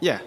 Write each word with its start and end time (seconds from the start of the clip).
Yeah. 0.00 0.20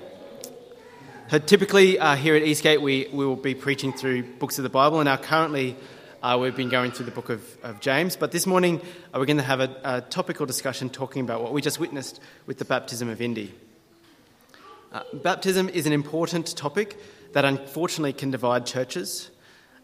So 1.29 1.37
typically 1.37 1.99
uh, 1.99 2.15
here 2.15 2.35
at 2.35 2.41
Eastgate, 2.41 2.81
we, 2.81 3.07
we 3.13 3.23
will 3.23 3.35
be 3.35 3.53
preaching 3.53 3.93
through 3.93 4.23
books 4.23 4.57
of 4.57 4.63
the 4.63 4.69
Bible, 4.69 4.99
and 4.99 5.05
now 5.05 5.17
currently 5.17 5.75
uh, 6.23 6.39
we've 6.41 6.55
been 6.55 6.69
going 6.69 6.89
through 6.89 7.05
the 7.05 7.11
book 7.11 7.29
of, 7.29 7.43
of 7.61 7.79
James. 7.79 8.15
But 8.15 8.31
this 8.31 8.47
morning 8.47 8.81
uh, 9.13 9.19
we're 9.19 9.27
going 9.27 9.37
to 9.37 9.43
have 9.43 9.59
a, 9.59 9.77
a, 9.83 10.01
topical 10.01 10.47
discussion 10.47 10.89
talking 10.89 11.21
about 11.21 11.43
what 11.43 11.53
we 11.53 11.61
just 11.61 11.79
witnessed 11.79 12.19
with 12.47 12.57
the 12.57 12.65
baptism 12.65 13.09
of 13.09 13.21
Indy. 13.21 13.53
Uh, 14.91 15.03
baptism 15.13 15.69
is 15.69 15.85
an 15.85 15.93
important 15.93 16.57
topic 16.57 16.97
that 17.33 17.45
unfortunately 17.45 18.13
can 18.13 18.31
divide 18.31 18.65
churches. 18.65 19.29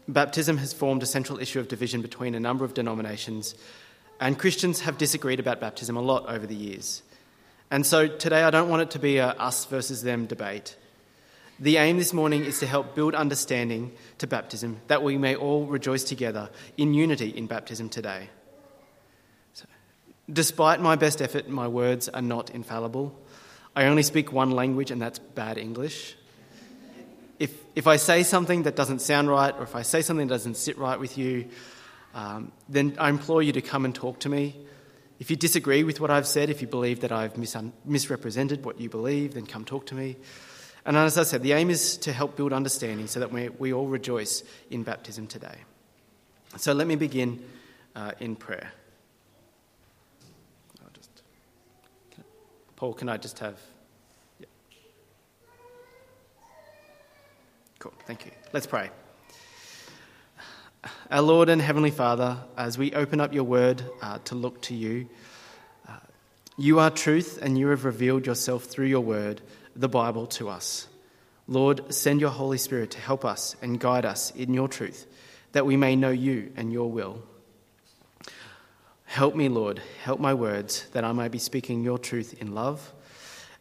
Baptism 0.08 0.56
has 0.56 0.72
formed 0.72 1.04
a 1.04 1.06
central 1.06 1.38
issue 1.38 1.60
of 1.60 1.68
division 1.68 2.02
between 2.02 2.34
a 2.34 2.40
number 2.40 2.64
of 2.64 2.74
denominations, 2.74 3.54
and 4.18 4.36
Christians 4.36 4.80
have 4.80 4.98
disagreed 4.98 5.38
about 5.38 5.60
baptism 5.60 5.96
a 5.96 6.02
lot 6.02 6.26
over 6.26 6.44
the 6.44 6.56
years. 6.56 7.02
And 7.70 7.84
so 7.84 8.06
today 8.06 8.42
I 8.42 8.50
don't 8.50 8.68
want 8.68 8.82
it 8.82 8.90
to 8.92 8.98
be 8.98 9.18
a 9.18 9.28
us 9.28 9.64
versus 9.64 10.02
them 10.02 10.26
debate. 10.26 10.76
The 11.58 11.78
aim 11.78 11.96
this 11.96 12.12
morning 12.12 12.44
is 12.44 12.60
to 12.60 12.66
help 12.66 12.94
build 12.94 13.14
understanding 13.14 13.92
to 14.18 14.26
baptism 14.26 14.80
that 14.88 15.02
we 15.02 15.16
may 15.16 15.34
all 15.34 15.64
rejoice 15.66 16.04
together 16.04 16.50
in 16.76 16.94
unity 16.94 17.30
in 17.30 17.46
baptism 17.46 17.88
today. 17.88 18.28
So, 19.54 19.64
despite 20.30 20.80
my 20.80 20.96
best 20.96 21.22
effort, 21.22 21.48
my 21.48 21.66
words 21.66 22.08
are 22.10 22.22
not 22.22 22.50
infallible. 22.50 23.18
I 23.74 23.86
only 23.86 24.02
speak 24.02 24.32
one 24.32 24.50
language, 24.50 24.90
and 24.90 25.00
that's 25.00 25.18
bad 25.18 25.58
English. 25.58 26.14
If, 27.38 27.52
if 27.74 27.86
I 27.86 27.96
say 27.96 28.22
something 28.22 28.62
that 28.62 28.76
doesn't 28.76 29.00
sound 29.00 29.28
right, 29.28 29.54
or 29.54 29.62
if 29.62 29.74
I 29.74 29.82
say 29.82 30.02
something 30.02 30.26
that 30.26 30.34
doesn't 30.34 30.56
sit 30.56 30.78
right 30.78 30.98
with 30.98 31.18
you, 31.18 31.46
um, 32.14 32.52
then 32.68 32.96
I 32.98 33.08
implore 33.08 33.42
you 33.42 33.52
to 33.52 33.62
come 33.62 33.84
and 33.84 33.94
talk 33.94 34.20
to 34.20 34.28
me. 34.28 34.56
If 35.18 35.30
you 35.30 35.36
disagree 35.36 35.82
with 35.82 36.00
what 36.00 36.10
I've 36.10 36.26
said, 36.26 36.50
if 36.50 36.60
you 36.60 36.68
believe 36.68 37.00
that 37.00 37.12
I've 37.12 37.36
mis- 37.38 37.56
misrepresented 37.84 38.64
what 38.64 38.80
you 38.80 38.90
believe, 38.90 39.34
then 39.34 39.46
come 39.46 39.64
talk 39.64 39.86
to 39.86 39.94
me. 39.94 40.16
And 40.84 40.96
as 40.96 41.18
I 41.18 41.24
said, 41.24 41.42
the 41.42 41.52
aim 41.52 41.70
is 41.70 41.96
to 41.98 42.12
help 42.12 42.36
build 42.36 42.52
understanding 42.52 43.06
so 43.06 43.20
that 43.20 43.32
we, 43.32 43.48
we 43.48 43.72
all 43.72 43.86
rejoice 43.86 44.44
in 44.70 44.82
baptism 44.82 45.26
today. 45.26 45.56
So 46.56 46.72
let 46.72 46.86
me 46.86 46.96
begin 46.96 47.42
uh, 47.96 48.12
in 48.20 48.36
prayer. 48.36 48.70
Just, 50.94 51.22
can 52.10 52.24
Paul, 52.76 52.94
can 52.94 53.08
I 53.08 53.16
just 53.16 53.38
have. 53.40 53.58
Yeah. 54.38 54.46
Cool, 57.78 57.94
thank 58.06 58.26
you. 58.26 58.32
Let's 58.52 58.66
pray. 58.66 58.90
Our 61.10 61.22
Lord 61.22 61.48
and 61.48 61.60
Heavenly 61.60 61.90
Father, 61.90 62.38
as 62.56 62.78
we 62.78 62.92
open 62.92 63.20
up 63.20 63.32
your 63.32 63.44
word 63.44 63.82
uh, 64.02 64.18
to 64.24 64.34
look 64.34 64.60
to 64.62 64.74
you, 64.74 65.08
uh, 65.88 65.98
you 66.56 66.78
are 66.78 66.90
truth 66.90 67.38
and 67.40 67.58
you 67.58 67.68
have 67.68 67.84
revealed 67.84 68.26
yourself 68.26 68.64
through 68.64 68.86
your 68.86 69.00
word 69.00 69.40
the 69.74 69.88
Bible 69.88 70.26
to 70.26 70.48
us. 70.48 70.88
Lord, 71.48 71.94
send 71.94 72.20
your 72.20 72.30
Holy 72.30 72.58
Spirit 72.58 72.90
to 72.92 72.98
help 72.98 73.24
us 73.24 73.56
and 73.62 73.78
guide 73.78 74.04
us 74.04 74.32
in 74.32 74.52
your 74.52 74.68
truth, 74.68 75.06
that 75.52 75.66
we 75.66 75.76
may 75.76 75.94
know 75.94 76.10
you 76.10 76.52
and 76.56 76.72
your 76.72 76.90
will. 76.90 77.22
Help 79.04 79.36
me, 79.36 79.48
Lord, 79.48 79.80
help 80.02 80.18
my 80.18 80.34
words, 80.34 80.88
that 80.92 81.04
I 81.04 81.12
may 81.12 81.28
be 81.28 81.38
speaking 81.38 81.84
your 81.84 81.98
truth 81.98 82.34
in 82.40 82.54
love, 82.54 82.92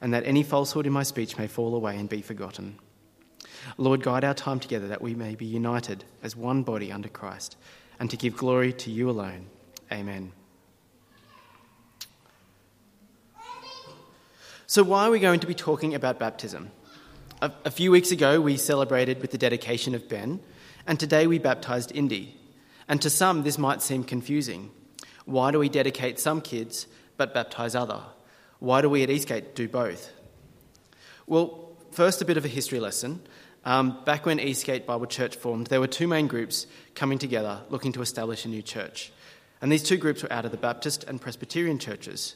and 0.01 0.13
that 0.13 0.25
any 0.25 0.41
falsehood 0.41 0.87
in 0.87 0.93
my 0.93 1.03
speech 1.03 1.37
may 1.37 1.47
fall 1.47 1.75
away 1.75 1.97
and 1.97 2.09
be 2.09 2.21
forgotten. 2.21 2.79
Lord, 3.77 4.03
guide 4.03 4.23
our 4.23 4.33
time 4.33 4.59
together 4.59 4.87
that 4.87 5.01
we 5.01 5.15
may 5.15 5.35
be 5.35 5.45
united 5.45 6.03
as 6.23 6.35
one 6.35 6.63
body 6.63 6.91
under 6.91 7.09
Christ, 7.09 7.57
and 7.99 8.09
to 8.09 8.17
give 8.17 8.37
glory 8.37 8.73
to 8.73 8.91
you 8.91 9.09
alone. 9.09 9.47
Amen. 9.91 10.31
So, 14.67 14.83
why 14.83 15.05
are 15.05 15.11
we 15.11 15.19
going 15.19 15.39
to 15.41 15.47
be 15.47 15.53
talking 15.53 15.93
about 15.93 16.17
baptism? 16.19 16.71
A, 17.41 17.51
a, 17.65 17.71
few 17.71 17.91
weeks 17.91 18.11
ago, 18.11 18.41
we 18.41 18.57
celebrated 18.57 19.21
with 19.21 19.31
the 19.31 19.37
dedication 19.37 19.93
of 19.93 20.09
Ben, 20.09 20.39
and 20.87 20.99
today 20.99 21.27
we 21.27 21.37
baptised 21.37 21.91
Indy. 21.93 22.35
And 22.87 23.01
to 23.01 23.09
some, 23.09 23.43
this 23.43 23.57
might 23.57 23.81
seem 23.81 24.03
confusing. 24.03 24.71
Why 25.25 25.51
do 25.51 25.59
we 25.59 25.69
dedicate 25.69 26.19
some 26.19 26.41
kids 26.41 26.87
but 27.17 27.33
baptise 27.33 27.75
other? 27.75 28.01
Why 28.59 28.81
do 28.81 28.89
we 28.89 29.03
at 29.03 29.09
Eastgate 29.09 29.55
do 29.55 29.67
both? 29.67 30.11
Well, 31.27 31.75
first, 31.91 32.21
a 32.21 32.25
bit 32.25 32.37
of 32.37 32.45
a 32.45 32.49
history 32.49 32.79
lesson. 32.79 33.21
Um, 33.65 33.97
back 34.05 34.27
when 34.27 34.39
Eastgate 34.39 34.85
Bible 34.85 35.07
Church 35.07 35.35
formed, 35.35 35.67
there 35.67 35.79
were 35.79 35.87
two 35.87 36.07
main 36.07 36.27
groups 36.27 36.67
coming 36.93 37.17
together 37.17 37.61
looking 37.69 37.91
to 37.93 38.03
establish 38.03 38.45
a 38.45 38.47
new 38.47 38.61
church. 38.61 39.11
And 39.59 39.71
these 39.71 39.81
two 39.81 39.97
groups 39.97 40.21
were 40.21 40.31
out 40.31 40.45
of 40.45 40.51
the 40.51 40.57
Baptist 40.57 41.03
and 41.05 41.19
Presbyterian 41.19 41.79
churches. 41.79 42.35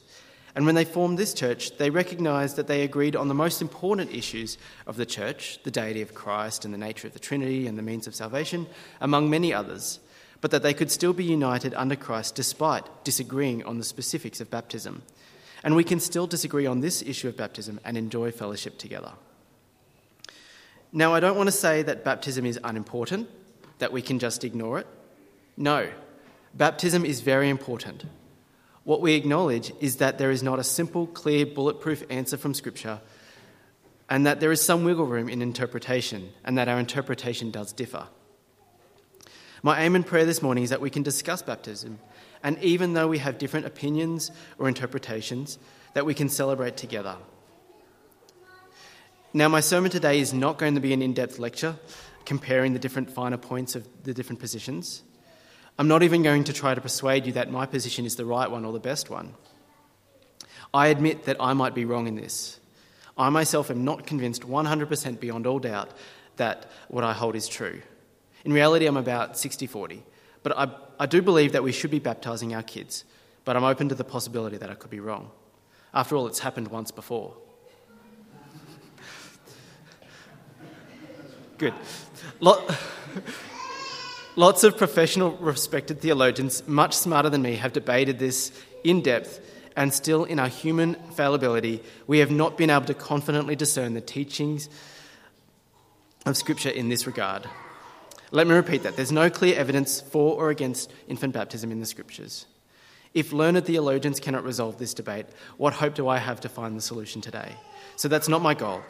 And 0.56 0.66
when 0.66 0.74
they 0.74 0.86
formed 0.86 1.20
this 1.20 1.36
church, 1.36 1.78
they 1.78 1.92
recognised 1.92 2.56
that 2.56 2.66
they 2.66 2.82
agreed 2.82 3.16
on 3.16 3.28
the 3.28 3.36
most 3.36 3.62
important 3.62 4.12
issues 4.12 4.58
of 4.88 4.98
the 4.98 5.06
church 5.06 5.60
the 5.64 5.70
deity 5.70 6.02
of 6.02 6.16
Christ 6.16 6.66
and 6.66 6.74
the 6.74 6.80
nature 6.80 7.06
of 7.06 7.14
the 7.14 7.20
Trinity 7.20 7.68
and 7.68 7.78
the 7.78 7.84
means 7.84 8.08
of 8.08 8.16
salvation, 8.16 8.66
among 9.00 9.30
many 9.30 9.54
others, 9.54 10.00
but 10.42 10.50
that 10.50 10.64
they 10.64 10.74
could 10.74 10.90
still 10.90 11.14
be 11.14 11.24
united 11.24 11.76
under 11.76 11.96
Christ 11.96 12.34
despite 12.34 13.04
disagreeing 13.04 13.64
on 13.66 13.78
the 13.78 13.84
specifics 13.84 14.42
of 14.42 14.50
baptism. 14.50 15.04
And 15.64 15.76
we 15.76 15.84
can 15.84 16.00
still 16.00 16.26
disagree 16.26 16.66
on 16.66 16.80
this 16.80 17.04
issue 17.04 17.28
of 17.28 17.38
baptism 17.38 17.80
and 17.86 17.96
enjoy 17.96 18.32
fellowship 18.32 18.80
together. 18.80 19.12
Now, 20.92 21.14
I 21.14 21.20
don't 21.20 21.38
want 21.38 21.48
to 21.48 21.52
say 21.52 21.84
that 21.84 22.04
baptism 22.04 22.46
is 22.46 22.60
unimportant, 22.64 23.30
that 23.78 23.92
we 23.92 24.02
can 24.02 24.18
just 24.18 24.44
ignore 24.44 24.80
it. 24.80 24.88
No, 25.56 25.90
baptism 26.54 27.06
is 27.06 27.22
very 27.22 27.50
important. 27.50 28.06
What 28.84 29.02
we 29.02 29.14
acknowledge 29.14 29.72
is 29.80 29.98
that 29.98 30.18
there 30.18 30.32
is 30.32 30.42
not 30.42 30.58
a 30.58 30.64
simple, 30.64 31.06
clear, 31.06 31.46
bulletproof 31.46 32.04
answer 32.10 32.38
from 32.38 32.54
Scripture, 32.56 33.02
and 34.10 34.26
that 34.26 34.40
there 34.40 34.52
is 34.52 34.62
some 34.62 34.84
wiggle 34.84 35.06
room 35.06 35.30
in 35.30 35.42
interpretation, 35.44 36.32
and 36.44 36.58
that 36.58 36.68
our 36.68 36.80
interpretation 36.80 37.52
does 37.52 37.72
differ. 37.72 38.08
My 39.62 39.82
aim 39.82 39.96
and 39.96 40.06
prayer 40.06 40.26
this 40.26 40.42
morning 40.42 40.64
is 40.64 40.72
that 40.72 40.82
we 40.82 40.90
can 40.90 41.04
discuss 41.04 41.44
baptism, 41.44 42.00
and 42.42 42.58
even 42.64 42.94
though 42.94 43.08
we 43.08 43.20
have 43.20 43.38
different 43.38 43.68
opinions 43.68 44.32
or 44.58 44.68
interpretations, 44.68 45.60
that 45.94 46.06
we 46.06 46.16
can 46.16 46.30
celebrate 46.30 46.78
together. 46.78 47.18
Now, 49.32 49.48
my 49.48 49.60
sermon 49.60 49.92
today 49.92 50.20
is 50.20 50.34
not 50.34 50.58
going 50.58 50.74
to 50.74 50.82
be 50.82 50.92
an 50.92 51.04
in 51.04 51.14
depth 51.14 51.38
lecture 51.38 51.76
comparing 52.26 52.74
the 52.74 52.80
different 52.80 53.12
finer 53.12 53.38
points 53.38 53.76
of 53.76 53.88
the 54.04 54.12
different 54.12 54.40
positions. 54.40 55.04
I'm 55.78 55.88
not 55.88 56.02
even 56.02 56.24
going 56.24 56.46
to 56.46 56.54
try 56.54 56.74
to 56.74 56.82
persuade 56.82 57.28
you 57.28 57.34
that 57.34 57.52
my 57.52 57.68
position 57.68 58.06
is 58.06 58.16
the 58.16 58.26
right 58.26 58.50
one 58.50 58.66
or 58.66 58.74
the 58.74 58.80
best 58.80 59.12
one. 59.12 59.36
I 60.74 60.88
admit 60.88 61.26
that 61.26 61.38
I 61.40 61.54
might 61.54 61.76
be 61.76 61.86
wrong 61.86 62.08
in 62.08 62.16
this. 62.16 62.60
I 63.20 63.30
myself 63.30 63.70
am 63.70 63.86
not 63.86 64.08
convinced 64.08 64.48
100% 64.48 65.20
beyond 65.20 65.46
all 65.46 65.60
doubt 65.60 65.92
that 66.38 66.66
what 66.88 67.04
I 67.04 67.14
hold 67.14 67.36
is 67.36 67.48
true. 67.48 67.84
In 68.46 68.52
reality, 68.52 68.88
I'm 68.88 68.98
about 68.98 69.38
60 69.38 69.68
40. 69.68 70.04
But 70.42 70.58
I, 70.58 70.70
I 71.00 71.06
do 71.06 71.22
believe 71.22 71.52
that 71.52 71.64
we 71.64 71.72
should 71.72 71.92
be 71.92 72.00
baptising 72.00 72.56
our 72.56 72.64
kids, 72.64 73.04
but 73.46 73.56
I'm 73.56 73.64
open 73.64 73.90
to 73.90 73.96
the 73.96 74.04
possibility 74.04 74.58
that 74.58 74.72
I 74.72 74.74
could 74.74 74.90
be 74.90 75.00
wrong. 75.00 75.30
After 75.94 76.16
all, 76.16 76.26
it's 76.26 76.40
happened 76.40 76.70
once 76.70 76.90
before. 76.90 77.36
Good. 81.60 81.74
Lot. 82.40 82.74
Lots 84.38 84.64
of 84.64 84.78
professional, 84.78 85.32
respected 85.32 86.00
theologians, 86.00 86.66
much 86.66 86.96
smarter 86.96 87.30
than 87.30 87.42
me, 87.42 87.56
have 87.56 87.74
debated 87.74 88.18
this 88.18 88.54
in 88.86 89.02
depth, 89.02 89.42
and 89.76 89.94
still, 89.94 90.24
in 90.24 90.40
our 90.40 90.48
human 90.48 90.96
fallibility, 91.16 91.84
we 92.08 92.20
have 92.20 92.32
not 92.32 92.58
been 92.58 92.70
able 92.70 92.86
to 92.86 92.94
confidently 92.94 93.58
discern 93.58 93.94
the 93.94 94.00
teachings 94.00 94.70
of 96.26 96.38
Scripture 96.38 96.70
in 96.70 96.88
this 96.88 97.06
regard. 97.06 97.46
Let 98.32 98.48
me 98.48 98.54
repeat 98.54 98.84
that. 98.84 98.96
There's 98.96 99.12
no 99.12 99.30
clear 99.30 99.58
evidence 99.58 100.00
for 100.00 100.38
or 100.38 100.52
against 100.52 100.90
infant 101.10 101.34
baptism 101.34 101.74
in 101.74 101.82
the 101.82 101.86
Scriptures. 101.86 102.46
If 103.14 103.34
learned 103.34 103.66
theologians 103.66 104.22
cannot 104.22 104.46
resolve 104.46 104.78
this 104.78 104.94
debate, 104.94 105.26
what 105.58 105.74
hope 105.74 105.96
do 105.96 106.08
I 106.08 106.20
have 106.20 106.40
to 106.42 106.48
find 106.48 106.78
the 106.78 106.82
solution 106.82 107.20
today? 107.20 107.58
So 107.98 108.08
that's 108.08 108.30
not 108.30 108.42
my 108.42 108.54
goal. 108.54 108.82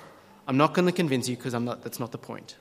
I'm 0.49 0.57
not 0.57 0.73
going 0.73 0.87
to 0.87 0.91
convince 0.91 1.29
you 1.29 1.37
because 1.37 1.53
that's 1.53 1.99
not 1.99 2.11
the 2.11 2.17
point. 2.17 2.55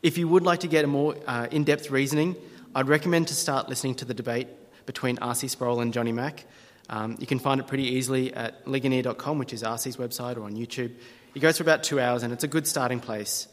If 0.00 0.16
you 0.16 0.28
would 0.28 0.44
like 0.44 0.60
to 0.60 0.68
get 0.68 0.84
a 0.84 0.86
more 0.86 1.16
uh, 1.26 1.48
in 1.50 1.64
depth 1.64 1.90
reasoning, 1.90 2.36
I'd 2.72 2.86
recommend 2.86 3.26
to 3.28 3.34
start 3.34 3.68
listening 3.68 3.96
to 3.96 4.04
the 4.04 4.14
debate 4.14 4.46
between 4.86 5.18
R.C. 5.18 5.48
Sproul 5.48 5.80
and 5.80 5.92
Johnny 5.92 6.12
Mack. 6.12 6.44
Um, 6.88 7.16
you 7.18 7.26
can 7.26 7.40
find 7.40 7.60
it 7.60 7.66
pretty 7.66 7.82
easily 7.82 8.32
at 8.32 8.64
ligonier.com, 8.68 9.38
which 9.40 9.52
is 9.52 9.64
RC's 9.64 9.96
website, 9.96 10.36
or 10.36 10.44
on 10.44 10.54
YouTube. 10.54 10.92
It 11.34 11.40
goes 11.40 11.56
for 11.56 11.64
about 11.64 11.82
two 11.82 11.98
hours, 11.98 12.22
and 12.22 12.32
it's 12.32 12.44
a 12.44 12.48
good 12.48 12.68
starting 12.68 13.00
place. 13.00 13.48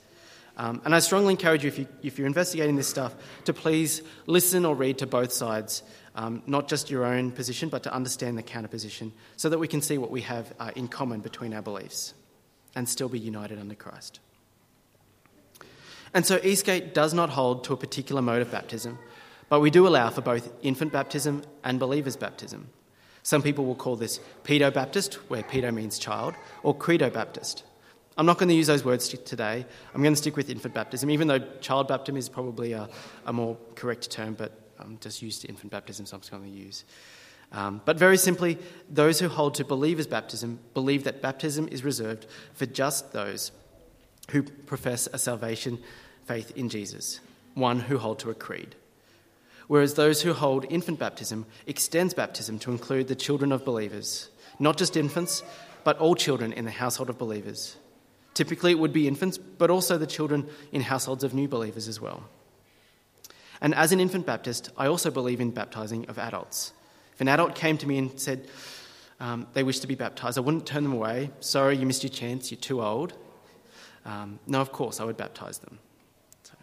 Um, 0.56 0.83
and 0.86 0.94
I 0.94 1.00
strongly 1.00 1.33
encourage 1.33 1.63
you 1.63 1.69
if, 1.69 1.80
you, 1.80 1.88
if 2.04 2.19
you're 2.19 2.27
investigating 2.27 2.75
this 2.75 2.88
stuff, 2.88 3.15
to 3.45 3.54
please 3.54 4.04
listen 4.27 4.65
or 4.65 4.75
read 4.75 5.00
to 5.00 5.07
both 5.07 5.33
sides, 5.33 5.81
um, 6.15 6.44
not 6.45 6.68
just 6.68 6.89
your 6.89 7.06
own 7.06 7.31
position, 7.31 7.69
but 7.69 7.83
to 7.83 7.94
understand 7.94 8.38
the 8.38 8.44
counter 8.44 8.68
position, 8.68 9.12
so 9.36 9.50
that 9.50 9.57
we 9.60 9.68
can 9.68 9.81
see 9.81 9.98
what 9.98 10.12
we 10.12 10.21
have 10.21 10.54
uh, 10.60 10.71
in 10.75 10.88
common 10.88 11.21
between 11.21 11.54
our 11.54 11.62
beliefs 11.62 12.13
and 12.75 12.88
still 12.88 13.10
be 13.10 13.19
united 13.19 13.60
under 13.60 13.75
Christ. 13.75 14.19
And 16.13 16.25
so 16.25 16.39
Eastgate 16.44 16.94
does 16.94 17.13
not 17.13 17.31
hold 17.31 17.63
to 17.65 17.74
a 17.74 17.77
particular 17.77 18.21
mode 18.21 18.42
of 18.42 18.51
baptism, 18.51 19.00
but 19.50 19.60
we 19.60 19.71
do 19.71 19.88
allow 19.88 20.10
for 20.10 20.21
both 20.21 20.51
infant 20.62 20.92
baptism 20.92 21.44
and 21.63 21.80
believers' 21.80 22.15
baptism. 22.15 22.69
Some 23.24 23.42
people 23.42 23.65
will 23.65 23.75
call 23.75 23.95
this 23.95 24.19
Pedo 24.44 24.71
Baptist, 24.71 25.15
where 25.30 25.44
pedo 25.44 25.74
means 25.74 25.98
child, 25.98 26.36
or 26.62 26.75
Credo 26.75 27.10
Baptist. 27.10 27.63
I'm 28.18 28.25
not 28.25 28.38
going 28.38 28.50
to 28.50 28.56
use 28.56 28.68
those 28.68 28.86
words 28.86 29.07
today. 29.07 29.65
I'm 29.94 30.04
going 30.04 30.13
to 30.13 30.18
stick 30.18 30.36
with 30.36 30.50
infant 30.50 30.75
baptism, 30.75 31.10
even 31.10 31.27
though 31.27 31.39
child 31.62 31.88
baptism 31.88 32.18
is 32.18 32.30
probably 32.30 32.74
a, 32.74 32.89
a 33.25 33.33
more 33.33 33.57
correct 33.75 34.12
term, 34.12 34.36
but 34.36 34.51
I'm 34.80 34.98
just 35.00 35.22
used 35.22 35.42
to 35.42 35.48
infant 35.48 35.72
baptism, 35.72 36.06
so 36.06 36.16
I'm 36.16 36.22
just 36.22 36.31
going 36.31 36.44
to 36.44 36.50
use. 36.50 36.86
Um, 37.52 37.81
but 37.86 37.98
very 37.98 38.18
simply, 38.18 38.58
those 38.90 39.20
who 39.20 39.30
hold 39.30 39.56
to 39.56 39.66
believers' 39.66 40.08
baptism 40.08 40.60
believe 40.74 41.04
that 41.04 41.22
baptism 41.22 41.68
is 41.72 41.84
reserved 41.84 42.25
for 42.54 42.66
just 42.66 43.14
those 43.14 43.52
who 44.31 44.44
profess 44.44 45.08
a 45.14 45.20
salvation 45.20 45.80
faith 46.25 46.52
in 46.56 46.70
Jesus, 46.70 47.20
one 47.54 47.81
who 47.81 47.98
hold 47.98 48.20
to 48.20 48.31
a 48.31 48.34
creed. 48.34 48.75
Whereas 49.68 49.94
those 49.94 50.22
who 50.22 50.34
hold 50.34 50.66
infant 50.70 51.00
baptism 51.00 51.46
extends 51.68 52.14
baptism 52.14 52.60
to 52.60 52.72
include 52.72 53.08
the 53.08 53.16
children 53.16 53.52
of 53.52 53.66
believers, 53.66 54.30
not 54.60 54.78
just 54.78 54.98
infants, 54.98 55.44
but 55.84 55.98
all 56.00 56.16
children 56.16 56.54
in 56.54 56.66
the 56.66 56.72
household 56.72 57.10
of 57.10 57.18
believers. 57.18 57.75
Typically, 58.34 58.72
it 58.72 58.80
would 58.80 58.94
be 58.94 59.08
infants, 59.08 59.38
but 59.38 59.70
also 59.70 59.98
the 59.98 60.08
children 60.08 60.48
in 60.72 60.81
households 60.81 61.24
of 61.24 61.34
new 61.34 61.48
believers 61.48 61.88
as 61.88 62.02
well. 62.02 62.24
And 63.63 63.74
as 63.74 63.94
an 63.94 64.01
infant 64.01 64.25
Baptist, 64.25 64.69
I 64.77 64.88
also 64.88 65.10
believe 65.10 65.39
in 65.39 65.51
baptizing 65.51 66.06
of 66.10 66.19
adults. 66.19 66.74
If 67.13 67.21
an 67.21 67.30
adult 67.30 67.56
came 67.56 67.77
to 67.77 67.88
me 67.88 67.98
and 67.98 68.19
said 68.19 68.50
um, 69.21 69.48
they 69.54 69.63
wish 69.63 69.80
to 69.80 69.88
be 69.88 69.95
baptized, 69.95 70.38
I 70.38 70.42
wouldn't 70.42 70.68
turn 70.68 70.83
them 70.83 70.92
away. 70.92 71.31
Sorry, 71.39 71.77
you 71.77 71.86
missed 71.86 72.04
your 72.04 72.10
chance, 72.10 72.51
you're 72.51 72.60
too 72.60 72.83
old. 72.83 73.13
Um, 74.06 74.39
no, 74.45 74.60
of 74.60 74.74
course, 74.74 75.00
I 75.00 75.06
would 75.06 75.15
baptize 75.15 75.60
them. 75.60 75.80
So. 76.44 76.54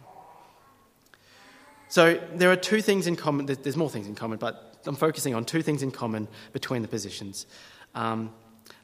so 1.88 2.20
there 2.34 2.52
are 2.52 2.56
two 2.56 2.82
things 2.82 3.06
in 3.06 3.16
common. 3.16 3.46
There's 3.46 3.78
more 3.78 3.88
things 3.88 4.06
in 4.06 4.14
common, 4.14 4.36
but 4.36 4.76
I'm 4.84 4.94
focusing 4.94 5.34
on 5.34 5.46
two 5.46 5.62
things 5.62 5.82
in 5.82 5.90
common 5.90 6.28
between 6.52 6.82
the 6.82 6.88
positions. 6.88 7.46
Um, 7.94 8.30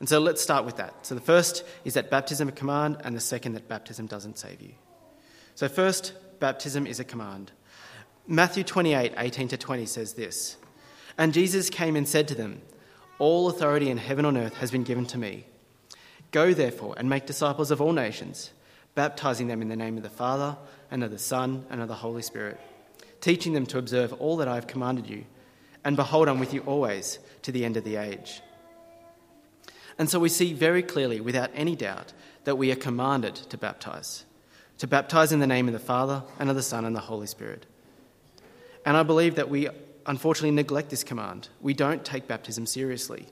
and 0.00 0.08
so 0.08 0.20
let's 0.20 0.40
start 0.40 0.64
with 0.64 0.78
that. 0.78 1.04
So 1.04 1.14
the 1.14 1.20
first 1.20 1.64
is 1.84 1.94
that 1.94 2.10
baptism 2.10 2.48
is 2.48 2.54
a 2.54 2.56
command, 2.56 2.96
and 3.04 3.14
the 3.14 3.20
second 3.20 3.52
that 3.52 3.68
baptism 3.68 4.06
doesn't 4.06 4.38
save 4.38 4.62
you. 4.62 4.72
So, 5.54 5.68
first, 5.68 6.14
baptism 6.40 6.86
is 6.86 6.98
a 6.98 7.04
command. 7.04 7.52
Matthew 8.28 8.64
28 8.64 9.12
18 9.17 9.49
to 9.49 9.56
20 9.56 9.87
says 9.87 10.14
this 10.14 10.56
And 11.17 11.32
Jesus 11.32 11.70
came 11.70 11.94
and 11.94 12.08
said 12.08 12.26
to 12.28 12.34
them, 12.34 12.61
All 13.19 13.49
authority 13.49 13.88
in 13.88 13.99
heaven 13.99 14.25
and 14.25 14.37
earth 14.37 14.55
has 14.55 14.73
been 14.73 14.82
given 14.82 15.06
to 15.06 15.19
me. 15.19 15.46
Go 16.32 16.52
therefore 16.52 16.94
and 16.96 17.08
make 17.08 17.26
disciples 17.26 17.70
of 17.70 17.81
all 17.81 17.93
nations, 17.93 18.50
baptizing 18.96 19.46
them 19.46 19.62
in 19.62 19.69
the 19.69 19.76
name 19.76 19.96
of 19.96 20.02
the 20.02 20.11
Father, 20.11 20.56
and 20.90 21.05
of 21.05 21.12
the 21.12 21.19
Son, 21.19 21.67
and 21.70 21.81
of 21.81 21.87
the 21.87 21.94
Holy 21.94 22.23
Spirit, 22.23 22.58
teaching 23.20 23.52
them 23.52 23.67
to 23.67 23.78
observe 23.78 24.12
all 24.14 24.37
that 24.38 24.49
I 24.49 24.56
have 24.56 24.67
commanded 24.67 25.08
you. 25.08 25.25
And 25.84 25.94
behold, 25.94 26.28
I'm 26.28 26.40
with 26.40 26.52
you 26.52 26.62
always 26.62 27.20
to 27.43 27.52
the 27.52 27.64
end 27.64 27.76
of 27.76 27.84
the 27.84 27.94
age. 27.94 28.43
And 29.99 30.11
so 30.11 30.19
we 30.19 30.28
see 30.28 30.52
very 30.52 30.82
clearly, 30.82 31.20
without 31.20 31.50
any 31.55 31.76
doubt, 31.76 32.12
that 32.43 32.58
we 32.58 32.73
are 32.73 32.76
commanded 32.76 33.37
to 33.37 33.56
baptize. 33.56 34.25
To 34.78 34.88
baptize 34.88 35.31
in 35.31 35.38
the 35.38 35.46
name 35.46 35.69
of 35.69 35.73
the 35.73 35.78
Father, 35.78 36.25
and 36.40 36.50
of 36.50 36.56
the 36.56 36.62
Son, 36.62 36.84
and 36.84 36.94
the 36.94 37.00
Holy 37.00 37.28
Spirit. 37.28 37.67
And 38.86 38.96
I 38.96 39.02
believe 39.02 39.34
that 39.34 39.50
we 39.50 39.68
unfortunately 40.06 40.52
neglect 40.52 40.90
this 40.90 41.02
command. 41.02 41.48
We 41.60 41.74
don't 41.74 42.04
take 42.04 42.28
baptism 42.28 42.66
seriously. 42.66 43.26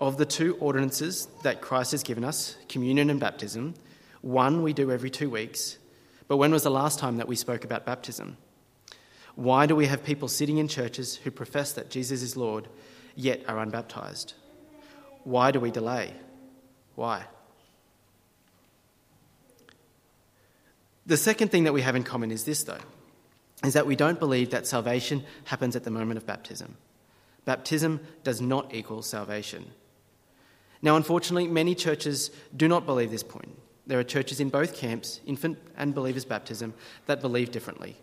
Of 0.00 0.16
the 0.16 0.26
two 0.26 0.56
ordinances 0.56 1.28
that 1.44 1.60
Christ 1.60 1.92
has 1.92 2.02
given 2.02 2.24
us, 2.24 2.56
communion 2.68 3.10
and 3.10 3.20
baptism, 3.20 3.74
one 4.22 4.62
we 4.62 4.72
do 4.72 4.90
every 4.90 5.08
two 5.08 5.30
weeks. 5.30 5.78
But 6.26 6.38
when 6.38 6.50
was 6.50 6.64
the 6.64 6.70
last 6.70 6.98
time 6.98 7.18
that 7.18 7.28
we 7.28 7.36
spoke 7.36 7.64
about 7.64 7.86
baptism? 7.86 8.36
Why 9.36 9.66
do 9.66 9.76
we 9.76 9.86
have 9.86 10.02
people 10.02 10.26
sitting 10.26 10.58
in 10.58 10.66
churches 10.66 11.16
who 11.16 11.30
profess 11.30 11.72
that 11.74 11.88
Jesus 11.88 12.20
is 12.20 12.36
Lord, 12.36 12.68
yet 13.14 13.42
are 13.46 13.58
unbaptized? 13.58 14.34
Why 15.22 15.52
do 15.52 15.60
we 15.60 15.70
delay? 15.70 16.12
Why? 16.96 17.26
The 21.06 21.16
second 21.16 21.48
thing 21.48 21.64
that 21.64 21.72
we 21.72 21.82
have 21.82 21.94
in 21.94 22.02
common 22.02 22.30
is 22.30 22.44
this, 22.44 22.64
though, 22.64 22.78
is 23.64 23.74
that 23.74 23.86
we 23.86 23.96
don't 23.96 24.18
believe 24.18 24.50
that 24.50 24.66
salvation 24.66 25.24
happens 25.44 25.76
at 25.76 25.84
the 25.84 25.90
moment 25.90 26.18
of 26.18 26.26
baptism. 26.26 26.76
Baptism 27.44 28.00
does 28.24 28.40
not 28.40 28.74
equal 28.74 29.02
salvation. 29.02 29.70
Now, 30.82 30.96
unfortunately, 30.96 31.48
many 31.48 31.74
churches 31.74 32.30
do 32.56 32.68
not 32.68 32.86
believe 32.86 33.10
this 33.10 33.22
point. 33.22 33.58
There 33.86 33.98
are 33.98 34.04
churches 34.04 34.40
in 34.40 34.50
both 34.50 34.74
camps, 34.74 35.20
infant 35.26 35.58
and 35.76 35.94
believers' 35.94 36.24
baptism, 36.24 36.74
that 37.06 37.20
believe 37.20 37.50
differently. 37.50 37.96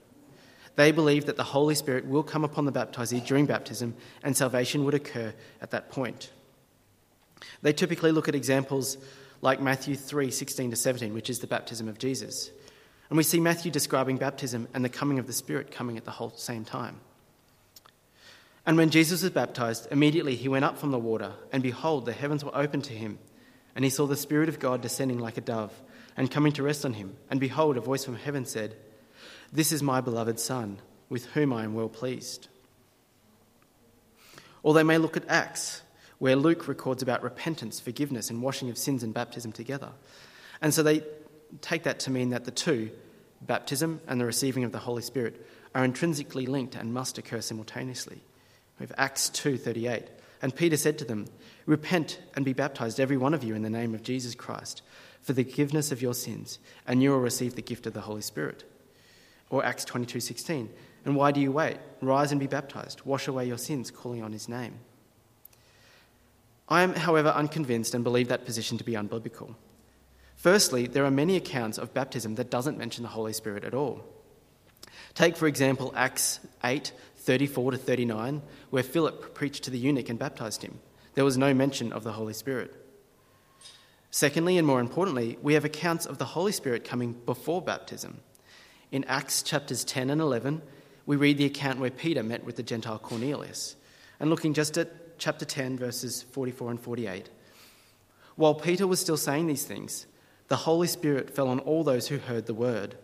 They 0.75 0.92
believe 0.92 1.25
that 1.25 1.38
the 1.38 1.44
Holy 1.44 1.74
Spirit 1.74 2.06
will 2.06 2.24
come 2.24 2.44
upon 2.44 2.65
the 2.65 2.71
baptizee 2.71 3.25
during 3.25 3.48
baptism 3.48 3.95
and 4.21 4.38
salvation 4.38 4.86
would 4.86 4.94
occur 4.94 5.33
at 5.60 5.71
that 5.71 5.89
point. 5.89 6.31
They 7.63 7.74
typically 7.74 8.12
look 8.12 8.27
at 8.27 8.36
examples 8.36 8.98
like 9.42 9.60
Matthew 9.60 9.95
3 9.95 10.30
16 10.30 10.71
to 10.71 10.75
17, 10.75 11.13
which 11.13 11.30
is 11.30 11.39
the 11.39 11.48
baptism 11.48 11.88
of 11.88 11.98
Jesus. 11.98 12.51
And 13.09 13.18
we 13.18 13.24
see 13.24 13.39
Matthew 13.39 13.71
describing 13.71 14.18
baptism 14.18 14.68
and 14.74 14.83
the 14.83 14.89
coming 14.89 15.19
of 15.19 15.27
the 15.27 15.33
Spirit 15.33 15.71
coming 15.71 15.98
at 15.98 16.06
the 16.06 16.12
whole 16.12 16.31
same 16.36 16.65
time. 16.65 17.00
And 18.65 18.75
when 18.75 18.89
Jesus 18.89 19.24
was 19.24 19.31
baptized, 19.31 19.88
immediately 19.92 20.36
he 20.36 20.50
went 20.50 20.65
up 20.65 20.77
from 20.77 20.92
the 20.92 21.00
water, 21.00 21.31
and 21.54 21.63
behold, 21.63 22.06
the 22.06 22.12
heavens 22.12 22.44
were 22.44 22.56
opened 22.56 22.83
to 22.86 22.94
him, 22.94 23.18
and 23.75 23.86
he 23.86 23.89
saw 23.89 24.06
the 24.06 24.18
Spirit 24.18 24.50
of 24.50 24.59
God 24.59 24.81
descending 24.81 25.19
like 25.19 25.38
a 25.38 25.42
dove 25.42 25.71
and 26.18 26.30
coming 26.30 26.51
to 26.54 26.63
rest 26.63 26.83
on 26.83 26.94
him. 26.94 27.15
And 27.30 27.39
behold, 27.39 27.77
a 27.77 27.81
voice 27.81 28.04
from 28.04 28.18
heaven 28.18 28.44
said, 28.44 28.75
This 29.53 29.71
is 29.71 29.81
my 29.81 30.01
beloved 30.01 30.38
Son, 30.39 30.80
with 31.07 31.27
whom 31.27 31.53
I 31.53 31.63
am 31.63 31.75
well 31.75 31.88
pleased. 31.88 32.50
Or 34.63 34.74
they 34.74 34.83
may 34.83 34.98
look 34.98 35.15
at 35.15 35.30
Acts 35.30 35.81
where 36.19 36.36
Luke 36.36 36.68
records 36.68 37.03
about 37.03 37.24
repentance, 37.24 37.80
forgiveness, 37.80 38.30
and 38.30 38.42
washing 38.42 38.69
of 38.69 38.77
sins 38.77 39.03
and 39.03 39.13
baptism 39.13 39.51
together. 39.51 39.92
And 40.62 40.74
so 40.74 40.81
they 40.83 41.03
take 41.61 41.83
that 41.83 41.99
to 42.01 42.11
mean 42.11 42.29
that 42.29 42.45
the 42.45 42.51
two, 42.51 42.91
baptism 43.41 44.01
and 44.07 44.19
the 44.19 44.25
receiving 44.25 44.63
of 44.63 44.71
the 44.71 44.79
Holy 44.79 45.01
Spirit, 45.01 45.45
are 45.75 45.85
intrinsically 45.85 46.45
linked 46.45 46.75
and 46.75 46.94
must 46.94 47.17
occur 47.17 47.41
simultaneously. 47.41 48.21
We 48.79 48.83
have 48.83 48.95
Acts 48.97 49.29
2:38. 49.29 50.09
And 50.41 50.55
Peter 50.55 50.77
said 50.77 50.97
to 50.99 51.05
them, 51.05 51.25
"Repent 51.65 52.19
and 52.35 52.45
be 52.45 52.53
baptized 52.53 52.99
every 52.99 53.17
one 53.17 53.33
of 53.33 53.44
you 53.44 53.55
in 53.55 53.63
the 53.63 53.69
name 53.69 53.95
of 53.95 54.03
Jesus 54.03 54.35
Christ 54.35 54.81
for 55.21 55.33
the 55.33 55.44
forgiveness 55.44 55.91
of 55.91 56.01
your 56.01 56.13
sins, 56.13 56.59
and 56.85 57.01
you 57.01 57.09
will 57.09 57.19
receive 57.19 57.55
the 57.55 57.61
gift 57.61 57.88
of 57.88 57.93
the 57.93 58.01
Holy 58.01 58.21
Spirit." 58.21 58.63
Or 59.50 59.63
Acts 59.65 59.85
22:16. 59.85 60.69
And 61.05 61.15
why 61.15 61.31
do 61.31 61.39
you 61.39 61.51
wait? 61.51 61.77
Rise 62.01 62.31
and 62.31 62.39
be 62.39 62.47
baptized. 62.47 63.01
Wash 63.03 63.27
away 63.27 63.47
your 63.47 63.57
sins, 63.57 63.89
calling 63.89 64.21
on 64.21 64.33
his 64.33 64.50
name. 64.50 64.79
I 66.69 66.83
am, 66.83 66.93
however, 66.95 67.29
unconvinced 67.29 67.95
and 67.95 68.03
believe 68.03 68.27
that 68.27 68.45
position 68.45 68.77
to 68.77 68.83
be 68.83 68.93
unbiblical. 68.93 69.55
Firstly, 70.38 70.86
there 70.86 71.03
are 71.03 71.12
many 71.12 71.36
accounts 71.36 71.79
of 71.79 71.94
baptism 71.94 72.36
that 72.36 72.51
doesn't 72.51 72.77
mention 72.77 73.01
the 73.01 73.10
Holy 73.10 73.34
Spirit 73.34 73.63
at 73.63 73.74
all. 73.74 74.06
Take, 75.15 75.36
for 75.36 75.48
example, 75.48 75.91
Acts 75.96 76.39
8 76.63 76.94
34 77.17 77.72
to 77.72 77.77
39, 77.77 78.41
where 78.70 78.84
Philip 78.84 79.34
preached 79.34 79.63
to 79.63 79.72
the 79.72 79.79
eunuch 79.79 80.08
and 80.08 80.17
baptized 80.17 80.62
him. 80.62 80.79
There 81.15 81.25
was 81.25 81.38
no 81.38 81.53
mention 81.53 81.91
of 81.91 82.03
the 82.03 82.13
Holy 82.13 82.34
Spirit. 82.34 82.74
Secondly, 84.12 84.58
and 84.58 84.65
more 84.65 84.79
importantly, 84.79 85.38
we 85.41 85.56
have 85.56 85.65
accounts 85.65 86.06
of 86.06 86.20
the 86.20 86.25
Holy 86.25 86.51
Spirit 86.51 86.86
coming 86.86 87.13
before 87.13 87.62
baptism. 87.62 88.22
In 88.91 89.03
Acts 89.06 89.41
chapters 89.41 89.84
10 89.84 90.12
and 90.12 90.22
11, 90.22 90.62
we 91.06 91.15
read 91.15 91.38
the 91.38 91.46
account 91.46 91.79
where 91.79 91.89
Peter 91.89 92.24
met 92.24 92.46
with 92.46 92.56
the 92.56 92.63
Gentile 92.63 93.00
Cornelius. 93.00 93.75
And 94.20 94.29
looking 94.29 94.53
just 94.53 94.77
at 94.77 95.17
chapter 95.17 95.44
10, 95.44 95.77
verses 95.77 96.24
44 96.32 96.72
and 96.72 96.79
48. 96.79 97.29
While 98.36 98.56
Peter 98.56 98.88
was 98.88 99.01
still 99.01 99.17
saying 99.17 99.48
these 99.48 99.65
things, 99.65 100.06
the 100.48 100.58
Holy 100.58 100.88
Spirit 100.88 101.30
fell 101.30 101.48
on 101.48 101.60
all 101.60 101.84
those 101.84 102.08
who 102.08 102.18
heard 102.18 102.46
the 102.46 102.54
word. 102.54 102.96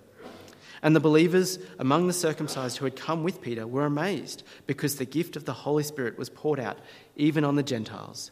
And 0.81 0.95
the 0.95 0.99
believers 0.99 1.59
among 1.79 2.07
the 2.07 2.13
circumcised 2.13 2.77
who 2.77 2.85
had 2.85 2.97
come 2.97 3.23
with 3.23 3.41
Peter 3.41 3.65
were 3.65 3.85
amazed 3.85 4.43
because 4.67 4.97
the 4.97 5.05
gift 5.05 5.37
of 5.37 5.45
the 5.45 5.53
Holy 5.53 5.83
Spirit 5.83 6.17
was 6.17 6.29
poured 6.29 6.59
out 6.59 6.77
even 7.15 7.45
on 7.45 7.55
the 7.55 7.63
Gentiles. 7.63 8.31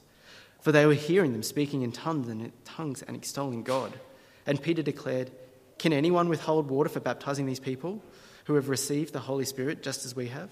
For 0.59 0.71
they 0.71 0.85
were 0.85 0.93
hearing 0.93 1.31
them 1.31 1.43
speaking 1.43 1.81
in 1.81 1.91
tongues 1.91 2.27
and, 2.27 3.15
extolling 3.15 3.63
God. 3.63 3.97
And 4.45 4.61
Peter 4.61 4.83
declared, 4.83 5.31
Can 5.79 5.93
anyone 5.93 6.29
withhold 6.29 6.69
water 6.69 6.89
for 6.89 6.99
baptizing 6.99 7.45
these 7.45 7.59
people 7.59 8.03
who 8.45 8.55
have 8.55 8.69
received 8.69 9.13
the 9.13 9.19
Holy 9.19 9.45
Spirit 9.45 9.81
just 9.81 10.05
as 10.05 10.15
we 10.15 10.27
have? 10.27 10.49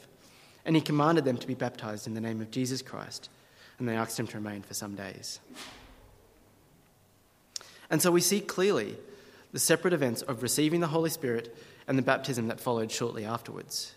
And 0.65 0.75
he 0.75 0.81
commanded 0.81 1.25
them 1.25 1.37
to 1.37 1.47
be 1.47 1.53
baptized 1.53 2.07
in 2.07 2.13
the 2.13 2.21
name 2.21 2.41
of 2.41 2.49
Jesus 2.49 2.81
Christ. 2.81 3.29
And 3.77 3.87
they 3.87 3.95
asked 3.95 4.19
him 4.19 4.27
to 4.27 4.37
remain 4.37 4.61
for 4.61 4.73
some 4.73 4.95
days. 4.95 5.39
And 7.89 8.01
so 8.01 8.11
we 8.11 8.21
see 8.21 8.41
clearly 8.41 8.97
the 9.51 9.59
separate 9.59 9.93
events 9.93 10.21
of 10.21 10.43
receiving 10.43 10.79
the 10.79 10.87
Holy 10.87 11.09
Spirit 11.09 11.55
and 11.87 11.97
the 11.97 12.03
baptism 12.03 12.47
that 12.47 12.59
followed 12.59 12.91
shortly 12.91 13.25
afterwards. 13.25 13.93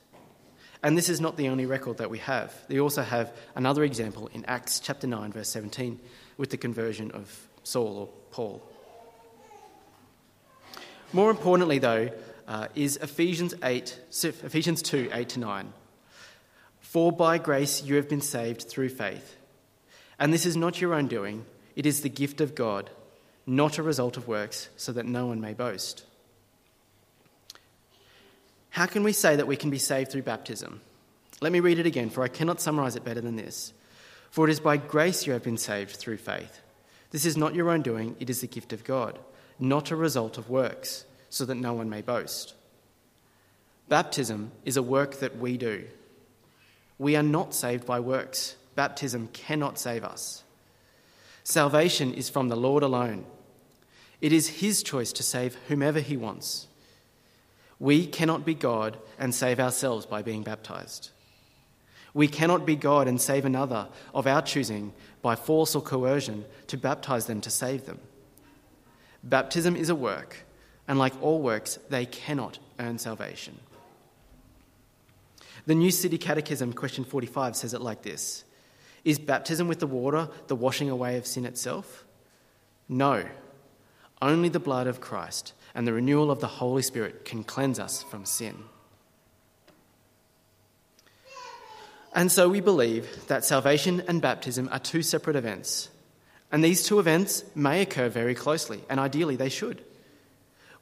And 0.82 0.98
this 0.98 1.08
is 1.08 1.20
not 1.20 1.36
the 1.36 1.48
only 1.48 1.66
record 1.66 1.98
that 1.98 2.10
we 2.10 2.18
have. 2.18 2.52
We 2.68 2.80
also 2.80 3.02
have 3.02 3.32
another 3.54 3.84
example 3.84 4.28
in 4.32 4.44
Acts 4.46 4.80
chapter 4.80 5.06
9, 5.06 5.32
verse 5.32 5.48
17, 5.50 6.00
with 6.36 6.50
the 6.50 6.56
conversion 6.56 7.10
of 7.12 7.48
Saul 7.62 7.98
or 7.98 8.08
Paul. 8.30 8.62
More 11.12 11.30
importantly, 11.30 11.78
though, 11.78 12.10
uh, 12.48 12.68
is 12.74 12.96
Ephesians 12.96 13.54
8, 13.62 14.00
Ephesians 14.24 14.82
2, 14.82 15.10
8 15.12 15.28
to 15.30 15.40
9. 15.40 15.72
For 16.80 17.12
by 17.12 17.38
grace 17.38 17.82
you 17.82 17.96
have 17.96 18.08
been 18.08 18.20
saved 18.20 18.62
through 18.62 18.88
faith, 18.88 19.36
And 20.18 20.32
this 20.32 20.46
is 20.46 20.56
not 20.56 20.80
your 20.80 20.94
own 20.94 21.06
doing, 21.06 21.44
it 21.76 21.86
is 21.86 22.00
the 22.00 22.08
gift 22.08 22.40
of 22.40 22.54
God, 22.54 22.90
not 23.46 23.78
a 23.78 23.82
result 23.82 24.16
of 24.16 24.28
works, 24.28 24.68
so 24.76 24.92
that 24.92 25.06
no 25.06 25.26
one 25.26 25.40
may 25.40 25.52
boast. 25.52 26.04
How 28.70 28.86
can 28.86 29.02
we 29.02 29.12
say 29.12 29.36
that 29.36 29.46
we 29.46 29.56
can 29.56 29.70
be 29.70 29.78
saved 29.78 30.10
through 30.10 30.22
baptism? 30.22 30.80
Let 31.40 31.52
me 31.52 31.60
read 31.60 31.78
it 31.78 31.86
again, 31.86 32.08
for 32.08 32.22
I 32.22 32.28
cannot 32.28 32.60
summarize 32.60 32.96
it 32.96 33.04
better 33.04 33.20
than 33.20 33.36
this. 33.36 33.72
For 34.30 34.48
it 34.48 34.52
is 34.52 34.60
by 34.60 34.78
grace 34.78 35.26
you 35.26 35.34
have 35.34 35.42
been 35.42 35.58
saved 35.58 35.96
through 35.96 36.16
faith. 36.16 36.60
This 37.10 37.26
is 37.26 37.36
not 37.36 37.54
your 37.54 37.70
own 37.70 37.82
doing, 37.82 38.16
it 38.18 38.30
is 38.30 38.40
the 38.40 38.46
gift 38.46 38.72
of 38.72 38.84
God, 38.84 39.18
not 39.58 39.90
a 39.90 39.96
result 39.96 40.38
of 40.38 40.48
works, 40.48 41.04
so 41.28 41.44
that 41.44 41.56
no 41.56 41.74
one 41.74 41.90
may 41.90 42.00
boast. 42.00 42.54
Baptism 43.88 44.52
is 44.64 44.78
a 44.78 44.82
work 44.82 45.18
that 45.20 45.36
we 45.36 45.58
do. 45.58 45.84
We 46.98 47.16
are 47.16 47.22
not 47.22 47.54
saved 47.54 47.84
by 47.84 48.00
works. 48.00 48.56
Baptism 48.74 49.28
cannot 49.34 49.78
save 49.78 50.04
us. 50.04 50.44
Salvation 51.44 52.14
is 52.14 52.30
from 52.30 52.48
the 52.48 52.56
Lord 52.56 52.82
alone. 52.82 53.26
It 54.22 54.32
is 54.32 54.60
His 54.60 54.82
choice 54.82 55.12
to 55.14 55.22
save 55.22 55.56
whomever 55.68 56.00
He 56.00 56.16
wants. 56.16 56.68
We 57.78 58.06
cannot 58.06 58.46
be 58.46 58.54
God 58.54 58.96
and 59.18 59.34
save 59.34 59.58
ourselves 59.58 60.06
by 60.06 60.22
being 60.22 60.44
baptized. 60.44 61.10
We 62.14 62.28
cannot 62.28 62.64
be 62.64 62.76
God 62.76 63.08
and 63.08 63.20
save 63.20 63.44
another 63.44 63.88
of 64.14 64.26
our 64.26 64.40
choosing 64.40 64.92
by 65.20 65.34
force 65.34 65.74
or 65.74 65.82
coercion 65.82 66.44
to 66.68 66.76
baptize 66.76 67.26
them 67.26 67.40
to 67.40 67.50
save 67.50 67.86
them. 67.86 67.98
Baptism 69.24 69.74
is 69.74 69.88
a 69.88 69.94
work, 69.94 70.44
and 70.86 70.98
like 70.98 71.20
all 71.20 71.40
works, 71.40 71.78
they 71.88 72.06
cannot 72.06 72.58
earn 72.78 72.98
salvation. 72.98 73.58
The 75.66 75.74
New 75.74 75.90
City 75.90 76.18
Catechism, 76.18 76.72
question 76.74 77.04
45, 77.04 77.56
says 77.56 77.74
it 77.74 77.80
like 77.80 78.02
this 78.02 78.44
Is 79.04 79.18
baptism 79.18 79.66
with 79.66 79.80
the 79.80 79.86
water 79.88 80.28
the 80.46 80.56
washing 80.56 80.90
away 80.90 81.16
of 81.16 81.26
sin 81.26 81.44
itself? 81.44 82.04
No. 82.88 83.24
Only 84.22 84.48
the 84.48 84.60
blood 84.60 84.86
of 84.86 85.00
Christ 85.00 85.52
and 85.74 85.84
the 85.84 85.92
renewal 85.92 86.30
of 86.30 86.38
the 86.38 86.46
Holy 86.46 86.82
Spirit 86.82 87.24
can 87.24 87.42
cleanse 87.42 87.80
us 87.80 88.04
from 88.04 88.24
sin. 88.24 88.54
And 92.14 92.30
so 92.30 92.48
we 92.48 92.60
believe 92.60 93.26
that 93.26 93.44
salvation 93.44 94.04
and 94.06 94.22
baptism 94.22 94.68
are 94.70 94.78
two 94.78 95.02
separate 95.02 95.34
events. 95.34 95.88
And 96.52 96.62
these 96.62 96.84
two 96.84 97.00
events 97.00 97.42
may 97.56 97.82
occur 97.82 98.08
very 98.08 98.36
closely, 98.36 98.80
and 98.88 99.00
ideally 99.00 99.34
they 99.34 99.48
should. 99.48 99.82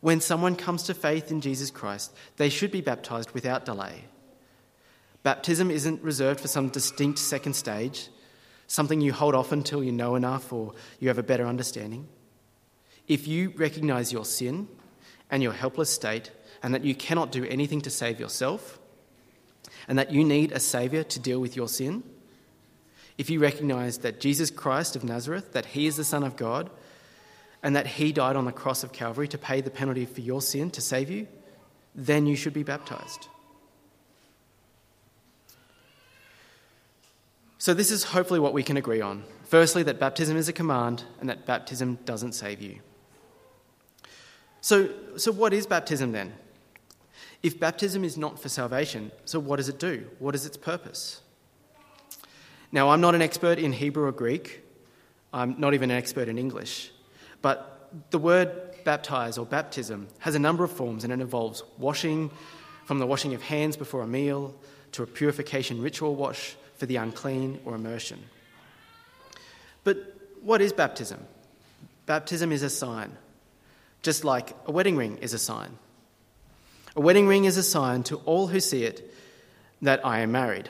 When 0.00 0.20
someone 0.20 0.56
comes 0.56 0.82
to 0.84 0.94
faith 0.94 1.30
in 1.30 1.40
Jesus 1.40 1.70
Christ, 1.70 2.12
they 2.36 2.50
should 2.50 2.70
be 2.70 2.82
baptized 2.82 3.30
without 3.30 3.64
delay. 3.64 4.04
Baptism 5.22 5.70
isn't 5.70 6.02
reserved 6.02 6.40
for 6.40 6.48
some 6.48 6.68
distinct 6.68 7.18
second 7.18 7.54
stage, 7.54 8.08
something 8.66 9.00
you 9.00 9.12
hold 9.12 9.34
off 9.34 9.52
until 9.52 9.82
you 9.82 9.92
know 9.92 10.14
enough 10.14 10.52
or 10.52 10.74
you 10.98 11.08
have 11.08 11.18
a 11.18 11.22
better 11.22 11.46
understanding. 11.46 12.06
If 13.10 13.26
you 13.26 13.52
recognize 13.56 14.12
your 14.12 14.24
sin 14.24 14.68
and 15.32 15.42
your 15.42 15.52
helpless 15.52 15.90
state, 15.90 16.30
and 16.62 16.72
that 16.72 16.84
you 16.84 16.94
cannot 16.94 17.32
do 17.32 17.44
anything 17.44 17.80
to 17.80 17.90
save 17.90 18.20
yourself, 18.20 18.78
and 19.88 19.98
that 19.98 20.12
you 20.12 20.22
need 20.22 20.52
a 20.52 20.60
Saviour 20.60 21.02
to 21.02 21.18
deal 21.18 21.40
with 21.40 21.56
your 21.56 21.66
sin, 21.66 22.04
if 23.18 23.28
you 23.28 23.40
recognize 23.40 23.98
that 23.98 24.20
Jesus 24.20 24.48
Christ 24.48 24.94
of 24.94 25.02
Nazareth, 25.02 25.50
that 25.54 25.66
He 25.66 25.88
is 25.88 25.96
the 25.96 26.04
Son 26.04 26.22
of 26.22 26.36
God, 26.36 26.70
and 27.64 27.74
that 27.74 27.88
He 27.88 28.12
died 28.12 28.36
on 28.36 28.44
the 28.44 28.52
cross 28.52 28.84
of 28.84 28.92
Calvary 28.92 29.26
to 29.26 29.38
pay 29.38 29.60
the 29.60 29.70
penalty 29.70 30.06
for 30.06 30.20
your 30.20 30.40
sin 30.40 30.70
to 30.70 30.80
save 30.80 31.10
you, 31.10 31.26
then 31.96 32.26
you 32.26 32.36
should 32.36 32.54
be 32.54 32.62
baptized. 32.62 33.26
So, 37.58 37.74
this 37.74 37.90
is 37.90 38.04
hopefully 38.04 38.38
what 38.38 38.52
we 38.54 38.62
can 38.62 38.76
agree 38.76 39.00
on. 39.00 39.24
Firstly, 39.46 39.82
that 39.82 39.98
baptism 39.98 40.36
is 40.36 40.48
a 40.48 40.52
command 40.52 41.02
and 41.18 41.28
that 41.28 41.44
baptism 41.44 41.98
doesn't 42.04 42.34
save 42.34 42.62
you. 42.62 42.78
So, 44.60 44.90
so 45.16 45.32
what 45.32 45.52
is 45.52 45.66
baptism 45.66 46.12
then? 46.12 46.34
If 47.42 47.58
baptism 47.58 48.04
is 48.04 48.16
not 48.16 48.38
for 48.38 48.48
salvation, 48.48 49.10
so 49.24 49.40
what 49.40 49.56
does 49.56 49.68
it 49.68 49.78
do? 49.78 50.06
What 50.18 50.34
is 50.34 50.44
its 50.44 50.56
purpose? 50.56 51.22
Now, 52.72 52.90
I'm 52.90 53.00
not 53.00 53.14
an 53.14 53.22
expert 53.22 53.58
in 53.58 53.72
Hebrew 53.72 54.04
or 54.04 54.12
Greek, 54.12 54.62
I'm 55.32 55.58
not 55.58 55.74
even 55.74 55.90
an 55.90 55.96
expert 55.96 56.28
in 56.28 56.38
English, 56.38 56.92
but 57.42 57.88
the 58.10 58.18
word 58.18 58.74
baptize 58.84 59.38
or 59.38 59.46
baptism 59.46 60.08
has 60.20 60.34
a 60.34 60.38
number 60.38 60.64
of 60.64 60.70
forms 60.70 61.04
and 61.04 61.12
it 61.12 61.20
involves 61.20 61.62
washing, 61.78 62.30
from 62.84 62.98
the 62.98 63.06
washing 63.06 63.34
of 63.34 63.42
hands 63.42 63.76
before 63.76 64.02
a 64.02 64.06
meal 64.06 64.54
to 64.92 65.02
a 65.02 65.06
purification 65.06 65.80
ritual 65.80 66.14
wash 66.14 66.56
for 66.76 66.86
the 66.86 66.96
unclean 66.96 67.60
or 67.64 67.74
immersion. 67.74 68.22
But 69.84 70.16
what 70.42 70.60
is 70.60 70.72
baptism? 70.72 71.24
Baptism 72.06 72.52
is 72.52 72.62
a 72.62 72.70
sign, 72.70 73.16
just 74.02 74.24
like 74.24 74.54
a 74.66 74.72
wedding 74.72 74.96
ring 74.96 75.18
is 75.18 75.34
a 75.34 75.38
sign. 75.38 75.78
A 76.96 77.00
wedding 77.00 77.26
ring 77.26 77.44
is 77.44 77.56
a 77.56 77.62
sign 77.62 78.02
to 78.04 78.16
all 78.24 78.48
who 78.48 78.60
see 78.60 78.84
it 78.84 79.14
that 79.82 80.04
I 80.04 80.20
am 80.20 80.32
married. 80.32 80.68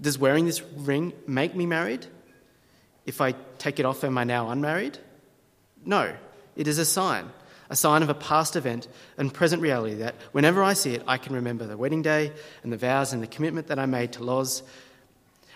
Does 0.00 0.18
wearing 0.18 0.46
this 0.46 0.62
ring 0.62 1.12
make 1.26 1.54
me 1.54 1.66
married? 1.66 2.06
If 3.06 3.20
I 3.20 3.32
take 3.58 3.78
it 3.78 3.86
off, 3.86 4.04
am 4.04 4.16
I 4.18 4.24
now 4.24 4.50
unmarried? 4.50 4.98
No, 5.84 6.14
it 6.56 6.68
is 6.68 6.78
a 6.78 6.84
sign, 6.84 7.30
a 7.68 7.76
sign 7.76 8.02
of 8.02 8.08
a 8.08 8.14
past 8.14 8.56
event 8.56 8.88
and 9.18 9.32
present 9.32 9.62
reality 9.62 9.96
that 9.96 10.14
whenever 10.32 10.62
I 10.62 10.72
see 10.72 10.94
it, 10.94 11.02
I 11.06 11.18
can 11.18 11.34
remember 11.34 11.66
the 11.66 11.76
wedding 11.76 12.02
day 12.02 12.32
and 12.62 12.72
the 12.72 12.76
vows 12.76 13.12
and 13.12 13.22
the 13.22 13.26
commitment 13.26 13.66
that 13.68 13.78
I 13.78 13.86
made 13.86 14.12
to 14.14 14.24
Loz 14.24 14.62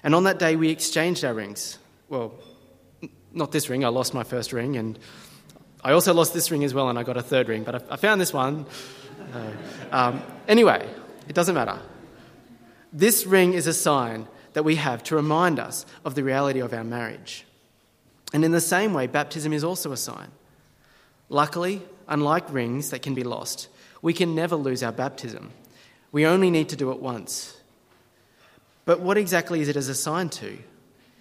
and 0.06 0.14
on 0.14 0.22
that 0.22 0.38
day, 0.38 0.54
we 0.54 0.70
exchanged 0.70 1.24
our 1.24 1.34
rings. 1.34 1.78
Well, 2.08 2.32
not 3.32 3.50
this 3.50 3.68
ring, 3.68 3.84
I 3.84 3.88
lost 3.88 4.14
my 4.14 4.22
first 4.22 4.52
ring, 4.52 4.76
and 4.76 4.96
I 5.86 5.92
also 5.92 6.12
lost 6.12 6.34
this 6.34 6.50
ring 6.50 6.64
as 6.64 6.74
well, 6.74 6.88
and 6.88 6.98
I 6.98 7.04
got 7.04 7.16
a 7.16 7.22
third 7.22 7.48
ring, 7.48 7.62
but 7.62 7.76
I, 7.76 7.94
I 7.94 7.96
found 7.96 8.20
this 8.20 8.32
one. 8.32 8.66
Uh, 9.32 9.50
um, 9.92 10.22
anyway, 10.48 10.84
it 11.28 11.32
doesn't 11.36 11.54
matter. 11.54 11.78
This 12.92 13.24
ring 13.24 13.52
is 13.52 13.68
a 13.68 13.72
sign 13.72 14.26
that 14.54 14.64
we 14.64 14.74
have 14.74 15.04
to 15.04 15.14
remind 15.14 15.60
us 15.60 15.86
of 16.04 16.16
the 16.16 16.24
reality 16.24 16.58
of 16.58 16.72
our 16.72 16.82
marriage. 16.82 17.44
And 18.32 18.44
in 18.44 18.50
the 18.50 18.60
same 18.60 18.94
way, 18.94 19.06
baptism 19.06 19.52
is 19.52 19.62
also 19.62 19.92
a 19.92 19.96
sign. 19.96 20.32
Luckily, 21.28 21.82
unlike 22.08 22.52
rings 22.52 22.90
that 22.90 23.02
can 23.02 23.14
be 23.14 23.22
lost, 23.22 23.68
we 24.02 24.12
can 24.12 24.34
never 24.34 24.56
lose 24.56 24.82
our 24.82 24.90
baptism. 24.90 25.52
We 26.10 26.26
only 26.26 26.50
need 26.50 26.68
to 26.70 26.76
do 26.76 26.90
it 26.90 26.98
once. 26.98 27.56
But 28.86 28.98
what 28.98 29.16
exactly 29.16 29.60
is 29.60 29.68
it 29.68 29.76
as 29.76 29.88
a 29.88 29.94
sign 29.94 30.30
to? 30.30 30.58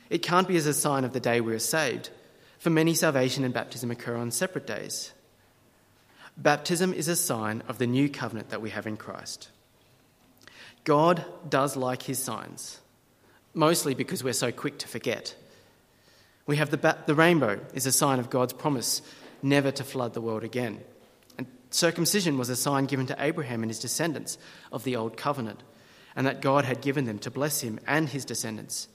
It 0.10 0.24
can't 0.24 0.48
be 0.48 0.58
as 0.58 0.66
a 0.66 0.74
sign 0.74 1.04
of 1.04 1.14
the 1.14 1.20
day 1.20 1.40
we 1.40 1.54
are 1.54 1.60
saved, 1.60 2.10
for 2.66 2.72
many 2.72 2.96
salvation 2.96 3.44
and 3.44 3.54
baptism 3.54 3.92
occur 3.92 4.16
on 4.16 4.32
separate 4.32 4.66
days. 4.66 5.14
Baptism 6.36 6.96
is 6.96 7.08
a 7.08 7.16
sign 7.16 7.62
of 7.68 7.78
the 7.78 7.86
new 7.86 8.10
covenant 8.10 8.50
that 8.50 8.60
we 8.60 8.72
have 8.72 8.88
in 8.88 8.98
Christ. 8.98 9.50
God 10.84 11.24
does 11.48 11.76
like 11.76 12.02
his 12.02 12.18
signs, 12.18 12.80
mostly 13.54 13.94
because 13.94 14.24
we're 14.24 14.34
so 14.34 14.52
quick 14.52 14.80
to 14.80 14.88
forget. 14.88 15.36
We 16.48 16.58
have 16.58 16.72
the, 16.72 16.78
ba- 16.78 17.04
the 17.06 17.14
rainbow 17.14 17.60
is 17.76 17.86
a 17.86 17.92
sign 17.92 18.18
of 18.18 18.32
God's 18.32 18.54
promise 18.54 19.04
never 19.44 19.70
to 19.70 19.84
flood 19.84 20.16
the 20.16 20.22
world 20.22 20.44
again. 20.44 20.80
And 21.38 21.46
circumcision 21.70 22.40
was 22.40 22.50
a 22.50 22.56
sign 22.56 22.86
given 22.86 23.06
to 23.06 23.24
Abraham 23.24 23.62
and 23.62 23.70
his 23.70 23.80
descendants 23.80 24.40
of 24.72 24.84
the 24.84 24.96
old 24.96 25.18
covenant 25.18 25.62
and 26.16 26.26
that 26.26 26.42
God 26.42 26.66
had 26.66 26.82
given 26.82 27.06
them 27.06 27.20
to 27.20 27.30
bless 27.30 27.62
him 27.62 27.80
and 27.86 28.10
his 28.10 28.26
descendants. 28.26 28.88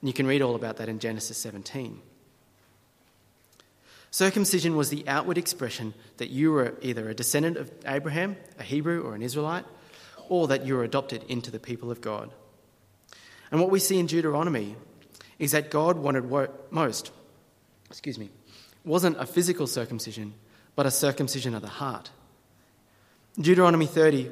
And 0.00 0.08
you 0.08 0.14
can 0.14 0.28
read 0.28 0.42
all 0.42 0.54
about 0.54 0.76
that 0.76 0.88
in 0.88 1.00
Genesis 1.00 1.38
17. 1.38 2.02
Circumcision 4.16 4.76
was 4.76 4.88
the 4.88 5.06
outward 5.06 5.36
expression 5.36 5.92
that 6.16 6.30
you 6.30 6.50
were 6.50 6.74
either 6.80 7.06
a 7.10 7.14
descendant 7.14 7.58
of 7.58 7.70
Abraham, 7.84 8.38
a 8.58 8.62
Hebrew, 8.62 9.02
or 9.02 9.14
an 9.14 9.20
Israelite, 9.20 9.66
or 10.30 10.48
that 10.48 10.64
you 10.64 10.74
were 10.74 10.84
adopted 10.84 11.22
into 11.28 11.50
the 11.50 11.58
people 11.58 11.90
of 11.90 12.00
God. 12.00 12.30
And 13.50 13.60
what 13.60 13.68
we 13.68 13.78
see 13.78 13.98
in 13.98 14.06
Deuteronomy 14.06 14.74
is 15.38 15.52
that 15.52 15.70
God 15.70 15.98
wanted 15.98 16.24
most, 16.70 17.10
excuse 17.90 18.18
me, 18.18 18.30
wasn't 18.86 19.20
a 19.20 19.26
physical 19.26 19.66
circumcision, 19.66 20.32
but 20.76 20.86
a 20.86 20.90
circumcision 20.90 21.54
of 21.54 21.60
the 21.60 21.68
heart. 21.68 22.08
Deuteronomy 23.38 23.84
30 23.84 24.30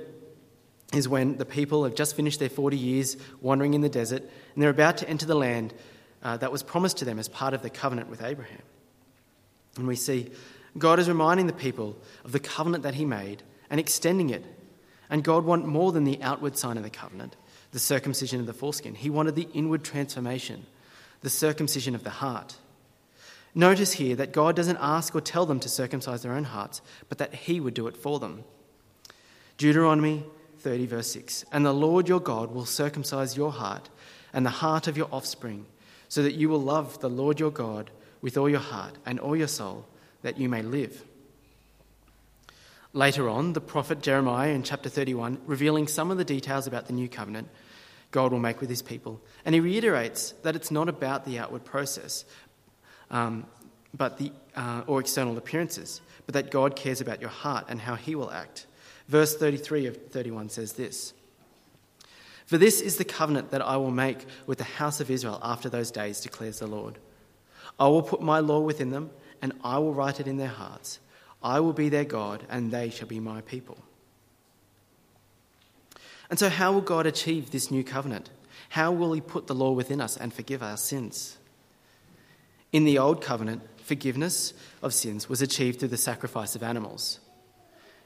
is 0.95 1.11
when 1.11 1.37
the 1.37 1.45
people 1.45 1.85
have 1.85 1.95
just 1.95 2.17
finished 2.17 2.41
their 2.41 2.49
40 2.49 2.79
years 2.79 3.19
wandering 3.43 3.75
in 3.75 3.83
the 3.83 3.91
desert 3.91 4.23
and 4.55 4.62
they're 4.62 4.71
about 4.71 4.97
to 4.97 5.09
enter 5.11 5.26
the 5.26 5.35
land 5.35 5.75
uh, 6.23 6.38
that 6.38 6.50
was 6.50 6.62
promised 6.62 6.97
to 6.97 7.05
them 7.05 7.19
as 7.19 7.29
part 7.29 7.53
of 7.53 7.61
the 7.61 7.69
covenant 7.69 8.09
with 8.09 8.23
Abraham. 8.23 8.62
And 9.76 9.87
we 9.87 9.97
see 9.97 10.31
God 10.76 10.99
is 10.99 11.09
reminding 11.09 11.47
the 11.47 11.52
people 11.52 11.97
of 12.25 12.33
the 12.33 12.40
covenant 12.40 12.83
that 12.83 12.95
He 12.95 13.04
made 13.04 13.43
and 13.71 13.78
extending 13.78 14.31
it. 14.31 14.45
And 15.11 15.23
God 15.23 15.45
wanted 15.45 15.66
more 15.66 15.93
than 15.93 16.04
the 16.04 16.23
outward 16.23 16.57
sign 16.57 16.76
of 16.76 16.83
the 16.83 16.90
covenant, 16.90 17.37
the 17.73 17.78
circumcision 17.78 18.40
of 18.40 18.47
the 18.47 18.52
foreskin. 18.52 18.95
He 18.95 19.11
wanted 19.11 19.37
the 19.37 19.49
inward 19.52 19.85
transformation, 19.85 20.66
the 21.21 21.31
circumcision 21.31 21.95
of 21.95 22.04
the 22.04 22.11
heart. 22.11 22.57
Notice 23.54 23.93
here 23.93 24.16
that 24.16 24.33
God 24.33 24.57
doesn't 24.57 24.78
ask 24.81 25.14
or 25.14 25.21
tell 25.21 25.47
them 25.47 25.61
to 25.61 25.69
circumcise 25.69 26.23
their 26.23 26.33
own 26.33 26.45
hearts, 26.45 26.83
but 27.09 27.19
that 27.19 27.35
He 27.35 27.61
would 27.61 27.75
do 27.75 27.87
it 27.87 27.97
for 27.97 28.19
them. 28.19 28.43
Deuteronomy 29.59 30.25
30, 30.59 30.87
verse 30.87 31.12
6 31.12 31.45
And 31.52 31.64
the 31.64 31.73
Lord 31.73 32.09
your 32.09 32.21
God 32.21 32.52
will 32.52 32.64
circumcise 32.64 33.37
your 33.37 33.52
heart 33.52 33.90
and 34.33 34.45
the 34.45 34.50
heart 34.50 34.88
of 34.88 34.97
your 34.97 35.09
offspring, 35.12 35.66
so 36.09 36.23
that 36.23 36.35
you 36.35 36.49
will 36.49 36.61
love 36.61 37.00
the 37.00 37.11
Lord 37.11 37.38
your 37.38 37.52
God 37.52 37.90
with 38.25 38.38
all 38.38 38.49
your 38.49 38.59
heart 38.59 38.97
and 39.04 39.21
all 39.21 39.37
your 39.37 39.47
soul, 39.47 39.85
that 40.23 40.38
you 40.38 40.49
may 40.49 40.62
live. 40.62 41.04
Later 42.95 43.28
on, 43.28 43.52
the 43.52 43.61
prophet 43.61 44.00
Jeremiah 44.00 44.49
in 44.49 44.62
chapter 44.62 44.88
31, 44.88 45.43
revealing 45.45 45.87
some 45.87 46.11
of 46.11 46.16
the 46.16 46.25
details 46.25 46.66
about 46.66 46.87
the 46.87 46.95
new 46.95 47.07
covenant 47.07 47.49
God 48.12 48.33
will 48.33 48.38
make 48.38 48.62
with 48.62 48.71
his 48.71 48.81
people. 48.81 49.21
And 49.45 49.54
he 49.54 49.61
reiterates 49.61 50.31
that 50.43 50.57
it's 50.57 50.71
not 50.71 50.88
about 50.88 51.26
the 51.26 51.38
outward 51.38 51.66
process 51.66 52.25
um, 53.11 53.45
but 53.93 54.16
the, 54.16 54.33
uh, 54.57 54.85
or 54.87 55.00
external 55.00 55.37
appearances, 55.37 56.00
but 56.25 56.33
that 56.33 56.50
God 56.50 56.76
cares 56.76 57.02
about 57.02 57.21
your 57.21 57.28
heart 57.28 57.66
and 57.69 57.78
how 57.78 57.95
he 57.95 58.14
will 58.14 58.31
act. 58.31 58.66
Verse 59.07 59.37
33 59.37 59.85
of 59.85 60.11
31 60.11 60.49
says 60.49 60.73
this 60.73 61.12
For 62.47 62.57
this 62.57 62.81
is 62.81 62.97
the 62.97 63.04
covenant 63.04 63.50
that 63.50 63.61
I 63.61 63.76
will 63.76 63.90
make 63.90 64.25
with 64.47 64.57
the 64.57 64.64
house 64.64 65.00
of 65.00 65.11
Israel 65.11 65.38
after 65.43 65.69
those 65.69 65.90
days, 65.90 66.23
declares 66.23 66.61
the 66.61 66.66
Lord. 66.66 66.99
I 67.78 67.88
will 67.88 68.02
put 68.02 68.23
my 68.23 68.38
law 68.38 68.61
within 68.61 68.90
them, 68.90 69.11
and 69.43 69.52
I 69.62 69.78
will 69.78 69.95
write 69.95 70.21
it 70.21 70.28
in 70.28 70.37
their 70.37 70.49
hearts. 70.49 71.00
I 71.43 71.61
will 71.61 71.73
be 71.73 71.88
their 71.88 72.04
God, 72.04 72.45
and 72.49 72.71
they 72.71 72.90
shall 72.90 73.09
be 73.09 73.21
my 73.21 73.40
people. 73.43 73.78
And 76.31 76.38
so, 76.38 76.49
how 76.49 76.73
will 76.73 76.81
God 76.81 77.07
achieve 77.07 77.50
this 77.50 77.71
new 77.71 77.85
covenant? 77.85 78.31
How 78.71 78.90
will 78.90 79.12
He 79.12 79.21
put 79.21 79.47
the 79.47 79.54
law 79.54 79.73
within 79.73 80.00
us 80.00 80.16
and 80.16 80.33
forgive 80.33 80.62
our 80.62 80.76
sins? 80.76 81.37
In 82.73 82.85
the 82.85 82.99
Old 82.99 83.21
Covenant, 83.21 83.62
forgiveness 83.76 84.54
of 84.83 84.95
sins 84.95 85.28
was 85.28 85.43
achieved 85.43 85.78
through 85.78 85.88
the 85.88 85.97
sacrifice 85.97 86.57
of 86.57 86.62
animals. 86.62 87.21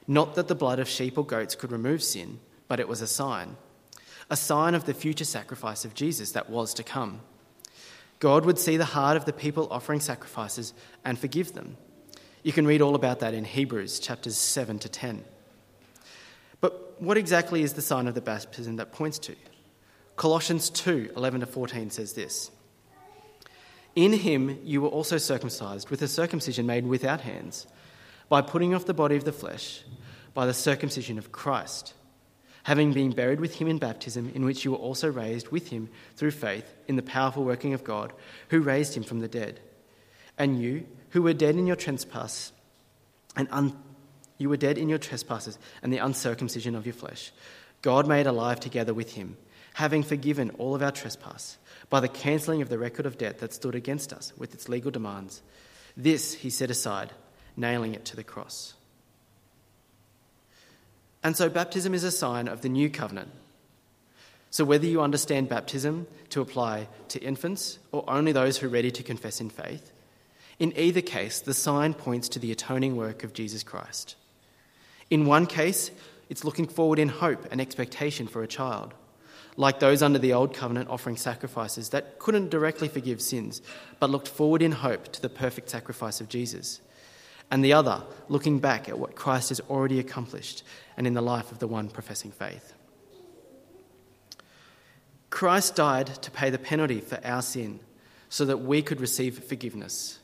Not 0.07 0.35
that 0.35 0.47
the 0.47 0.55
blood 0.55 0.79
of 0.79 0.89
sheep 0.89 1.17
or 1.17 1.25
goats 1.25 1.55
could 1.55 1.71
remove 1.71 2.03
sin, 2.03 2.39
but 2.67 2.79
it 2.79 2.87
was 2.87 3.01
a 3.01 3.07
sign. 3.07 3.55
A 4.29 4.35
sign 4.35 4.75
of 4.75 4.85
the 4.85 4.93
future 4.93 5.25
sacrifice 5.25 5.85
of 5.85 5.95
Jesus 5.95 6.31
that 6.33 6.49
was 6.49 6.73
to 6.75 6.83
come. 6.83 7.21
God 8.19 8.45
would 8.45 8.59
see 8.59 8.77
the 8.77 8.85
heart 8.85 9.17
of 9.17 9.25
the 9.25 9.33
people 9.33 9.67
offering 9.71 10.01
sacrifices 10.01 10.73
and 11.05 11.17
forgive 11.17 11.53
them. 11.53 11.77
You 12.43 12.51
can 12.51 12.67
read 12.67 12.81
all 12.81 12.95
about 12.95 13.19
that 13.19 13.33
in 13.33 13.45
Hebrews 13.45 13.99
chapters 13.99 14.37
7 14.37 14.79
to 14.79 14.89
10. 14.89 15.23
But 16.61 17.01
what 17.01 17.17
exactly 17.17 17.63
is 17.63 17.73
the 17.73 17.81
sign 17.81 18.07
of 18.07 18.15
the 18.15 18.21
baptism 18.21 18.75
that 18.77 18.91
points 18.91 19.19
to? 19.19 19.35
Colossians 20.15 20.69
2 20.69 21.13
11 21.15 21.39
to 21.41 21.45
14 21.45 21.89
says 21.91 22.13
this 22.13 22.51
In 23.95 24.11
him 24.11 24.59
you 24.63 24.81
were 24.81 24.89
also 24.89 25.17
circumcised 25.17 25.89
with 25.89 26.01
a 26.01 26.07
circumcision 26.07 26.65
made 26.65 26.85
without 26.85 27.21
hands, 27.21 27.67
by 28.27 28.41
putting 28.41 28.75
off 28.75 28.85
the 28.85 28.93
body 28.93 29.15
of 29.15 29.23
the 29.23 29.31
flesh, 29.31 29.83
by 30.33 30.45
the 30.45 30.53
circumcision 30.53 31.17
of 31.17 31.31
Christ, 31.31 31.93
having 32.69 32.93
been 32.93 33.09
buried 33.09 33.39
with 33.39 33.55
him 33.55 33.67
in 33.67 33.79
baptism, 33.79 34.31
in 34.35 34.45
which 34.45 34.63
you 34.63 34.69
were 34.69 34.77
also 34.77 35.09
raised 35.09 35.47
with 35.47 35.69
him 35.69 35.89
through 36.15 36.29
faith 36.29 36.71
in 36.87 36.97
the 36.97 37.01
powerful 37.01 37.43
working 37.43 37.73
of 37.73 37.83
God, 37.83 38.13
who 38.49 38.59
raised 38.61 38.95
him 38.95 39.01
from 39.01 39.21
the 39.21 39.27
dead. 39.27 39.59
And 40.37 40.61
you, 40.61 40.85
who 41.09 41.23
were 41.23 41.33
dead 41.33 41.55
in 41.55 41.65
your 41.65 41.75
trespass 41.75 42.51
and 43.35 43.47
un- 43.49 43.75
you 44.37 44.49
were 44.49 44.55
dead 44.55 44.77
in 44.77 44.87
your 44.87 44.99
trespasses 44.99 45.57
and 45.81 45.91
the 45.91 45.97
uncircumcision 45.97 46.75
of 46.75 46.85
your 46.85 46.93
flesh. 46.93 47.31
God 47.81 48.07
made 48.07 48.27
alive 48.27 48.59
together 48.59 48.93
with 48.93 49.13
him, 49.13 49.35
having 49.73 50.03
forgiven 50.03 50.51
all 50.59 50.75
of 50.75 50.83
our 50.83 50.91
trespass, 50.91 51.57
by 51.89 51.99
the 51.99 52.07
cancelling 52.07 52.61
of 52.61 52.69
the 52.69 52.77
record 52.77 53.07
of 53.07 53.17
debt 53.17 53.39
that 53.39 53.51
stood 53.51 53.73
against 53.73 54.13
us 54.13 54.31
with 54.37 54.53
its 54.53 54.69
legal 54.69 54.91
demands. 54.91 55.41
This 55.97 56.35
he 56.35 56.51
set 56.51 56.69
aside, 56.69 57.13
nailing 57.57 57.95
it 57.95 58.05
to 58.05 58.15
the 58.15 58.23
cross. 58.23 58.75
And 61.23 61.35
so, 61.35 61.49
baptism 61.49 61.93
is 61.93 62.03
a 62.03 62.11
sign 62.11 62.47
of 62.47 62.61
the 62.61 62.69
new 62.69 62.89
covenant. 62.89 63.31
So, 64.51 64.65
whether 64.65 64.85
you 64.85 65.01
understand 65.01 65.49
baptism 65.49 66.07
to 66.29 66.41
apply 66.41 66.87
to 67.09 67.19
infants 67.19 67.79
or 67.91 68.03
only 68.09 68.31
those 68.31 68.57
who 68.57 68.67
are 68.67 68.71
ready 68.71 68.91
to 68.91 69.03
confess 69.03 69.41
in 69.41 69.49
faith, 69.49 69.91
in 70.59 70.73
either 70.77 71.01
case, 71.01 71.39
the 71.39 71.53
sign 71.53 71.93
points 71.93 72.29
to 72.29 72.39
the 72.39 72.51
atoning 72.51 72.95
work 72.95 73.23
of 73.23 73.33
Jesus 73.33 73.63
Christ. 73.63 74.15
In 75.09 75.25
one 75.25 75.45
case, 75.45 75.91
it's 76.29 76.43
looking 76.43 76.67
forward 76.67 76.99
in 76.99 77.09
hope 77.09 77.47
and 77.51 77.59
expectation 77.59 78.27
for 78.27 78.43
a 78.43 78.47
child, 78.47 78.93
like 79.57 79.79
those 79.79 80.03
under 80.03 80.19
the 80.19 80.33
Old 80.33 80.53
Covenant 80.53 80.89
offering 80.89 81.17
sacrifices 81.17 81.89
that 81.89 82.19
couldn't 82.19 82.49
directly 82.49 82.87
forgive 82.87 83.21
sins, 83.21 83.61
but 83.99 84.09
looked 84.09 84.27
forward 84.27 84.61
in 84.61 84.71
hope 84.71 85.11
to 85.13 85.21
the 85.21 85.29
perfect 85.29 85.69
sacrifice 85.69 86.21
of 86.21 86.29
Jesus. 86.29 86.81
And 87.51 87.63
the 87.63 87.73
other, 87.73 88.03
looking 88.27 88.59
back 88.59 88.87
at 88.87 88.99
what 88.99 89.15
Christ 89.15 89.49
has 89.49 89.59
already 89.61 89.99
accomplished 89.99 90.63
and 90.97 91.07
in 91.07 91.13
the 91.13 91.21
life 91.21 91.51
of 91.51 91.59
the 91.59 91.67
one 91.67 91.89
professing 91.89 92.31
faith. 92.31 92.73
Christ 95.29 95.75
died 95.75 96.07
to 96.07 96.31
pay 96.31 96.49
the 96.49 96.59
penalty 96.59 97.01
for 97.01 97.19
our 97.23 97.41
sin 97.41 97.79
so 98.29 98.45
that 98.45 98.57
we 98.57 98.81
could 98.81 99.01
receive 99.01 99.43
forgiveness. 99.43 100.19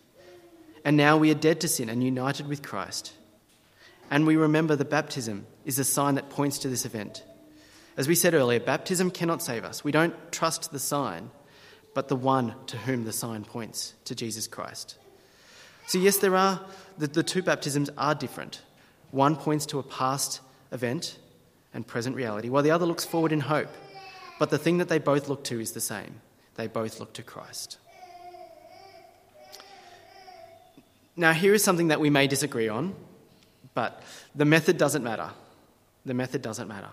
And 0.83 0.97
now 0.97 1.17
we 1.17 1.31
are 1.31 1.35
dead 1.35 1.61
to 1.61 1.67
sin 1.67 1.89
and 1.89 2.03
united 2.03 2.47
with 2.47 2.61
Christ. 2.61 3.13
And 4.11 4.27
we 4.27 4.35
remember 4.35 4.75
the 4.75 4.85
baptism 4.85 5.47
is 5.65 5.79
a 5.79 5.83
sign 5.83 6.15
that 6.15 6.29
points 6.29 6.59
to 6.59 6.69
this 6.69 6.85
event. 6.85 7.23
As 7.97 8.07
we 8.07 8.13
said 8.13 8.35
earlier, 8.35 8.59
baptism 8.59 9.09
cannot 9.09 9.41
save 9.41 9.63
us. 9.63 9.83
We 9.83 9.91
don't 9.91 10.13
trust 10.31 10.71
the 10.71 10.79
sign, 10.79 11.31
but 11.95 12.07
the 12.07 12.15
one 12.15 12.53
to 12.67 12.77
whom 12.77 13.05
the 13.05 13.13
sign 13.13 13.45
points, 13.45 13.95
to 14.05 14.13
Jesus 14.13 14.47
Christ. 14.47 14.97
So, 15.88 15.98
yes, 16.00 16.17
there 16.17 16.36
are, 16.36 16.62
the, 16.98 17.08
the 17.08 17.24
two 17.24 17.43
baptisms 17.43 17.89
are 17.98 18.15
different. 18.15 18.62
One 19.12 19.36
points 19.36 19.65
to 19.67 19.80
a 19.80 19.84
past 19.84 20.41
event 20.71 21.17
and 21.74 21.86
present 21.86 22.15
reality, 22.15 22.50
while 22.50 22.63
the 22.63 22.71
other 22.71 22.86
looks 22.86 23.06
forward 23.06 23.32
in 23.32 23.41
hope. 23.41 23.69
But 24.39 24.50
the 24.50 24.58
thing 24.58 24.80
that 24.80 24.89
they 24.89 25.00
both 25.00 25.30
look 25.30 25.43
to 25.45 25.60
is 25.60 25.71
the 25.71 25.82
same 25.82 26.21
they 26.56 26.67
both 26.67 27.02
look 27.02 27.12
to 27.13 27.21
Christ. 27.21 27.78
Now, 31.17 31.34
here 31.34 31.54
is 31.54 31.63
something 31.63 31.89
that 31.89 32.00
we 32.00 32.10
may 32.10 32.28
disagree 32.28 32.69
on, 32.69 32.95
but 33.74 34.02
the 34.34 34.45
method 34.45 34.78
doesn't 34.78 35.04
matter. 35.04 35.30
The 36.06 36.13
method 36.13 36.41
doesn't 36.41 36.67
matter. 36.67 36.89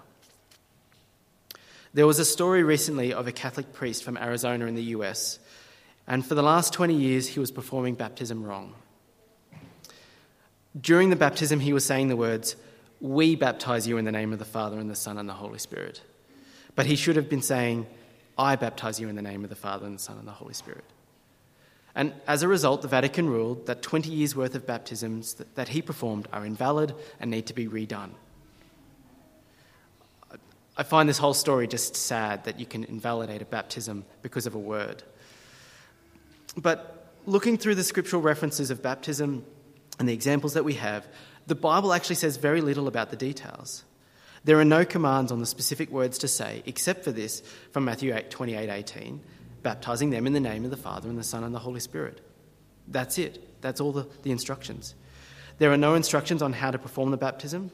There 1.95 2.07
was 2.07 2.19
a 2.19 2.25
story 2.25 2.63
recently 2.63 3.13
of 3.13 3.27
a 3.27 3.33
Catholic 3.33 3.73
priest 3.73 4.03
from 4.03 4.17
Arizona 4.17 4.67
in 4.67 4.75
the 4.75 4.83
US, 4.97 5.39
and 6.07 6.25
for 6.25 6.35
the 6.35 6.43
last 6.43 6.73
20 6.73 6.95
years 6.95 7.29
he 7.29 7.41
was 7.41 7.51
performing 7.51 7.95
baptism 7.95 8.43
wrong. 8.43 8.75
During 10.81 11.11
the 11.11 11.17
baptism, 11.17 11.61
he 11.61 11.73
was 11.73 11.85
saying 11.85 12.09
the 12.09 12.17
words, 12.17 12.57
We 13.01 13.37
baptize 13.37 13.87
you 13.87 13.99
in 13.99 14.05
the 14.05 14.13
name 14.13 14.33
of 14.33 14.39
the 14.39 14.45
Father 14.45 14.79
and 14.79 14.91
the 14.91 14.97
Son 14.97 15.19
and 15.19 15.29
the 15.29 15.35
Holy 15.35 15.59
Spirit. 15.59 16.03
But 16.75 16.87
he 16.87 16.97
should 16.97 17.17
have 17.17 17.29
been 17.29 17.43
saying, 17.43 17.87
I 18.39 18.57
baptize 18.57 18.99
you 18.99 19.09
in 19.09 19.17
the 19.17 19.23
name 19.23 19.45
of 19.45 19.51
the 19.51 19.57
Father 19.57 19.87
and 19.87 19.97
the 19.97 20.03
Son 20.03 20.19
and 20.19 20.27
the 20.27 20.33
Holy 20.33 20.55
Spirit. 20.55 20.85
And 21.95 22.15
as 22.27 22.43
a 22.43 22.49
result, 22.49 22.81
the 22.81 22.89
Vatican 22.89 23.29
ruled 23.29 23.67
that 23.67 23.83
20 23.83 24.11
years' 24.11 24.35
worth 24.35 24.55
of 24.55 24.67
baptisms 24.67 25.35
that, 25.55 25.69
he 25.69 25.83
performed 25.83 26.27
are 26.33 26.47
invalid 26.47 26.95
and 27.21 27.31
need 27.31 27.47
to 27.47 27.55
be 27.55 27.67
redone. 27.67 28.11
I 30.75 30.85
find 30.85 31.07
this 31.07 31.19
whole 31.19 31.35
story 31.35 31.67
just 31.67 31.97
sad 31.97 32.45
that 32.45 32.59
you 32.59 32.65
can 32.65 32.85
invalidate 32.85 33.43
a 33.43 33.45
baptism 33.45 34.07
because 34.23 34.47
of 34.47 34.55
a 34.55 34.59
word. 34.59 35.03
But 36.57 37.11
looking 37.27 37.59
through 37.59 37.75
the 37.75 37.85
scriptural 37.85 38.23
references 38.23 38.71
of 38.71 38.83
baptism 38.83 39.45
and 39.99 40.09
the 40.09 40.13
examples 40.13 40.55
that 40.55 40.65
we 40.65 40.75
have, 40.75 41.07
the 41.47 41.55
Bible 41.55 41.93
actually 41.93 42.17
says 42.17 42.37
very 42.37 42.61
little 42.61 42.89
about 42.89 43.11
the 43.11 43.17
details. 43.17 43.85
There 44.45 44.59
are 44.59 44.65
no 44.65 44.85
commands 44.85 45.31
on 45.31 45.41
the 45.41 45.47
specific 45.47 45.91
words 45.91 46.19
to 46.19 46.29
say, 46.29 46.63
except 46.67 47.05
for 47.05 47.13
this 47.13 47.43
from 47.71 47.85
Matthew 47.85 48.15
8, 48.15 48.31
28 48.31 48.69
18 48.69 49.21
baptizing 49.63 50.11
them 50.11 50.27
in 50.27 50.33
the 50.33 50.41
name 50.41 50.65
of 50.65 50.71
the 50.71 50.77
Father 50.77 51.09
and 51.09 51.19
the 51.19 51.25
Son 51.25 51.45
and 51.45 51.55
the 51.55 51.61
Holy 51.61 51.81
Spirit. 51.81 52.21
That's 52.89 53.19
it. 53.19 53.61
That's 53.61 53.81
all 53.81 53.93
the, 53.93 54.09
the 54.23 54.33
instructions. 54.33 54.95
There 55.59 55.73
are 55.73 55.77
no 55.77 55.95
instructions 55.95 56.43
on 56.43 56.53
how 56.53 56.71
to 56.71 56.79
perform 56.79 57.11
the 57.11 57.17
baptism. 57.17 57.71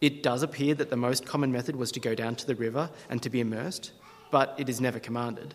It 0.00 0.22
does 0.22 0.42
appear 0.42 0.74
that 0.74 0.90
the 0.90 0.96
most 0.96 1.26
common 1.26 1.50
method 1.50 1.76
was 1.76 1.90
to 1.92 2.00
go 2.00 2.14
down 2.14 2.36
to 2.36 2.46
the 2.46 2.54
river 2.54 2.90
and 3.08 3.22
to 3.22 3.30
be 3.30 3.40
immersed, 3.40 3.92
but 4.30 4.54
it 4.58 4.68
is 4.68 4.80
never 4.80 4.98
commanded. 4.98 5.54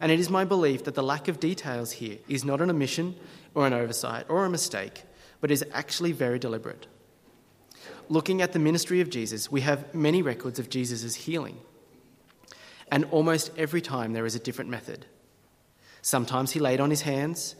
And 0.00 0.12
it 0.12 0.20
is 0.20 0.28
my 0.28 0.44
belief 0.44 0.84
that 0.84 0.94
the 0.94 1.02
lack 1.02 1.28
of 1.28 1.40
details 1.40 1.92
here 1.92 2.18
is 2.28 2.44
not 2.44 2.60
an 2.60 2.70
omission 2.70 3.16
or 3.54 3.66
an 3.66 3.72
oversight 3.72 4.26
or 4.28 4.44
a 4.44 4.50
mistake, 4.50 5.04
but 5.40 5.50
is 5.50 5.64
actually 5.72 6.12
very 6.12 6.38
deliberate. 6.38 6.86
Looking 8.08 8.42
at 8.42 8.52
the 8.52 8.58
ministry 8.58 9.00
of 9.00 9.10
Jesus, 9.10 9.50
we 9.50 9.62
have 9.62 9.94
many 9.94 10.22
records 10.22 10.58
of 10.58 10.68
Jesus' 10.68 11.14
healing 11.14 11.58
and 12.90 13.04
almost 13.10 13.50
every 13.56 13.80
time 13.80 14.12
there 14.12 14.26
is 14.26 14.34
a 14.34 14.40
different 14.40 14.70
method. 14.70 15.06
Sometimes 16.02 16.52
he 16.52 16.60
laid 16.60 16.80
on 16.80 16.90
his 16.90 17.02
hands, 17.02 17.56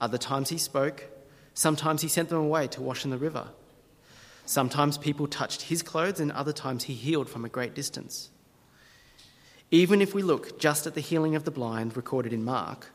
other 0.00 0.18
times 0.18 0.48
he 0.48 0.58
spoke, 0.58 1.04
sometimes 1.54 2.02
he 2.02 2.08
sent 2.08 2.30
them 2.30 2.38
away 2.38 2.66
to 2.68 2.80
wash 2.80 3.04
in 3.04 3.10
the 3.10 3.18
river. 3.18 3.48
Sometimes 4.46 4.98
people 4.98 5.26
touched 5.26 5.62
his 5.62 5.82
clothes, 5.82 6.18
and 6.18 6.32
other 6.32 6.52
times 6.52 6.84
he 6.84 6.94
healed 6.94 7.28
from 7.28 7.44
a 7.44 7.48
great 7.48 7.74
distance. 7.74 8.30
Even 9.70 10.02
if 10.02 10.14
we 10.14 10.22
look 10.22 10.58
just 10.58 10.86
at 10.86 10.94
the 10.94 11.00
healing 11.00 11.36
of 11.36 11.44
the 11.44 11.50
blind 11.50 11.96
recorded 11.96 12.32
in 12.32 12.44
Mark, 12.44 12.88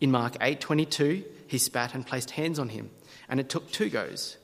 in 0.00 0.10
Mark 0.10 0.36
8:22, 0.40 1.24
he 1.46 1.58
spat 1.58 1.94
and 1.94 2.06
placed 2.06 2.32
hands 2.32 2.58
on 2.58 2.70
him, 2.70 2.90
and 3.28 3.40
it 3.40 3.48
took 3.48 3.70
two 3.70 3.88
goes. 3.88 4.36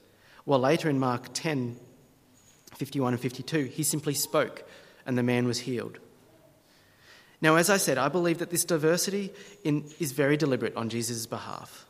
While 0.44 0.60
later 0.60 0.88
in 0.88 0.98
Mark 0.98 1.34
10:51 1.34 3.08
and 3.08 3.20
52, 3.20 3.64
he 3.64 3.82
simply 3.82 4.14
spoke 4.14 4.64
and 5.04 5.18
the 5.18 5.22
man 5.22 5.46
was 5.46 5.60
healed. 5.60 5.98
Now, 7.40 7.56
as 7.56 7.70
I 7.70 7.76
said, 7.76 7.98
I 7.98 8.08
believe 8.08 8.38
that 8.38 8.50
this 8.50 8.64
diversity 8.64 9.32
in, 9.64 9.90
is 9.98 10.12
very 10.12 10.36
deliberate 10.36 10.76
on 10.76 10.88
Jesus' 10.88 11.26
behalf. 11.26 11.86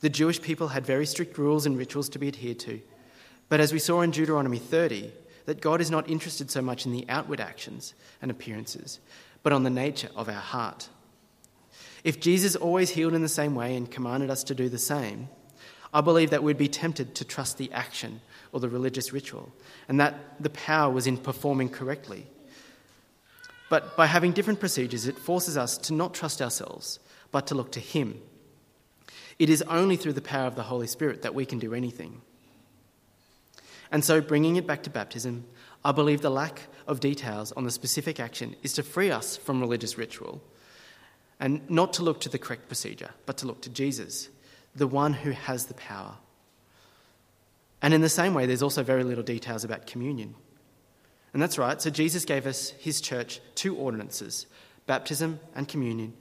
The 0.00 0.10
Jewish 0.10 0.42
people 0.42 0.68
had 0.68 0.84
very 0.84 1.06
strict 1.06 1.38
rules 1.38 1.64
and 1.66 1.78
rituals 1.78 2.08
to 2.10 2.18
be 2.18 2.28
adhered 2.28 2.58
to, 2.60 2.80
but 3.48 3.60
as 3.60 3.72
we 3.72 3.78
saw 3.78 4.02
in 4.02 4.10
Deuteronomy 4.10 4.58
30, 4.58 5.12
that 5.46 5.60
God 5.60 5.80
is 5.80 5.90
not 5.90 6.08
interested 6.08 6.50
so 6.50 6.62
much 6.62 6.86
in 6.86 6.92
the 6.92 7.04
outward 7.08 7.40
actions 7.40 7.94
and 8.22 8.30
appearances, 8.30 9.00
but 9.42 9.52
on 9.52 9.62
the 9.62 9.70
nature 9.70 10.10
of 10.16 10.28
our 10.28 10.34
heart. 10.34 10.88
If 12.02 12.20
Jesus 12.20 12.56
always 12.56 12.90
healed 12.90 13.14
in 13.14 13.22
the 13.22 13.28
same 13.28 13.54
way 13.54 13.76
and 13.76 13.90
commanded 13.90 14.30
us 14.30 14.44
to 14.44 14.54
do 14.54 14.68
the 14.68 14.78
same, 14.78 15.28
I 15.92 16.00
believe 16.00 16.30
that 16.30 16.42
we'd 16.42 16.58
be 16.58 16.68
tempted 16.68 17.14
to 17.14 17.24
trust 17.24 17.56
the 17.56 17.72
action 17.72 18.20
or 18.52 18.60
the 18.60 18.68
religious 18.68 19.12
ritual, 19.12 19.52
and 19.88 20.00
that 20.00 20.42
the 20.42 20.50
power 20.50 20.92
was 20.92 21.06
in 21.06 21.16
performing 21.16 21.68
correctly. 21.68 22.26
But 23.68 23.96
by 23.96 24.06
having 24.06 24.32
different 24.32 24.60
procedures, 24.60 25.06
it 25.06 25.18
forces 25.18 25.56
us 25.56 25.78
to 25.78 25.94
not 25.94 26.14
trust 26.14 26.40
ourselves, 26.42 27.00
but 27.32 27.46
to 27.48 27.54
look 27.54 27.72
to 27.72 27.80
Him. 27.80 28.20
It 29.38 29.50
is 29.50 29.62
only 29.62 29.96
through 29.96 30.12
the 30.12 30.20
power 30.20 30.46
of 30.46 30.54
the 30.54 30.62
Holy 30.64 30.86
Spirit 30.86 31.22
that 31.22 31.34
we 31.34 31.46
can 31.46 31.58
do 31.58 31.74
anything. 31.74 32.20
And 33.94 34.04
so, 34.04 34.20
bringing 34.20 34.56
it 34.56 34.66
back 34.66 34.82
to 34.82 34.90
baptism, 34.90 35.44
I 35.84 35.92
believe 35.92 36.20
the 36.20 36.28
lack 36.28 36.62
of 36.88 36.98
details 36.98 37.52
on 37.52 37.62
the 37.62 37.70
specific 37.70 38.18
action 38.18 38.56
is 38.64 38.72
to 38.72 38.82
free 38.82 39.12
us 39.12 39.36
from 39.36 39.60
religious 39.60 39.96
ritual 39.96 40.42
and 41.38 41.60
not 41.70 41.92
to 41.92 42.02
look 42.02 42.20
to 42.22 42.28
the 42.28 42.36
correct 42.36 42.66
procedure, 42.66 43.10
but 43.24 43.36
to 43.36 43.46
look 43.46 43.62
to 43.62 43.70
Jesus, 43.70 44.30
the 44.74 44.88
one 44.88 45.12
who 45.12 45.30
has 45.30 45.66
the 45.66 45.74
power. 45.74 46.16
And 47.82 47.94
in 47.94 48.00
the 48.00 48.08
same 48.08 48.34
way, 48.34 48.46
there's 48.46 48.64
also 48.64 48.82
very 48.82 49.04
little 49.04 49.22
details 49.22 49.62
about 49.62 49.86
communion. 49.86 50.34
And 51.32 51.40
that's 51.40 51.56
right, 51.56 51.80
so 51.80 51.88
Jesus 51.88 52.24
gave 52.24 52.48
us, 52.48 52.70
his 52.70 53.00
church, 53.00 53.40
two 53.54 53.76
ordinances 53.76 54.46
baptism 54.88 55.38
and 55.54 55.68
communion, 55.68 56.14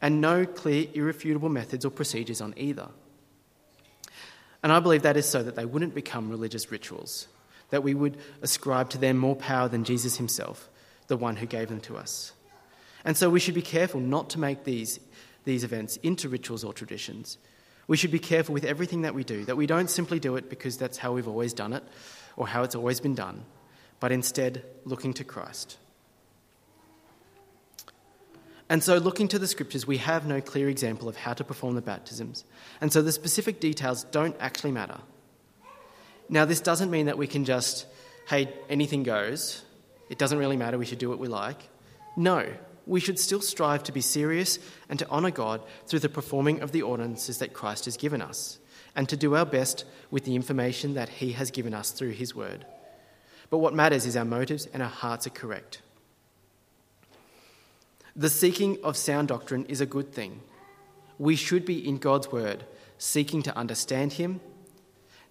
and 0.00 0.22
no 0.22 0.46
clear, 0.46 0.86
irrefutable 0.94 1.50
methods 1.50 1.84
or 1.84 1.90
procedures 1.90 2.40
on 2.40 2.54
either. 2.56 2.88
And 4.62 4.72
I 4.72 4.80
believe 4.80 5.02
that 5.02 5.16
is 5.16 5.28
so 5.28 5.42
that 5.42 5.54
they 5.54 5.64
wouldn't 5.64 5.94
become 5.94 6.30
religious 6.30 6.70
rituals, 6.70 7.28
that 7.70 7.82
we 7.82 7.94
would 7.94 8.16
ascribe 8.42 8.90
to 8.90 8.98
them 8.98 9.16
more 9.16 9.36
power 9.36 9.68
than 9.68 9.84
Jesus 9.84 10.16
himself, 10.16 10.68
the 11.06 11.16
one 11.16 11.36
who 11.36 11.46
gave 11.46 11.68
them 11.68 11.80
to 11.82 11.96
us. 11.96 12.32
And 13.04 13.16
so 13.16 13.30
we 13.30 13.40
should 13.40 13.54
be 13.54 13.62
careful 13.62 14.00
not 14.00 14.30
to 14.30 14.40
make 14.40 14.64
these, 14.64 14.98
these 15.44 15.64
events 15.64 15.96
into 15.98 16.28
rituals 16.28 16.64
or 16.64 16.72
traditions. 16.72 17.38
We 17.86 17.96
should 17.96 18.10
be 18.10 18.18
careful 18.18 18.52
with 18.52 18.64
everything 18.64 19.02
that 19.02 19.14
we 19.14 19.24
do, 19.24 19.44
that 19.44 19.56
we 19.56 19.66
don't 19.66 19.88
simply 19.88 20.20
do 20.20 20.36
it 20.36 20.50
because 20.50 20.76
that's 20.76 20.98
how 20.98 21.12
we've 21.12 21.28
always 21.28 21.54
done 21.54 21.72
it 21.72 21.84
or 22.36 22.46
how 22.46 22.62
it's 22.62 22.74
always 22.74 23.00
been 23.00 23.14
done, 23.14 23.44
but 24.00 24.12
instead 24.12 24.62
looking 24.84 25.14
to 25.14 25.24
Christ. 25.24 25.78
And 28.70 28.84
so, 28.84 28.98
looking 28.98 29.28
to 29.28 29.38
the 29.38 29.46
scriptures, 29.46 29.86
we 29.86 29.96
have 29.98 30.26
no 30.26 30.40
clear 30.40 30.68
example 30.68 31.08
of 31.08 31.16
how 31.16 31.32
to 31.32 31.42
perform 31.42 31.74
the 31.74 31.80
baptisms. 31.80 32.44
And 32.80 32.92
so, 32.92 33.00
the 33.00 33.12
specific 33.12 33.60
details 33.60 34.04
don't 34.04 34.36
actually 34.40 34.72
matter. 34.72 34.98
Now, 36.28 36.44
this 36.44 36.60
doesn't 36.60 36.90
mean 36.90 37.06
that 37.06 37.16
we 37.16 37.26
can 37.26 37.46
just, 37.46 37.86
hey, 38.28 38.52
anything 38.68 39.02
goes. 39.02 39.62
It 40.10 40.18
doesn't 40.18 40.38
really 40.38 40.58
matter. 40.58 40.76
We 40.76 40.84
should 40.84 40.98
do 40.98 41.08
what 41.08 41.18
we 41.18 41.28
like. 41.28 41.62
No, 42.16 42.46
we 42.86 43.00
should 43.00 43.18
still 43.18 43.40
strive 43.40 43.84
to 43.84 43.92
be 43.92 44.00
serious 44.02 44.58
and 44.88 44.98
to 44.98 45.08
honour 45.08 45.30
God 45.30 45.62
through 45.86 46.00
the 46.00 46.08
performing 46.08 46.60
of 46.60 46.72
the 46.72 46.82
ordinances 46.82 47.38
that 47.38 47.54
Christ 47.54 47.86
has 47.86 47.96
given 47.96 48.20
us, 48.20 48.58
and 48.94 49.08
to 49.08 49.16
do 49.16 49.34
our 49.34 49.46
best 49.46 49.84
with 50.10 50.24
the 50.24 50.34
information 50.34 50.94
that 50.94 51.08
He 51.08 51.32
has 51.32 51.50
given 51.50 51.72
us 51.72 51.90
through 51.90 52.10
His 52.10 52.34
Word. 52.34 52.66
But 53.48 53.58
what 53.58 53.74
matters 53.74 54.04
is 54.04 54.16
our 54.16 54.26
motives 54.26 54.66
and 54.74 54.82
our 54.82 54.88
hearts 54.90 55.26
are 55.26 55.30
correct. 55.30 55.80
The 58.18 58.28
seeking 58.28 58.78
of 58.82 58.96
sound 58.96 59.28
doctrine 59.28 59.64
is 59.66 59.80
a 59.80 59.86
good 59.86 60.12
thing. 60.12 60.40
We 61.18 61.36
should 61.36 61.64
be 61.64 61.88
in 61.88 61.98
God's 61.98 62.32
Word, 62.32 62.64
seeking 62.98 63.42
to 63.44 63.56
understand 63.56 64.14
Him, 64.14 64.40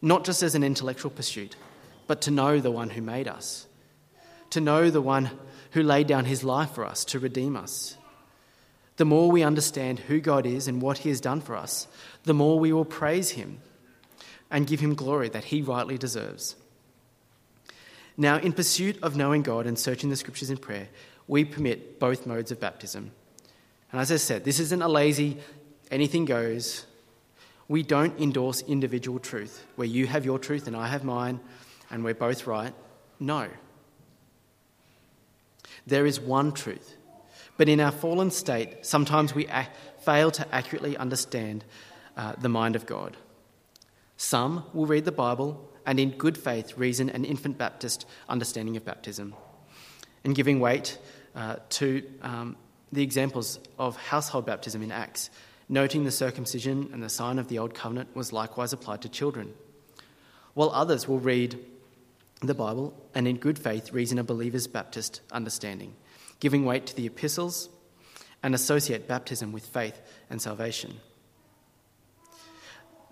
not 0.01 0.23
just 0.23 0.41
as 0.41 0.55
an 0.55 0.63
intellectual 0.63 1.11
pursuit, 1.11 1.57
but 2.07 2.21
to 2.21 2.31
know 2.31 2.61
the 2.61 2.71
one 2.71 2.91
who 2.91 3.01
made 3.01 3.27
us, 3.27 3.67
to 4.51 4.61
know 4.61 4.89
the 4.89 5.01
one 5.01 5.31
who 5.71 5.83
laid 5.83 6.07
down 6.07 6.23
His 6.23 6.45
life 6.45 6.71
for 6.71 6.85
us 6.85 7.03
to 7.05 7.19
redeem 7.19 7.57
us. 7.57 7.97
The 8.95 9.03
more 9.03 9.29
we 9.29 9.43
understand 9.43 9.99
who 9.99 10.21
God 10.21 10.45
is 10.45 10.69
and 10.69 10.81
what 10.81 10.99
He 10.99 11.09
has 11.09 11.19
done 11.19 11.41
for 11.41 11.57
us, 11.57 11.89
the 12.23 12.33
more 12.33 12.57
we 12.57 12.71
will 12.71 12.85
praise 12.85 13.31
Him 13.31 13.59
and 14.49 14.65
give 14.65 14.79
Him 14.79 14.95
glory 14.95 15.27
that 15.27 15.43
He 15.43 15.61
rightly 15.61 15.97
deserves. 15.97 16.55
Now, 18.15 18.37
in 18.37 18.53
pursuit 18.53 18.97
of 19.03 19.17
knowing 19.17 19.43
God 19.43 19.67
and 19.67 19.77
searching 19.77 20.09
the 20.09 20.15
Scriptures 20.15 20.49
in 20.49 20.57
prayer, 20.57 20.87
we 21.27 21.45
permit 21.45 21.99
both 21.99 22.25
modes 22.25 22.51
of 22.51 22.59
baptism. 22.59 23.11
And 23.91 24.01
as 24.01 24.11
I 24.11 24.17
said, 24.17 24.43
this 24.43 24.59
isn't 24.59 24.81
a 24.81 24.87
lazy, 24.87 25.37
anything 25.91 26.25
goes. 26.25 26.85
We 27.67 27.83
don't 27.83 28.19
endorse 28.19 28.61
individual 28.61 29.19
truth, 29.19 29.65
where 29.75 29.87
you 29.87 30.07
have 30.07 30.25
your 30.25 30.39
truth 30.39 30.67
and 30.67 30.75
I 30.75 30.87
have 30.87 31.03
mine, 31.03 31.39
and 31.89 32.03
we're 32.03 32.13
both 32.13 32.47
right. 32.47 32.73
No. 33.19 33.49
There 35.85 36.05
is 36.05 36.19
one 36.19 36.51
truth. 36.51 36.95
But 37.57 37.67
in 37.67 37.79
our 37.79 37.91
fallen 37.91 38.31
state, 38.31 38.85
sometimes 38.85 39.33
we 39.33 39.49
fail 39.99 40.31
to 40.31 40.55
accurately 40.55 40.95
understand 40.95 41.65
uh, 42.15 42.33
the 42.37 42.49
mind 42.49 42.75
of 42.75 42.85
God. 42.85 43.17
Some 44.15 44.63
will 44.73 44.85
read 44.85 45.05
the 45.05 45.11
Bible 45.11 45.69
and, 45.85 45.99
in 45.99 46.11
good 46.11 46.37
faith, 46.37 46.77
reason 46.77 47.09
an 47.09 47.25
infant 47.25 47.57
Baptist 47.57 48.05
understanding 48.29 48.77
of 48.77 48.85
baptism, 48.85 49.33
and 50.23 50.35
giving 50.35 50.59
weight 50.59 50.97
uh, 51.37 51.57
to 51.69 52.03
um, 52.23 52.57
the 52.91 53.03
examples 53.03 53.59
of 53.77 53.95
household 53.95 54.45
baptism 54.45 54.81
in 54.81 54.91
Acts, 54.91 55.29
noting 55.69 56.03
the 56.03 56.11
circumcision 56.11 56.89
and 56.91 57.03
the 57.03 57.09
sign 57.09 57.37
of 57.37 57.47
the 57.47 57.59
Old 57.59 57.75
Covenant 57.75 58.15
was 58.15 58.33
likewise 58.33 58.73
applied 58.73 59.03
to 59.03 59.09
children. 59.09 59.53
While 60.55 60.71
others 60.71 61.07
will 61.07 61.19
read 61.19 61.59
the 62.41 62.55
Bible 62.55 62.93
and 63.13 63.27
in 63.27 63.37
good 63.37 63.59
faith 63.59 63.93
reason 63.93 64.17
a 64.17 64.23
believer's 64.23 64.65
Baptist 64.65 65.21
understanding, 65.31 65.93
giving 66.39 66.65
weight 66.65 66.87
to 66.87 66.95
the 66.95 67.05
epistles 67.05 67.69
and 68.41 68.55
associate 68.55 69.07
baptism 69.07 69.51
with 69.51 69.67
faith 69.67 70.01
and 70.31 70.41
salvation. 70.41 70.95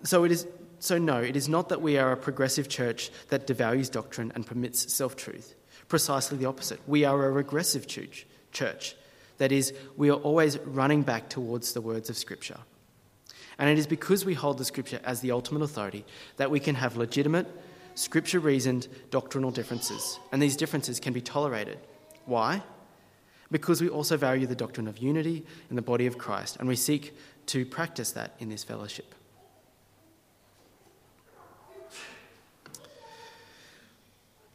So 0.02 0.24
it 0.24 0.32
is 0.32 0.46
so 0.78 0.98
no, 0.98 1.18
it 1.18 1.36
is 1.36 1.48
not 1.48 1.70
that 1.70 1.80
we 1.80 1.96
are 1.96 2.12
a 2.12 2.16
progressive 2.16 2.68
church 2.68 3.10
that 3.28 3.46
devalues 3.46 3.90
doctrine 3.90 4.30
and 4.34 4.44
permits 4.44 4.92
self-truth 4.92 5.54
precisely 5.88 6.38
the 6.38 6.46
opposite. 6.46 6.80
We 6.86 7.04
are 7.04 7.26
a 7.26 7.30
regressive 7.30 7.86
church, 7.86 8.26
church. 8.52 8.96
That 9.38 9.52
is, 9.52 9.74
we 9.96 10.10
are 10.10 10.16
always 10.16 10.58
running 10.58 11.02
back 11.02 11.28
towards 11.28 11.72
the 11.72 11.80
words 11.80 12.08
of 12.08 12.16
Scripture. 12.16 12.58
And 13.58 13.70
it 13.70 13.78
is 13.78 13.86
because 13.86 14.24
we 14.24 14.34
hold 14.34 14.58
the 14.58 14.64
Scripture 14.64 15.00
as 15.04 15.20
the 15.20 15.30
ultimate 15.30 15.62
authority 15.62 16.04
that 16.36 16.50
we 16.50 16.60
can 16.60 16.74
have 16.74 16.96
legitimate, 16.96 17.46
Scripture 17.94 18.40
reasoned 18.40 18.88
doctrinal 19.10 19.50
differences. 19.50 20.18
And 20.32 20.42
these 20.42 20.56
differences 20.56 21.00
can 21.00 21.12
be 21.12 21.20
tolerated. 21.20 21.78
Why? 22.26 22.62
Because 23.50 23.80
we 23.80 23.88
also 23.88 24.16
value 24.16 24.46
the 24.46 24.56
doctrine 24.56 24.88
of 24.88 24.98
unity 24.98 25.46
in 25.70 25.76
the 25.76 25.82
body 25.82 26.06
of 26.06 26.18
Christ, 26.18 26.56
and 26.58 26.68
we 26.68 26.76
seek 26.76 27.16
to 27.46 27.64
practice 27.64 28.12
that 28.12 28.34
in 28.38 28.48
this 28.48 28.64
fellowship. 28.64 29.14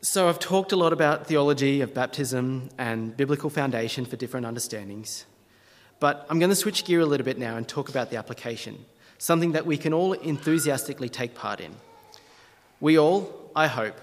So, 0.04 0.28
I've 0.28 0.40
talked 0.40 0.72
a 0.72 0.76
lot 0.76 0.94
about 0.94 1.28
theology 1.28 1.82
of 1.82 1.94
baptism 1.94 2.70
and 2.80 3.16
biblical 3.16 3.52
foundation 3.52 4.04
for 4.04 4.16
different 4.16 4.48
understandings. 4.48 5.26
But 6.00 6.26
I'm 6.28 6.40
going 6.40 6.50
to 6.50 6.56
switch 6.56 6.86
gear 6.86 7.02
a 7.02 7.06
little 7.06 7.24
bit 7.24 7.38
now 7.38 7.56
and 7.56 7.68
talk 7.68 7.88
about 7.88 8.10
the 8.10 8.18
application, 8.18 8.84
something 9.20 9.52
that 9.52 9.68
we 9.68 9.78
can 9.78 9.94
all 9.94 10.14
enthusiastically 10.14 11.08
take 11.08 11.36
part 11.36 11.60
in. 11.60 11.76
We 12.80 12.98
all, 12.98 13.52
I 13.56 13.68
hope, 13.68 13.96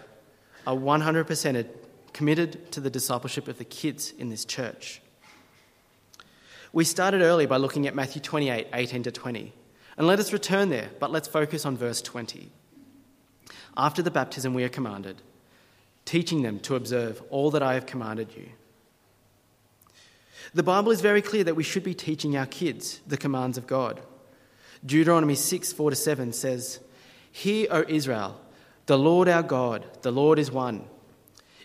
are 0.68 0.76
100% 0.76 1.66
committed 2.12 2.70
to 2.70 2.80
the 2.80 2.90
discipleship 2.90 3.48
of 3.48 3.58
the 3.58 3.64
kids 3.64 4.12
in 4.12 4.28
this 4.28 4.44
church. 4.44 5.02
We 6.72 6.84
started 6.84 7.22
early 7.22 7.46
by 7.46 7.56
looking 7.56 7.88
at 7.88 7.96
Matthew 7.96 8.22
28 8.22 8.68
18 8.72 9.02
to 9.02 9.10
20. 9.10 9.52
And 9.96 10.06
let 10.06 10.20
us 10.20 10.32
return 10.32 10.68
there, 10.68 10.90
but 11.00 11.10
let's 11.10 11.26
focus 11.26 11.66
on 11.66 11.76
verse 11.76 12.00
20. 12.00 12.52
After 13.76 14.00
the 14.00 14.12
baptism, 14.12 14.54
we 14.54 14.62
are 14.62 14.68
commanded 14.68 15.22
teaching 16.08 16.40
them 16.40 16.58
to 16.60 16.74
observe 16.74 17.22
all 17.28 17.50
that 17.50 17.62
I 17.62 17.74
have 17.74 17.84
commanded 17.84 18.34
you. 18.34 18.48
The 20.54 20.62
Bible 20.62 20.90
is 20.90 21.02
very 21.02 21.20
clear 21.20 21.44
that 21.44 21.54
we 21.54 21.62
should 21.62 21.84
be 21.84 21.92
teaching 21.92 22.34
our 22.34 22.46
kids 22.46 23.00
the 23.06 23.18
commands 23.18 23.58
of 23.58 23.66
God. 23.66 24.00
Deuteronomy 24.86 25.34
6 25.34 25.70
4 25.70 25.90
to 25.90 25.96
7 25.96 26.32
says, 26.32 26.80
Hear, 27.30 27.68
O 27.70 27.84
Israel, 27.86 28.40
the 28.86 28.96
Lord 28.96 29.28
our 29.28 29.42
God, 29.42 29.84
the 30.00 30.10
Lord 30.10 30.38
is 30.38 30.50
one. 30.50 30.86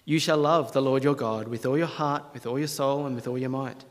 You 0.03 0.19
shall 0.19 0.39
love 0.39 0.73
the 0.73 0.81
Lord 0.81 1.05
your 1.05 1.15
God 1.15 1.47
with 1.47 1.65
all 1.65 1.77
your 1.77 1.87
heart, 1.87 2.25
with 2.33 2.45
all 2.45 2.59
your 2.59 2.67
soul, 2.67 3.05
and 3.05 3.15
with 3.15 3.29
all 3.29 3.37
your 3.37 3.49
might. 3.49 3.85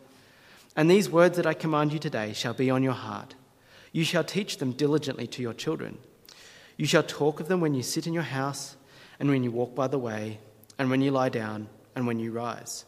And 0.77 0.91
these 0.91 1.09
words 1.09 1.39
that 1.39 1.47
I 1.47 1.55
command 1.55 1.95
you 1.95 1.99
today 1.99 2.35
shall 2.35 2.53
be 2.53 2.69
on 2.69 2.83
your 2.83 2.93
heart. 2.93 3.35
You 3.91 4.05
shall 4.05 4.23
teach 4.23 4.59
them 4.59 4.73
diligently 4.73 5.27
to 5.29 5.41
your 5.41 5.55
children. 5.55 5.97
You 6.77 6.85
shall 6.85 7.03
talk 7.03 7.41
of 7.41 7.49
them 7.49 7.63
when 7.63 7.73
you 7.73 7.83
sit 7.83 8.07
in 8.07 8.13
your 8.13 8.23
house 8.25 8.77
and 9.23 9.31
when 9.31 9.45
you 9.45 9.53
walk 9.53 9.73
by 9.77 9.87
the 9.87 10.01
way, 10.01 10.41
and 10.81 10.91
when 10.91 11.01
you 11.01 11.13
lie 11.13 11.29
down, 11.29 11.69
and 11.95 12.09
when 12.09 12.19
you 12.19 12.33
rise. 12.33 12.85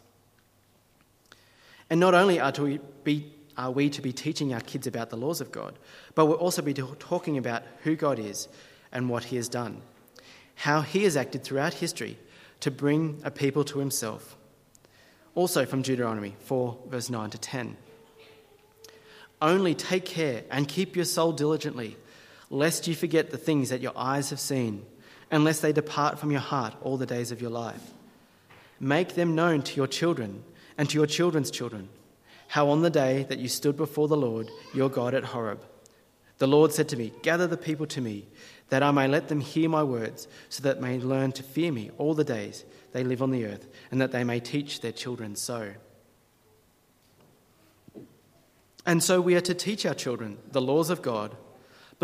And 1.88 2.00
not 2.00 2.12
only 2.12 2.40
are, 2.40 2.50
to 2.50 2.80
be, 3.04 3.32
are 3.56 3.70
we 3.70 3.88
to 3.90 4.02
be 4.02 4.12
teaching 4.12 4.52
our 4.52 4.60
kids 4.60 4.88
about 4.88 5.10
the 5.10 5.16
laws 5.16 5.40
of 5.40 5.52
God, 5.52 5.78
but 6.16 6.26
we'll 6.26 6.36
also 6.38 6.60
be 6.60 6.74
talking 6.74 7.38
about 7.38 7.62
who 7.84 7.94
God 7.94 8.18
is 8.18 8.48
and 8.90 9.08
what 9.08 9.22
He 9.22 9.36
has 9.36 9.48
done, 9.48 9.80
how 10.56 10.80
He 10.80 11.04
has 11.04 11.16
acted 11.16 11.44
throughout 11.44 11.74
history 11.74 12.18
to 12.58 12.70
bring 12.72 13.20
a 13.22 13.30
people 13.30 13.62
to 13.66 13.78
Himself. 13.78 14.36
Also 15.36 15.64
from 15.64 15.82
Deuteronomy 15.82 16.34
4, 16.40 16.78
verse 16.88 17.10
9 17.10 17.30
to 17.30 17.38
10. 17.38 17.76
Only 19.40 19.76
take 19.76 20.04
care 20.04 20.42
and 20.50 20.66
keep 20.66 20.96
your 20.96 21.04
soul 21.04 21.30
diligently, 21.30 21.96
lest 22.50 22.88
you 22.88 22.96
forget 22.96 23.30
the 23.30 23.38
things 23.38 23.68
that 23.68 23.80
your 23.80 23.92
eyes 23.94 24.30
have 24.30 24.40
seen, 24.40 24.84
unless 25.34 25.60
they 25.60 25.72
depart 25.72 26.18
from 26.18 26.30
your 26.30 26.40
heart 26.40 26.74
all 26.82 26.96
the 26.96 27.06
days 27.06 27.32
of 27.32 27.40
your 27.40 27.50
life. 27.50 27.92
Make 28.80 29.14
them 29.14 29.34
known 29.34 29.62
to 29.62 29.76
your 29.76 29.86
children 29.86 30.44
and 30.76 30.88
to 30.90 30.98
your 30.98 31.06
children's 31.06 31.50
children, 31.50 31.88
how 32.48 32.68
on 32.68 32.82
the 32.82 32.90
day 32.90 33.24
that 33.28 33.38
you 33.38 33.48
stood 33.48 33.76
before 33.76 34.08
the 34.08 34.16
Lord 34.16 34.50
your 34.74 34.88
God 34.88 35.14
at 35.14 35.24
Horeb, 35.24 35.60
the 36.38 36.46
Lord 36.46 36.72
said 36.72 36.88
to 36.90 36.96
me, 36.96 37.12
Gather 37.22 37.46
the 37.46 37.56
people 37.56 37.86
to 37.86 38.00
me, 38.00 38.26
that 38.68 38.82
I 38.82 38.90
may 38.90 39.06
let 39.06 39.28
them 39.28 39.40
hear 39.40 39.68
my 39.68 39.82
words, 39.82 40.26
so 40.48 40.62
that 40.62 40.80
they 40.80 40.86
may 40.86 40.98
learn 40.98 41.32
to 41.32 41.42
fear 41.42 41.70
me 41.70 41.90
all 41.96 42.14
the 42.14 42.24
days 42.24 42.64
they 42.92 43.04
live 43.04 43.22
on 43.22 43.30
the 43.30 43.44
earth, 43.44 43.68
and 43.90 44.00
that 44.00 44.12
they 44.12 44.24
may 44.24 44.40
teach 44.40 44.80
their 44.80 44.92
children 44.92 45.36
so. 45.36 45.72
And 48.86 49.02
so 49.02 49.20
we 49.20 49.34
are 49.36 49.40
to 49.40 49.54
teach 49.54 49.86
our 49.86 49.94
children 49.94 50.38
the 50.50 50.60
laws 50.60 50.90
of 50.90 51.02
God, 51.02 51.36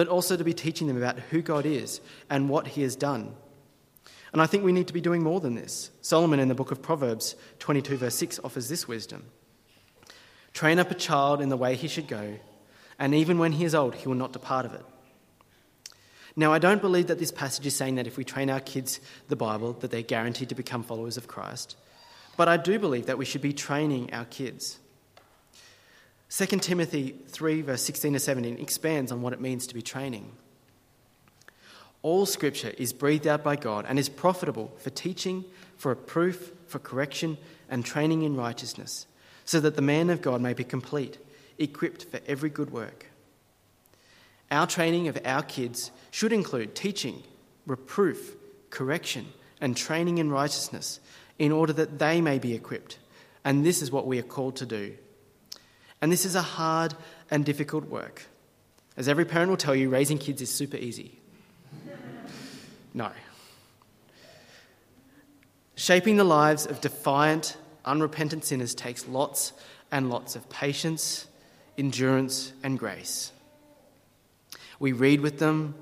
but 0.00 0.08
also 0.08 0.34
to 0.34 0.44
be 0.44 0.54
teaching 0.54 0.86
them 0.86 0.96
about 0.96 1.18
who 1.18 1.42
God 1.42 1.66
is 1.66 2.00
and 2.30 2.48
what 2.48 2.68
He 2.68 2.80
has 2.80 2.96
done. 2.96 3.34
And 4.32 4.40
I 4.40 4.46
think 4.46 4.64
we 4.64 4.72
need 4.72 4.86
to 4.86 4.94
be 4.94 5.02
doing 5.02 5.22
more 5.22 5.40
than 5.40 5.56
this. 5.56 5.90
Solomon 6.00 6.40
in 6.40 6.48
the 6.48 6.54
book 6.54 6.70
of 6.70 6.80
Proverbs 6.80 7.36
22, 7.58 7.98
verse 7.98 8.14
6, 8.14 8.40
offers 8.42 8.70
this 8.70 8.88
wisdom 8.88 9.26
Train 10.54 10.78
up 10.78 10.90
a 10.90 10.94
child 10.94 11.42
in 11.42 11.50
the 11.50 11.56
way 11.58 11.76
he 11.76 11.86
should 11.86 12.08
go 12.08 12.38
and 12.98 13.14
even 13.14 13.36
when 13.36 13.52
he 13.52 13.66
is 13.66 13.74
old, 13.74 13.94
he 13.94 14.08
will 14.08 14.14
not 14.14 14.32
depart 14.32 14.64
of 14.64 14.72
it. 14.72 14.84
Now, 16.34 16.54
I 16.54 16.58
don't 16.58 16.80
believe 16.80 17.08
that 17.08 17.18
this 17.18 17.30
passage 17.30 17.66
is 17.66 17.76
saying 17.76 17.96
that 17.96 18.06
if 18.06 18.16
we 18.16 18.24
train 18.24 18.48
our 18.48 18.60
kids 18.60 19.00
the 19.28 19.36
Bible, 19.36 19.74
that 19.74 19.90
they're 19.90 20.00
guaranteed 20.00 20.48
to 20.48 20.54
become 20.54 20.82
followers 20.82 21.18
of 21.18 21.28
Christ. 21.28 21.76
But 22.38 22.48
I 22.48 22.56
do 22.56 22.78
believe 22.78 23.04
that 23.04 23.18
we 23.18 23.26
should 23.26 23.42
be 23.42 23.52
training 23.52 24.14
our 24.14 24.24
kids. 24.24 24.78
2 26.30 26.46
Timothy 26.60 27.16
3, 27.26 27.62
verse 27.62 27.82
16 27.82 28.12
to 28.12 28.20
17 28.20 28.58
expands 28.58 29.10
on 29.10 29.20
what 29.20 29.32
it 29.32 29.40
means 29.40 29.66
to 29.66 29.74
be 29.74 29.82
training. 29.82 30.30
All 32.02 32.24
scripture 32.24 32.72
is 32.78 32.92
breathed 32.92 33.26
out 33.26 33.42
by 33.42 33.56
God 33.56 33.84
and 33.88 33.98
is 33.98 34.08
profitable 34.08 34.72
for 34.78 34.90
teaching, 34.90 35.44
for 35.76 35.90
reproof, 35.90 36.52
for 36.68 36.78
correction, 36.78 37.36
and 37.68 37.84
training 37.84 38.22
in 38.22 38.36
righteousness, 38.36 39.06
so 39.44 39.58
that 39.60 39.74
the 39.74 39.82
man 39.82 40.08
of 40.08 40.22
God 40.22 40.40
may 40.40 40.54
be 40.54 40.64
complete 40.64 41.18
equipped 41.58 42.04
for 42.04 42.20
every 42.26 42.48
good 42.48 42.70
work. 42.70 43.06
Our 44.50 44.66
training 44.66 45.08
of 45.08 45.18
our 45.24 45.42
kids 45.42 45.90
should 46.10 46.32
include 46.32 46.74
teaching, 46.74 47.22
reproof, 47.66 48.36
correction, 48.70 49.26
and 49.60 49.76
training 49.76 50.18
in 50.18 50.30
righteousness 50.30 51.00
in 51.38 51.52
order 51.52 51.72
that 51.72 51.98
they 51.98 52.20
may 52.20 52.38
be 52.38 52.54
equipped. 52.54 52.98
And 53.44 53.66
this 53.66 53.82
is 53.82 53.90
what 53.90 54.06
we 54.06 54.18
are 54.18 54.22
called 54.22 54.56
to 54.56 54.66
do. 54.66 54.96
And 56.00 56.10
this 56.10 56.24
is 56.24 56.34
a 56.34 56.42
hard 56.42 56.94
and 57.30 57.44
difficult 57.44 57.84
work. 57.84 58.26
As 58.96 59.08
every 59.08 59.24
parent 59.24 59.50
will 59.50 59.56
tell 59.56 59.74
you, 59.74 59.88
raising 59.88 60.18
kids 60.18 60.42
is 60.42 60.50
super 60.50 60.76
easy. 60.76 61.18
No. 62.92 63.10
Shaping 65.76 66.16
the 66.16 66.24
lives 66.24 66.66
of 66.66 66.80
defiant, 66.80 67.56
unrepentant 67.84 68.44
sinners 68.44 68.74
takes 68.74 69.06
lots 69.06 69.52
and 69.90 70.10
lots 70.10 70.36
of 70.36 70.48
patience 70.50 71.26
endurance, 71.80 72.52
and 72.62 72.78
grace. 72.78 73.32
We 74.78 74.92
read 74.92 75.22
with 75.22 75.38
them, 75.38 75.74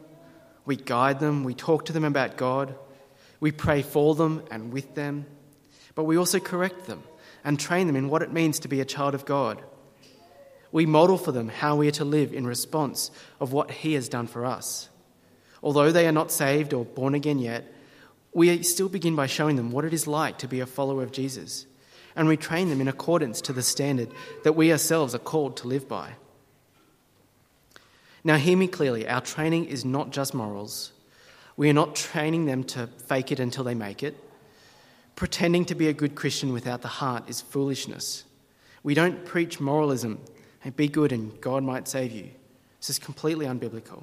we 0.64 0.76
guide 0.76 1.18
them, 1.18 1.44
we 1.44 1.54
talk 1.54 1.86
to 1.86 1.92
them 1.92 2.04
about 2.04 2.36
God, 2.36 2.74
we 3.40 3.50
pray 3.50 3.82
for 3.82 4.14
them 4.14 4.44
and 4.50 4.72
with 4.72 4.94
them, 4.94 5.26
but 5.96 6.04
we 6.04 6.16
also 6.16 6.38
correct 6.38 6.86
them 6.86 7.02
and 7.44 7.58
train 7.58 7.88
them 7.88 7.96
in 7.96 8.08
what 8.08 8.22
it 8.22 8.32
means 8.32 8.60
to 8.60 8.68
be 8.68 8.80
a 8.80 8.84
child 8.84 9.14
of 9.14 9.24
God. 9.24 9.62
We 10.70 10.86
model 10.86 11.18
for 11.18 11.32
them 11.32 11.48
how 11.48 11.76
we 11.76 11.88
are 11.88 11.92
to 11.92 12.04
live 12.04 12.32
in 12.32 12.46
response 12.46 13.10
of 13.40 13.52
what 13.52 13.70
He 13.70 13.94
has 13.94 14.08
done 14.08 14.26
for 14.26 14.44
us. 14.44 14.88
Although 15.62 15.92
they 15.92 16.06
are 16.06 16.12
not 16.12 16.30
saved 16.30 16.72
or 16.72 16.84
born 16.84 17.14
again 17.14 17.38
yet, 17.38 17.72
we 18.32 18.62
still 18.62 18.88
begin 18.88 19.16
by 19.16 19.26
showing 19.26 19.56
them 19.56 19.72
what 19.72 19.84
it 19.84 19.92
is 19.92 20.06
like 20.06 20.38
to 20.38 20.48
be 20.48 20.60
a 20.60 20.66
follower 20.66 21.02
of 21.02 21.12
Jesus 21.12 21.66
and 22.18 22.26
we 22.26 22.36
train 22.36 22.68
them 22.68 22.80
in 22.80 22.88
accordance 22.88 23.40
to 23.40 23.52
the 23.52 23.62
standard 23.62 24.10
that 24.42 24.54
we 24.54 24.72
ourselves 24.72 25.14
are 25.14 25.20
called 25.20 25.56
to 25.56 25.68
live 25.68 25.88
by. 25.88 26.14
Now, 28.24 28.34
hear 28.34 28.56
me 28.58 28.66
clearly 28.66 29.08
our 29.08 29.20
training 29.20 29.66
is 29.66 29.84
not 29.84 30.10
just 30.10 30.34
morals. 30.34 30.92
We 31.56 31.70
are 31.70 31.74
not 31.74 31.94
training 31.94 32.46
them 32.46 32.64
to 32.64 32.88
fake 33.06 33.30
it 33.30 33.38
until 33.38 33.62
they 33.62 33.76
make 33.76 34.02
it. 34.02 34.16
Pretending 35.14 35.64
to 35.66 35.76
be 35.76 35.86
a 35.86 35.92
good 35.92 36.16
Christian 36.16 36.52
without 36.52 36.82
the 36.82 36.88
heart 36.88 37.30
is 37.30 37.40
foolishness. 37.40 38.24
We 38.82 38.94
don't 38.94 39.24
preach 39.24 39.60
moralism 39.60 40.18
and 40.68 40.76
be 40.76 40.86
good 40.86 41.12
and 41.12 41.40
God 41.40 41.62
might 41.62 41.88
save 41.88 42.12
you. 42.12 42.28
This 42.78 42.90
is 42.90 42.98
completely 42.98 43.46
unbiblical. 43.46 44.02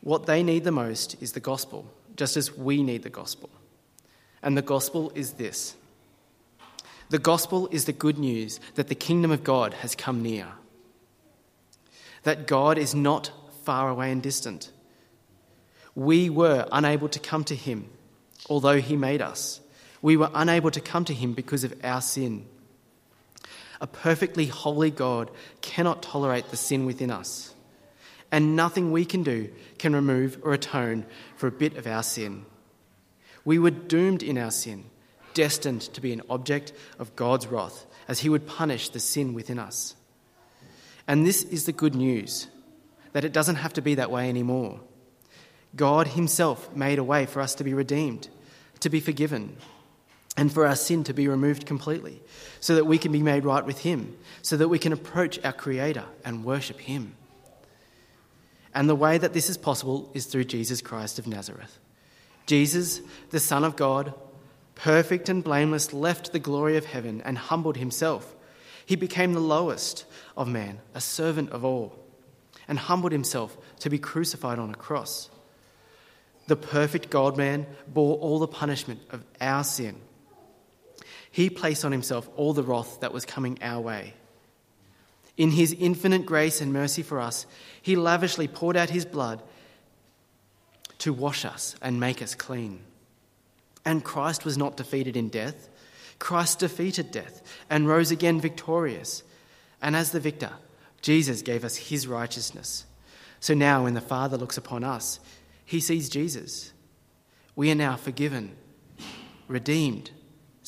What 0.00 0.24
they 0.24 0.42
need 0.42 0.64
the 0.64 0.72
most 0.72 1.22
is 1.22 1.32
the 1.32 1.40
gospel, 1.40 1.84
just 2.16 2.38
as 2.38 2.56
we 2.56 2.82
need 2.82 3.02
the 3.02 3.10
gospel. 3.10 3.50
And 4.42 4.56
the 4.56 4.62
gospel 4.62 5.12
is 5.14 5.34
this 5.34 5.76
the 7.10 7.18
gospel 7.18 7.68
is 7.70 7.84
the 7.84 7.92
good 7.92 8.16
news 8.16 8.58
that 8.76 8.88
the 8.88 8.94
kingdom 8.94 9.30
of 9.30 9.44
God 9.44 9.74
has 9.74 9.94
come 9.94 10.22
near, 10.22 10.46
that 12.22 12.46
God 12.46 12.78
is 12.78 12.94
not 12.94 13.30
far 13.64 13.90
away 13.90 14.10
and 14.10 14.22
distant. 14.22 14.72
We 15.94 16.30
were 16.30 16.66
unable 16.72 17.10
to 17.10 17.18
come 17.18 17.44
to 17.44 17.54
him, 17.54 17.90
although 18.48 18.80
he 18.80 18.96
made 18.96 19.20
us. 19.20 19.60
We 20.00 20.16
were 20.16 20.30
unable 20.32 20.70
to 20.70 20.80
come 20.80 21.04
to 21.04 21.12
him 21.12 21.34
because 21.34 21.64
of 21.64 21.74
our 21.84 22.00
sin. 22.00 22.46
A 23.80 23.86
perfectly 23.86 24.46
holy 24.46 24.90
God 24.90 25.30
cannot 25.60 26.02
tolerate 26.02 26.50
the 26.50 26.56
sin 26.56 26.86
within 26.86 27.10
us, 27.10 27.54
and 28.32 28.56
nothing 28.56 28.90
we 28.90 29.04
can 29.04 29.22
do 29.22 29.50
can 29.78 29.94
remove 29.94 30.38
or 30.42 30.52
atone 30.52 31.06
for 31.36 31.46
a 31.46 31.52
bit 31.52 31.76
of 31.76 31.86
our 31.86 32.02
sin. 32.02 32.44
We 33.44 33.58
were 33.58 33.70
doomed 33.70 34.22
in 34.22 34.36
our 34.36 34.50
sin 34.50 34.84
destined 35.38 35.82
to 35.82 36.00
be 36.00 36.12
an 36.12 36.22
object 36.28 36.72
of 36.98 37.14
God's 37.14 37.46
wrath, 37.46 37.86
as 38.08 38.18
he 38.18 38.28
would 38.28 38.44
punish 38.44 38.88
the 38.88 38.98
sin 38.98 39.34
within 39.34 39.56
us. 39.56 39.94
And 41.06 41.24
this 41.24 41.44
is 41.44 41.64
the 41.64 41.72
good 41.72 41.94
news 41.94 42.48
that 43.12 43.24
it 43.24 43.32
doesn't 43.32 43.54
have 43.54 43.72
to 43.74 43.80
be 43.80 43.94
that 43.94 44.10
way 44.10 44.28
anymore. 44.28 44.80
God 45.76 46.08
himself 46.08 46.74
made 46.74 46.98
a 46.98 47.04
way 47.04 47.24
for 47.24 47.40
us 47.40 47.54
to 47.54 47.62
be 47.62 47.72
redeemed, 47.72 48.28
to 48.80 48.90
be 48.90 48.98
forgiven, 48.98 49.56
and 50.38 50.52
for 50.52 50.64
our 50.64 50.76
sin 50.76 51.02
to 51.02 51.12
be 51.12 51.26
removed 51.26 51.66
completely, 51.66 52.22
so 52.60 52.76
that 52.76 52.84
we 52.84 52.96
can 52.96 53.10
be 53.10 53.24
made 53.24 53.44
right 53.44 53.66
with 53.66 53.80
him, 53.80 54.16
so 54.40 54.56
that 54.56 54.68
we 54.68 54.78
can 54.78 54.92
approach 54.92 55.36
our 55.44 55.52
Creator 55.52 56.04
and 56.24 56.44
worship 56.44 56.78
him. 56.78 57.16
And 58.72 58.88
the 58.88 58.94
way 58.94 59.18
that 59.18 59.32
this 59.32 59.50
is 59.50 59.58
possible 59.58 60.08
is 60.14 60.26
through 60.26 60.44
Jesus 60.44 60.80
Christ 60.80 61.18
of 61.18 61.26
Nazareth. 61.26 61.80
Jesus, 62.46 63.00
the 63.30 63.40
Son 63.40 63.64
of 63.64 63.74
God, 63.74 64.14
perfect 64.76 65.28
and 65.28 65.42
blameless, 65.42 65.92
left 65.92 66.32
the 66.32 66.38
glory 66.38 66.76
of 66.76 66.86
heaven 66.86 67.20
and 67.22 67.36
humbled 67.36 67.76
himself. 67.76 68.36
He 68.86 68.94
became 68.94 69.32
the 69.32 69.40
lowest 69.40 70.04
of 70.36 70.46
man, 70.46 70.78
a 70.94 71.00
servant 71.00 71.50
of 71.50 71.64
all, 71.64 71.98
and 72.68 72.78
humbled 72.78 73.10
himself 73.10 73.58
to 73.80 73.90
be 73.90 73.98
crucified 73.98 74.60
on 74.60 74.70
a 74.70 74.76
cross. 74.76 75.30
The 76.46 76.54
perfect 76.54 77.10
God 77.10 77.36
man 77.36 77.66
bore 77.88 78.16
all 78.18 78.38
the 78.38 78.46
punishment 78.46 79.00
of 79.10 79.24
our 79.40 79.64
sin. 79.64 79.96
He 81.30 81.50
placed 81.50 81.84
on 81.84 81.92
himself 81.92 82.28
all 82.36 82.52
the 82.52 82.62
wrath 82.62 83.00
that 83.00 83.12
was 83.12 83.24
coming 83.24 83.58
our 83.62 83.80
way. 83.80 84.14
In 85.36 85.52
his 85.52 85.72
infinite 85.72 86.26
grace 86.26 86.60
and 86.60 86.72
mercy 86.72 87.02
for 87.02 87.20
us, 87.20 87.46
he 87.80 87.94
lavishly 87.94 88.48
poured 88.48 88.76
out 88.76 88.90
his 88.90 89.04
blood 89.04 89.42
to 90.98 91.12
wash 91.12 91.44
us 91.44 91.76
and 91.80 92.00
make 92.00 92.20
us 92.20 92.34
clean. 92.34 92.80
And 93.84 94.04
Christ 94.04 94.44
was 94.44 94.58
not 94.58 94.76
defeated 94.76 95.16
in 95.16 95.28
death. 95.28 95.68
Christ 96.18 96.58
defeated 96.58 97.12
death 97.12 97.42
and 97.70 97.86
rose 97.86 98.10
again 98.10 98.40
victorious. 98.40 99.22
And 99.80 99.94
as 99.94 100.10
the 100.10 100.20
victor, 100.20 100.50
Jesus 101.00 101.42
gave 101.42 101.64
us 101.64 101.76
his 101.76 102.08
righteousness. 102.08 102.84
So 103.40 103.54
now, 103.54 103.84
when 103.84 103.94
the 103.94 104.00
Father 104.00 104.36
looks 104.36 104.56
upon 104.56 104.82
us, 104.82 105.20
he 105.64 105.78
sees 105.78 106.08
Jesus. 106.08 106.72
We 107.54 107.70
are 107.70 107.76
now 107.76 107.94
forgiven, 107.94 108.56
redeemed, 109.46 110.10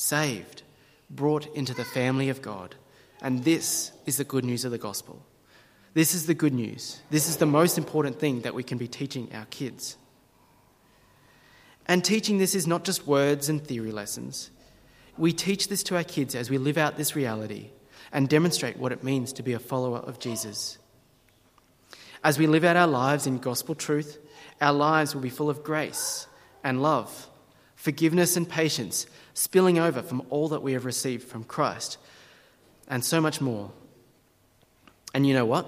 saved, 0.01 0.63
brought 1.11 1.47
into 1.55 1.75
the 1.75 1.85
family 1.85 2.29
of 2.29 2.41
God. 2.41 2.75
And 3.21 3.45
this 3.45 3.93
is 4.07 4.17
the 4.17 4.25
good 4.25 4.45
news 4.45 4.65
of 4.65 4.71
the 4.71 4.79
gospel. 4.79 5.23
This 5.93 6.15
is 6.15 6.27
the 6.27 6.35
good 6.35 6.55
news. 6.55 7.01
This 7.11 7.29
is 7.29 7.37
the 7.37 7.47
most 7.47 7.77
important 7.77 8.19
thing 8.19 8.41
that 8.43 8.55
we 8.55 8.63
can 8.63 8.79
be 8.79 8.89
teaching 8.89 9.29
our 9.35 9.45
kids. 9.47 9.97
And 11.87 12.05
teaching 12.05 12.39
this 12.39 12.55
is 12.55 12.67
not 12.67 12.85
just 12.85 13.07
words 13.07 13.49
and 13.49 13.63
theory 13.63 13.93
lessons. 13.93 14.51
We 15.19 15.33
teach 15.33 15.69
this 15.69 15.83
to 15.85 15.97
our 15.97 16.05
kids 16.05 16.35
as 16.35 16.49
we 16.49 16.57
live 16.57 16.79
out 16.79 16.97
this 16.97 17.15
reality 17.17 17.71
and 18.13 18.29
demonstrate 18.29 18.79
what 18.79 18.93
it 18.93 19.05
means 19.05 19.33
to 19.35 19.43
be 19.43 19.53
a 19.53 19.59
follower 19.59 19.99
of 19.99 20.19
Jesus. 20.19 20.79
As 22.25 22.39
we 22.39 22.47
live 22.47 22.65
out 22.65 22.77
our 22.77 22.87
lives 22.87 23.27
in 23.27 23.39
gospel 23.39 23.75
truth, 23.75 24.19
our 24.61 24.73
lives 24.73 25.15
will 25.15 25.23
be 25.23 25.31
full 25.31 25.51
of 25.51 25.63
grace 25.63 26.27
and 26.63 26.83
love, 26.83 27.30
forgiveness 27.81 28.37
and 28.37 28.47
patience, 28.47 29.07
spilling 29.33 29.79
over 29.79 30.03
from 30.03 30.23
all 30.29 30.49
that 30.49 30.63
we 30.63 30.75
have 30.75 30.85
received 30.85 31.27
from 31.27 31.43
Christ, 31.43 31.97
and 32.87 33.03
so 33.03 33.23
much 33.23 33.41
more. 33.41 33.73
And 35.15 35.27
you 35.27 35.33
know 35.33 35.47
what? 35.47 35.67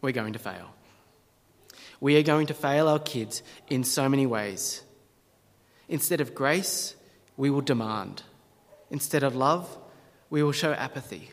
We're 0.00 0.12
going 0.12 0.32
to 0.32 0.38
fail. 0.38 0.74
We 2.00 2.16
are 2.16 2.22
going 2.22 2.46
to 2.46 2.54
fail 2.54 2.88
our 2.88 2.98
kids 2.98 3.42
in 3.68 3.84
so 3.84 4.08
many 4.08 4.24
ways. 4.24 4.82
Instead 5.90 6.22
of 6.22 6.34
grace, 6.34 6.96
we 7.36 7.50
will 7.50 7.60
demand. 7.60 8.22
Instead 8.90 9.22
of 9.22 9.36
love, 9.36 9.76
we 10.30 10.42
will 10.42 10.52
show 10.52 10.72
apathy. 10.72 11.28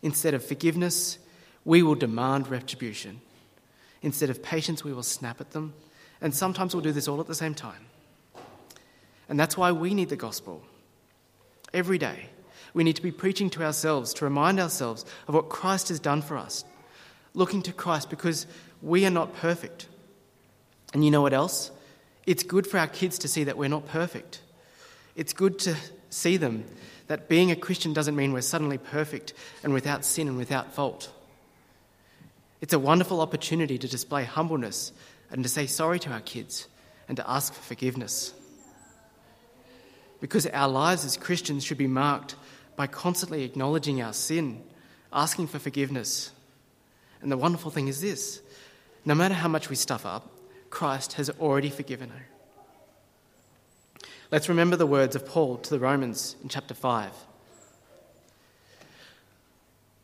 Instead 0.00 0.32
of 0.32 0.44
forgiveness, 0.44 1.18
we 1.64 1.82
will 1.82 1.96
demand 1.96 2.46
retribution. 2.46 3.20
Instead 4.00 4.30
of 4.30 4.44
patience, 4.44 4.84
we 4.84 4.92
will 4.92 5.02
snap 5.02 5.40
at 5.40 5.50
them. 5.50 5.74
And 6.20 6.32
sometimes 6.32 6.72
we'll 6.72 6.84
do 6.84 6.92
this 6.92 7.08
all 7.08 7.20
at 7.20 7.26
the 7.26 7.34
same 7.34 7.54
time. 7.54 7.86
And 9.28 9.38
that's 9.38 9.56
why 9.56 9.72
we 9.72 9.94
need 9.94 10.08
the 10.08 10.16
gospel. 10.16 10.62
Every 11.72 11.98
day, 11.98 12.30
we 12.72 12.84
need 12.84 12.96
to 12.96 13.02
be 13.02 13.12
preaching 13.12 13.50
to 13.50 13.64
ourselves 13.64 14.14
to 14.14 14.24
remind 14.24 14.58
ourselves 14.58 15.04
of 15.26 15.34
what 15.34 15.48
Christ 15.48 15.88
has 15.88 16.00
done 16.00 16.22
for 16.22 16.36
us. 16.36 16.64
Looking 17.34 17.62
to 17.62 17.72
Christ 17.72 18.10
because 18.10 18.46
we 18.82 19.04
are 19.04 19.10
not 19.10 19.34
perfect. 19.34 19.86
And 20.94 21.04
you 21.04 21.10
know 21.10 21.22
what 21.22 21.34
else? 21.34 21.70
It's 22.26 22.42
good 22.42 22.66
for 22.66 22.78
our 22.78 22.86
kids 22.86 23.18
to 23.20 23.28
see 23.28 23.44
that 23.44 23.58
we're 23.58 23.68
not 23.68 23.86
perfect. 23.86 24.40
It's 25.16 25.32
good 25.32 25.58
to 25.60 25.76
see 26.10 26.36
them 26.36 26.64
that 27.08 27.28
being 27.28 27.50
a 27.50 27.56
Christian 27.56 27.92
doesn't 27.92 28.16
mean 28.16 28.32
we're 28.32 28.40
suddenly 28.42 28.78
perfect 28.78 29.32
and 29.62 29.72
without 29.72 30.04
sin 30.04 30.28
and 30.28 30.36
without 30.36 30.74
fault. 30.74 31.10
It's 32.60 32.72
a 32.72 32.78
wonderful 32.78 33.20
opportunity 33.20 33.78
to 33.78 33.88
display 33.88 34.24
humbleness 34.24 34.92
and 35.30 35.42
to 35.42 35.48
say 35.48 35.66
sorry 35.66 35.98
to 36.00 36.10
our 36.10 36.20
kids 36.20 36.68
and 37.08 37.16
to 37.16 37.30
ask 37.30 37.52
for 37.52 37.62
forgiveness. 37.62 38.32
Because 40.20 40.46
our 40.46 40.68
lives 40.68 41.04
as 41.04 41.16
Christians 41.16 41.64
should 41.64 41.78
be 41.78 41.86
marked 41.86 42.34
by 42.76 42.86
constantly 42.86 43.44
acknowledging 43.44 44.02
our 44.02 44.12
sin, 44.12 44.62
asking 45.12 45.48
for 45.48 45.58
forgiveness. 45.58 46.32
And 47.22 47.30
the 47.30 47.36
wonderful 47.36 47.70
thing 47.70 47.88
is 47.88 48.00
this 48.00 48.40
no 49.04 49.14
matter 49.14 49.34
how 49.34 49.48
much 49.48 49.70
we 49.70 49.76
stuff 49.76 50.04
up, 50.04 50.30
Christ 50.70 51.14
has 51.14 51.30
already 51.30 51.70
forgiven 51.70 52.10
her. 52.10 52.26
Let's 54.30 54.48
remember 54.48 54.76
the 54.76 54.86
words 54.86 55.16
of 55.16 55.26
Paul 55.26 55.56
to 55.58 55.70
the 55.70 55.78
Romans 55.78 56.36
in 56.42 56.48
chapter 56.48 56.74
5. 56.74 57.10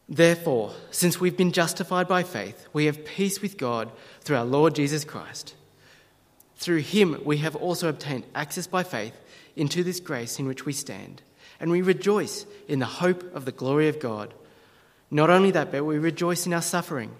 Therefore, 0.08 0.72
since 0.90 1.20
we've 1.20 1.36
been 1.36 1.52
justified 1.52 2.08
by 2.08 2.22
faith, 2.22 2.66
we 2.72 2.86
have 2.86 3.04
peace 3.04 3.40
with 3.40 3.58
God 3.58 3.90
through 4.20 4.36
our 4.36 4.44
Lord 4.44 4.74
Jesus 4.74 5.04
Christ. 5.04 5.54
Through 6.56 6.78
him, 6.78 7.20
we 7.24 7.38
have 7.38 7.56
also 7.56 7.88
obtained 7.88 8.24
access 8.34 8.66
by 8.66 8.82
faith 8.82 9.14
into 9.56 9.84
this 9.84 10.00
grace 10.00 10.38
in 10.38 10.46
which 10.46 10.64
we 10.64 10.72
stand, 10.72 11.22
and 11.60 11.70
we 11.70 11.82
rejoice 11.82 12.46
in 12.68 12.78
the 12.78 12.86
hope 12.86 13.34
of 13.34 13.44
the 13.44 13.52
glory 13.52 13.88
of 13.88 14.00
God. 14.00 14.34
Not 15.10 15.30
only 15.30 15.50
that, 15.52 15.70
but 15.70 15.84
we 15.84 15.98
rejoice 15.98 16.46
in 16.46 16.52
our 16.52 16.62
suffering, 16.62 17.12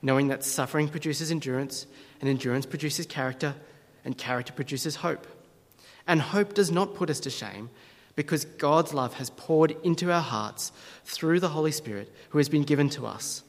knowing 0.00 0.28
that 0.28 0.44
suffering 0.44 0.88
produces 0.88 1.30
endurance, 1.30 1.86
and 2.20 2.28
endurance 2.28 2.66
produces 2.66 3.06
character, 3.06 3.54
and 4.04 4.16
character 4.16 4.52
produces 4.52 4.96
hope. 4.96 5.26
And 6.06 6.20
hope 6.20 6.54
does 6.54 6.70
not 6.70 6.94
put 6.94 7.10
us 7.10 7.20
to 7.20 7.30
shame 7.30 7.70
because 8.14 8.44
God's 8.44 8.92
love 8.92 9.14
has 9.14 9.30
poured 9.30 9.76
into 9.82 10.12
our 10.12 10.20
hearts 10.20 10.72
through 11.04 11.40
the 11.40 11.48
Holy 11.48 11.72
Spirit 11.72 12.12
who 12.30 12.38
has 12.38 12.48
been 12.48 12.64
given 12.64 12.88
to 12.90 13.06
us. 13.06 13.42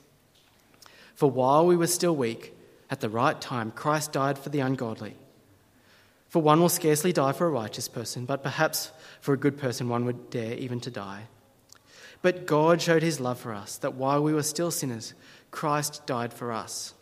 For 1.15 1.29
while 1.29 1.65
we 1.65 1.75
were 1.75 1.87
still 1.87 2.15
weak, 2.15 2.55
at 2.89 2.99
the 2.99 3.09
right 3.09 3.39
time, 3.39 3.71
Christ 3.71 4.13
died 4.13 4.37
for 4.37 4.49
the 4.49 4.59
ungodly. 4.59 5.15
For 6.33 6.41
one 6.41 6.59
will 6.59 6.69
scarcely 6.69 7.13
die 7.13 7.31
for 7.31 7.45
a 7.45 7.51
righteous 7.51 7.87
person, 7.87 8.25
but 8.25 8.41
perhaps 8.41 8.89
for 9.21 9.35
a 9.35 9.37
good 9.37 9.55
person 9.55 9.87
one 9.87 10.03
would 10.05 10.31
dare 10.31 10.55
even 10.55 10.79
to 10.79 10.89
die. 10.89 11.25
But 12.23 12.47
God 12.47 12.81
showed 12.81 13.03
his 13.03 13.19
love 13.19 13.37
for 13.37 13.53
us, 13.53 13.77
that 13.77 13.93
while 13.93 14.23
we 14.23 14.33
were 14.33 14.41
still 14.41 14.71
sinners, 14.71 15.13
Christ 15.51 16.07
died 16.07 16.33
for 16.33 16.51
us. 16.51 16.95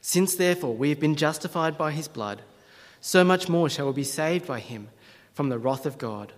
Since 0.00 0.34
therefore 0.34 0.74
we 0.74 0.88
have 0.88 0.98
been 0.98 1.14
justified 1.14 1.78
by 1.78 1.92
his 1.92 2.08
blood, 2.08 2.42
so 3.00 3.22
much 3.22 3.48
more 3.48 3.70
shall 3.70 3.86
we 3.86 3.92
be 3.92 4.02
saved 4.02 4.44
by 4.44 4.58
him 4.58 4.88
from 5.32 5.48
the 5.48 5.58
wrath 5.60 5.86
of 5.86 5.96
God. 5.96 6.32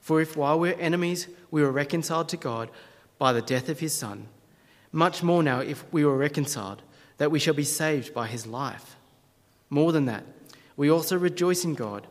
For 0.00 0.20
if 0.20 0.36
while 0.36 0.60
we 0.60 0.68
were 0.68 0.78
enemies 0.78 1.26
we 1.50 1.64
were 1.64 1.72
reconciled 1.72 2.28
to 2.28 2.36
God 2.36 2.70
by 3.18 3.32
the 3.32 3.42
death 3.42 3.68
of 3.68 3.80
his 3.80 3.94
Son, 3.94 4.28
much 4.92 5.24
more 5.24 5.42
now 5.42 5.58
if 5.58 5.84
we 5.92 6.04
were 6.04 6.16
reconciled, 6.16 6.82
that 7.18 7.32
we 7.32 7.40
shall 7.40 7.52
be 7.52 7.64
saved 7.64 8.14
by 8.14 8.28
his 8.28 8.46
life. 8.46 8.94
More 9.68 9.90
than 9.90 10.04
that, 10.04 10.24
we 10.76 10.90
also 10.90 11.16
rejoice 11.16 11.64
in 11.64 11.74
God 11.74 12.06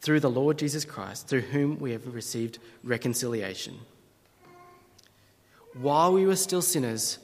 through 0.00 0.20
the 0.20 0.30
Lord 0.30 0.58
Jesus 0.58 0.84
Christ, 0.84 1.28
through 1.28 1.40
whom 1.40 1.78
we 1.78 1.92
have 1.92 2.14
received 2.14 2.58
reconciliation. 2.82 3.78
While 5.74 6.12
we 6.12 6.26
were 6.26 6.36
still 6.36 6.62
sinners, 6.62 7.18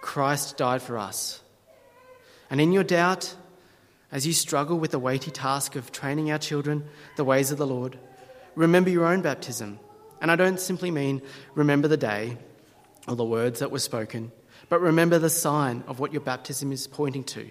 Christ 0.00 0.56
died 0.56 0.82
for 0.82 0.98
us. 0.98 1.40
And 2.48 2.60
in 2.60 2.72
your 2.72 2.84
doubt, 2.84 3.34
as 4.10 4.26
you 4.26 4.32
struggle 4.32 4.78
with 4.78 4.90
the 4.90 4.98
weighty 4.98 5.30
task 5.30 5.74
of 5.74 5.90
training 5.90 6.30
our 6.30 6.38
children 6.38 6.84
the 7.16 7.24
ways 7.24 7.50
of 7.50 7.58
the 7.58 7.66
Lord, 7.66 7.98
remember 8.54 8.90
your 8.90 9.06
own 9.06 9.22
baptism. 9.22 9.78
And 10.20 10.30
I 10.30 10.36
don't 10.36 10.60
simply 10.60 10.90
mean 10.90 11.22
remember 11.54 11.88
the 11.88 11.96
day 11.96 12.36
or 13.08 13.16
the 13.16 13.24
words 13.24 13.60
that 13.60 13.70
were 13.70 13.78
spoken, 13.78 14.30
but 14.68 14.80
remember 14.80 15.18
the 15.18 15.30
sign 15.30 15.82
of 15.86 15.98
what 15.98 16.12
your 16.12 16.20
baptism 16.20 16.70
is 16.70 16.86
pointing 16.86 17.24
to. 17.24 17.50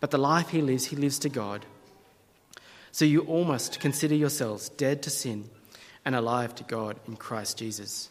But 0.00 0.10
the 0.10 0.18
life 0.18 0.48
he 0.48 0.62
lives, 0.62 0.86
he 0.86 0.96
lives 0.96 1.18
to 1.20 1.28
God. 1.28 1.66
So 2.92 3.04
you 3.04 3.20
all 3.20 3.44
must 3.44 3.80
consider 3.80 4.14
yourselves 4.14 4.70
dead 4.70 5.02
to 5.02 5.10
sin 5.10 5.48
and 6.04 6.14
alive 6.14 6.54
to 6.56 6.64
God 6.64 6.98
in 7.06 7.16
Christ 7.16 7.58
Jesus. 7.58 8.10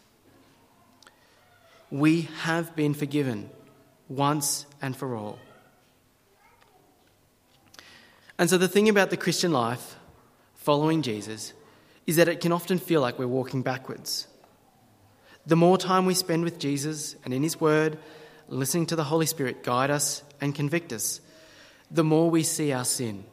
We 1.90 2.22
have 2.42 2.74
been 2.76 2.94
forgiven 2.94 3.50
once 4.08 4.66
and 4.80 4.96
for 4.96 5.14
all. 5.16 5.38
And 8.38 8.48
so, 8.48 8.56
the 8.56 8.68
thing 8.68 8.88
about 8.88 9.10
the 9.10 9.18
Christian 9.18 9.52
life, 9.52 9.96
following 10.54 11.02
Jesus, 11.02 11.52
is 12.06 12.16
that 12.16 12.28
it 12.28 12.40
can 12.40 12.52
often 12.52 12.78
feel 12.78 13.02
like 13.02 13.18
we're 13.18 13.26
walking 13.26 13.62
backwards. 13.62 14.26
The 15.46 15.56
more 15.56 15.76
time 15.76 16.06
we 16.06 16.14
spend 16.14 16.44
with 16.44 16.58
Jesus 16.58 17.16
and 17.24 17.34
in 17.34 17.42
His 17.42 17.60
Word, 17.60 17.98
listening 18.48 18.86
to 18.86 18.96
the 18.96 19.04
Holy 19.04 19.26
Spirit 19.26 19.62
guide 19.62 19.90
us 19.90 20.22
and 20.40 20.54
convict 20.54 20.92
us, 20.92 21.20
the 21.90 22.04
more 22.04 22.30
we 22.30 22.42
see 22.42 22.72
our 22.72 22.84
sin, 22.84 23.24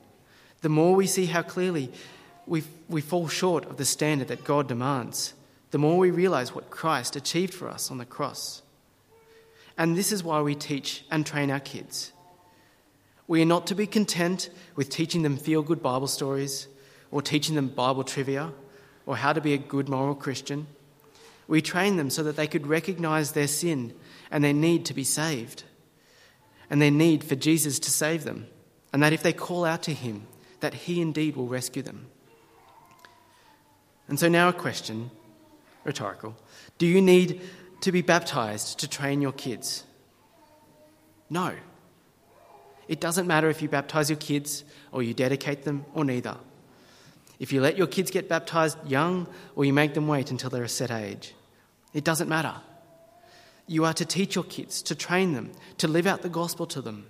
the 0.62 0.70
more 0.70 0.96
we 0.96 1.08
see 1.08 1.28
how 1.28 1.42
clearly 1.42 1.92
we, 2.46 2.64
we 2.90 3.02
fall 3.02 3.28
short 3.28 3.66
of 3.66 3.78
the 3.78 3.86
standard 3.86 4.30
that 4.30 4.44
God 4.44 4.68
demands, 4.68 5.34
the 5.72 5.78
more 5.78 5.98
we 5.98 6.12
realize 6.12 6.56
what 6.56 6.70
Christ 6.70 7.16
achieved 7.16 7.54
for 7.54 7.70
us 7.70 7.92
on 7.92 7.98
the 7.98 8.06
cross. 8.06 8.62
And 9.78 9.96
this 9.96 10.12
is 10.12 10.24
why 10.24 10.42
we 10.42 10.56
teach 10.56 11.04
and 11.12 11.26
train 11.26 11.52
our 11.52 11.60
kids. 11.60 12.12
We 13.28 13.42
are 13.42 13.46
not 13.46 13.68
to 13.68 13.76
be 13.76 13.86
content 13.86 14.50
with 14.76 14.90
teaching 14.90 15.22
them 15.22 15.38
feel 15.38 15.62
good 15.62 15.84
Bible 15.84 16.08
stories 16.08 16.68
or 17.12 17.22
teaching 17.22 17.56
them 17.56 17.68
Bible 17.68 18.04
trivia 18.04 18.52
or 19.06 19.18
how 19.18 19.34
to 19.34 19.42
be 19.42 19.54
a 19.54 19.58
good 19.58 19.90
moral 19.90 20.16
Christian. 20.16 20.68
We 21.48 21.62
train 21.62 21.98
them 21.98 22.10
so 22.10 22.24
that 22.24 22.36
they 22.36 22.48
could 22.48 22.68
recognize 22.68 23.34
their 23.34 23.48
sin 23.48 23.94
and 24.32 24.44
their 24.44 24.54
need 24.54 24.86
to 24.86 24.94
be 24.94 25.04
saved, 25.04 25.64
and 26.70 26.82
their 26.82 26.92
need 26.92 27.24
for 27.24 27.36
Jesus 27.36 27.80
to 27.80 27.92
save 27.92 28.24
them, 28.24 28.48
and 28.92 29.02
that 29.04 29.14
if 29.14 29.24
they 29.24 29.34
call 29.34 29.66
out 29.66 29.84
to 29.84 29.94
him, 29.94 30.28
that 30.60 30.74
he 30.74 31.02
indeed 31.02 31.36
will 31.36 31.48
rescue 31.48 31.82
them. 31.82 32.08
And 34.08 34.20
so 34.20 34.28
now 34.28 34.50
a 34.50 34.54
question, 34.54 35.12
rhetorical. 35.84 36.36
Do 36.78 36.86
you 36.86 37.02
need 37.02 37.42
to 37.82 37.92
be 37.92 38.02
baptized 38.02 38.80
to 38.80 38.88
train 38.88 39.22
your 39.22 39.34
kids? 39.34 39.84
No. 41.30 41.54
It 42.88 43.02
doesn't 43.02 43.28
matter 43.28 43.50
if 43.50 43.62
you 43.62 43.68
baptize 43.68 44.10
your 44.10 44.18
kids 44.18 44.64
or 44.92 45.04
you 45.04 45.14
dedicate 45.14 45.64
them 45.64 45.86
or 45.94 46.06
neither. 46.06 46.38
If 47.40 47.52
you 47.52 47.62
let 47.62 47.78
your 47.78 47.88
kids 47.88 48.12
get 48.12 48.30
baptized 48.30 48.78
young 48.88 49.28
or 49.56 49.66
you 49.66 49.74
make 49.74 49.94
them 49.94 50.08
wait 50.08 50.32
until 50.32 50.50
they're 50.50 50.64
a 50.64 50.70
set 50.70 50.90
age, 50.90 51.36
it 51.94 52.04
doesn't 52.04 52.30
matter. 52.30 52.56
You 53.68 53.86
are 53.86 53.94
to 53.94 54.06
teach 54.06 54.36
your 54.36 54.46
kids, 54.46 54.82
to 54.84 54.96
train 54.96 55.34
them, 55.34 55.52
to 55.78 55.88
live 55.88 56.08
out 56.08 56.22
the 56.22 56.30
gospel 56.30 56.66
to 56.68 56.82
them, 56.82 57.06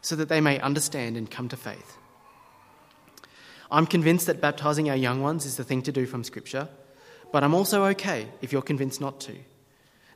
so 0.00 0.16
that 0.16 0.28
they 0.28 0.40
may 0.40 0.60
understand 0.60 1.16
and 1.16 1.30
come 1.30 1.48
to 1.48 1.56
faith. 1.56 1.96
I'm 3.70 3.86
convinced 3.86 4.26
that 4.26 4.40
baptizing 4.40 4.90
our 4.90 4.96
young 4.96 5.22
ones 5.22 5.46
is 5.46 5.56
the 5.56 5.64
thing 5.64 5.82
to 5.82 5.92
do 5.92 6.06
from 6.06 6.24
Scripture, 6.24 6.68
but 7.32 7.44
I'm 7.44 7.54
also 7.54 7.84
okay 7.86 8.28
if 8.40 8.52
you're 8.52 8.62
convinced 8.62 9.00
not 9.00 9.20
to. 9.20 9.36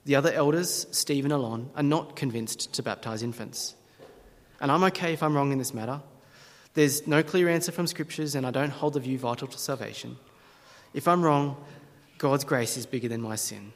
The 0.05 0.17
other 0.17 0.33
elders, 0.33 0.87
Steve 0.91 1.25
and 1.25 1.33
Alon, 1.33 1.71
are 1.77 1.83
not 1.83 2.17
convinced 2.17 2.73
to 2.75 2.83
baptize 2.83 3.23
infants. 3.23 3.75
And 4.61 4.71
I'm 4.71 4.85
okay 4.85 5.13
if 5.13 5.23
I'm 5.23 5.35
wrong 5.35 5.53
in 5.53 5.59
this 5.59 5.75
matter. 5.75 6.01
There's 6.75 7.07
no 7.07 7.23
clear 7.23 7.49
answer 7.49 7.73
from 7.73 7.87
scriptures, 7.87 8.35
and 8.35 8.47
I 8.47 8.51
don't 8.51 8.71
hold 8.71 8.95
the 8.95 9.01
view 9.01 9.19
vital 9.19 9.47
to 9.49 9.59
salvation. 9.59 10.17
If 10.93 11.09
I'm 11.09 11.23
wrong, 11.23 11.57
God's 12.19 12.45
grace 12.45 12.77
is 12.77 12.87
bigger 12.87 13.09
than 13.09 13.21
my 13.21 13.37
sin. 13.37 13.73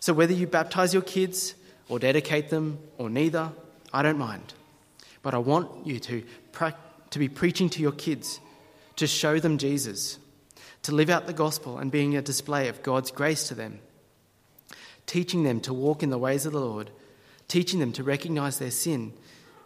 So 0.00 0.14
whether 0.14 0.32
you 0.32 0.46
baptize 0.46 0.94
your 0.94 1.02
kids 1.02 1.54
or 1.88 1.98
dedicate 1.98 2.48
them 2.48 2.78
or 2.98 3.10
neither, 3.10 3.52
I 3.92 4.02
don't 4.02 4.18
mind. 4.18 4.54
But 5.22 5.34
I 5.34 5.38
want 5.38 5.86
you 5.86 6.00
to, 6.00 6.22
to 7.10 7.18
be 7.18 7.28
preaching 7.28 7.68
to 7.70 7.82
your 7.82 7.92
kids, 7.92 8.40
to 8.96 9.06
show 9.06 9.38
them 9.38 9.58
Jesus, 9.58 10.18
to 10.82 10.94
live 10.94 11.10
out 11.10 11.26
the 11.26 11.32
gospel 11.32 11.78
and 11.78 11.90
being 11.90 12.16
a 12.16 12.22
display 12.22 12.68
of 12.68 12.82
God's 12.82 13.10
grace 13.10 13.48
to 13.48 13.54
them, 13.54 13.80
teaching 15.06 15.42
them 15.42 15.60
to 15.60 15.74
walk 15.74 16.02
in 16.02 16.10
the 16.10 16.18
ways 16.18 16.46
of 16.46 16.52
the 16.52 16.60
Lord, 16.60 16.90
teaching 17.48 17.80
them 17.80 17.92
to 17.92 18.02
recognize 18.02 18.58
their 18.58 18.70
sin 18.70 19.12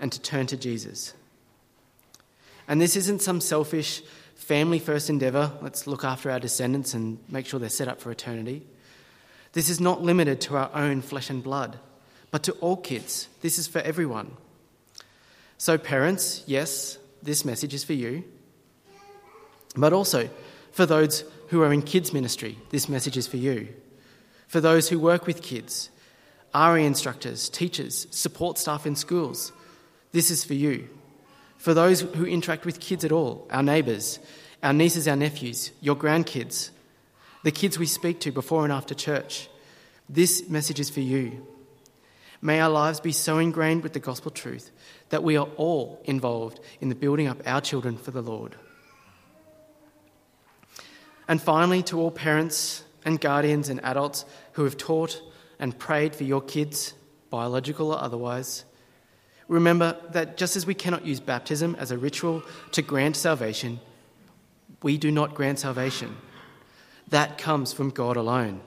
and 0.00 0.10
to 0.10 0.20
turn 0.20 0.46
to 0.48 0.56
Jesus. 0.56 1.14
And 2.66 2.80
this 2.80 2.96
isn't 2.96 3.22
some 3.22 3.40
selfish, 3.40 4.02
family 4.34 4.78
first 4.78 5.10
endeavour. 5.10 5.52
Let's 5.60 5.86
look 5.86 6.02
after 6.02 6.30
our 6.30 6.40
descendants 6.40 6.94
and 6.94 7.18
make 7.28 7.46
sure 7.46 7.60
they're 7.60 7.68
set 7.68 7.88
up 7.88 8.00
for 8.00 8.10
eternity. 8.10 8.62
This 9.54 9.68
is 9.68 9.80
not 9.80 10.02
limited 10.02 10.40
to 10.42 10.56
our 10.56 10.70
own 10.74 11.00
flesh 11.00 11.30
and 11.30 11.42
blood, 11.42 11.78
but 12.30 12.42
to 12.42 12.52
all 12.54 12.76
kids. 12.76 13.28
This 13.40 13.56
is 13.56 13.66
for 13.66 13.78
everyone. 13.78 14.36
So, 15.58 15.78
parents, 15.78 16.42
yes, 16.46 16.98
this 17.22 17.44
message 17.44 17.72
is 17.72 17.84
for 17.84 17.92
you. 17.92 18.24
But 19.76 19.92
also, 19.92 20.28
for 20.72 20.86
those 20.86 21.24
who 21.48 21.62
are 21.62 21.72
in 21.72 21.82
kids' 21.82 22.12
ministry, 22.12 22.58
this 22.70 22.88
message 22.88 23.16
is 23.16 23.28
for 23.28 23.36
you. 23.36 23.68
For 24.48 24.60
those 24.60 24.88
who 24.88 24.98
work 24.98 25.26
with 25.26 25.40
kids, 25.42 25.88
RE 26.52 26.84
instructors, 26.84 27.48
teachers, 27.48 28.08
support 28.10 28.58
staff 28.58 28.86
in 28.86 28.96
schools, 28.96 29.52
this 30.10 30.32
is 30.32 30.44
for 30.44 30.54
you. 30.54 30.88
For 31.58 31.74
those 31.74 32.00
who 32.00 32.26
interact 32.26 32.64
with 32.64 32.80
kids 32.80 33.04
at 33.04 33.12
all, 33.12 33.46
our 33.50 33.62
neighbours, 33.62 34.18
our 34.64 34.72
nieces, 34.72 35.06
our 35.06 35.16
nephews, 35.16 35.70
your 35.80 35.96
grandkids, 35.96 36.70
the 37.44 37.52
kids 37.52 37.78
we 37.78 37.86
speak 37.86 38.18
to 38.20 38.32
before 38.32 38.64
and 38.64 38.72
after 38.72 38.94
church, 38.94 39.48
this 40.08 40.48
message 40.48 40.80
is 40.80 40.90
for 40.90 41.00
you. 41.00 41.46
May 42.42 42.60
our 42.60 42.68
lives 42.68 42.98
be 42.98 43.12
so 43.12 43.38
ingrained 43.38 43.84
with 43.84 43.92
the 43.92 44.00
gospel 44.00 44.32
truth 44.32 44.70
that 45.10 45.22
we 45.22 45.36
are 45.36 45.48
all 45.56 46.02
involved 46.04 46.58
in 46.80 46.88
the 46.88 46.94
building 46.96 47.28
up 47.28 47.40
our 47.46 47.60
children 47.60 47.96
for 47.96 48.10
the 48.10 48.20
Lord. 48.20 48.56
And 51.28 51.40
finally, 51.40 51.82
to 51.84 52.00
all 52.00 52.10
parents 52.10 52.82
and 53.04 53.20
guardians 53.20 53.68
and 53.68 53.82
adults 53.84 54.24
who 54.54 54.64
have 54.64 54.76
taught 54.76 55.22
and 55.58 55.78
prayed 55.78 56.16
for 56.16 56.24
your 56.24 56.42
kids, 56.42 56.92
biological 57.30 57.92
or 57.92 58.00
otherwise, 58.00 58.64
Remember 59.48 59.96
that 60.10 60.36
just 60.36 60.56
as 60.56 60.66
we 60.66 60.74
cannot 60.74 61.04
use 61.04 61.20
baptism 61.20 61.76
as 61.78 61.90
a 61.90 61.98
ritual 61.98 62.42
to 62.72 62.82
grant 62.82 63.16
salvation, 63.16 63.80
we 64.82 64.96
do 64.96 65.10
not 65.10 65.34
grant 65.34 65.58
salvation. 65.58 66.16
That 67.14 67.38
comes 67.38 67.72
from 67.72 67.90
God 67.90 68.16
alone. 68.16 68.60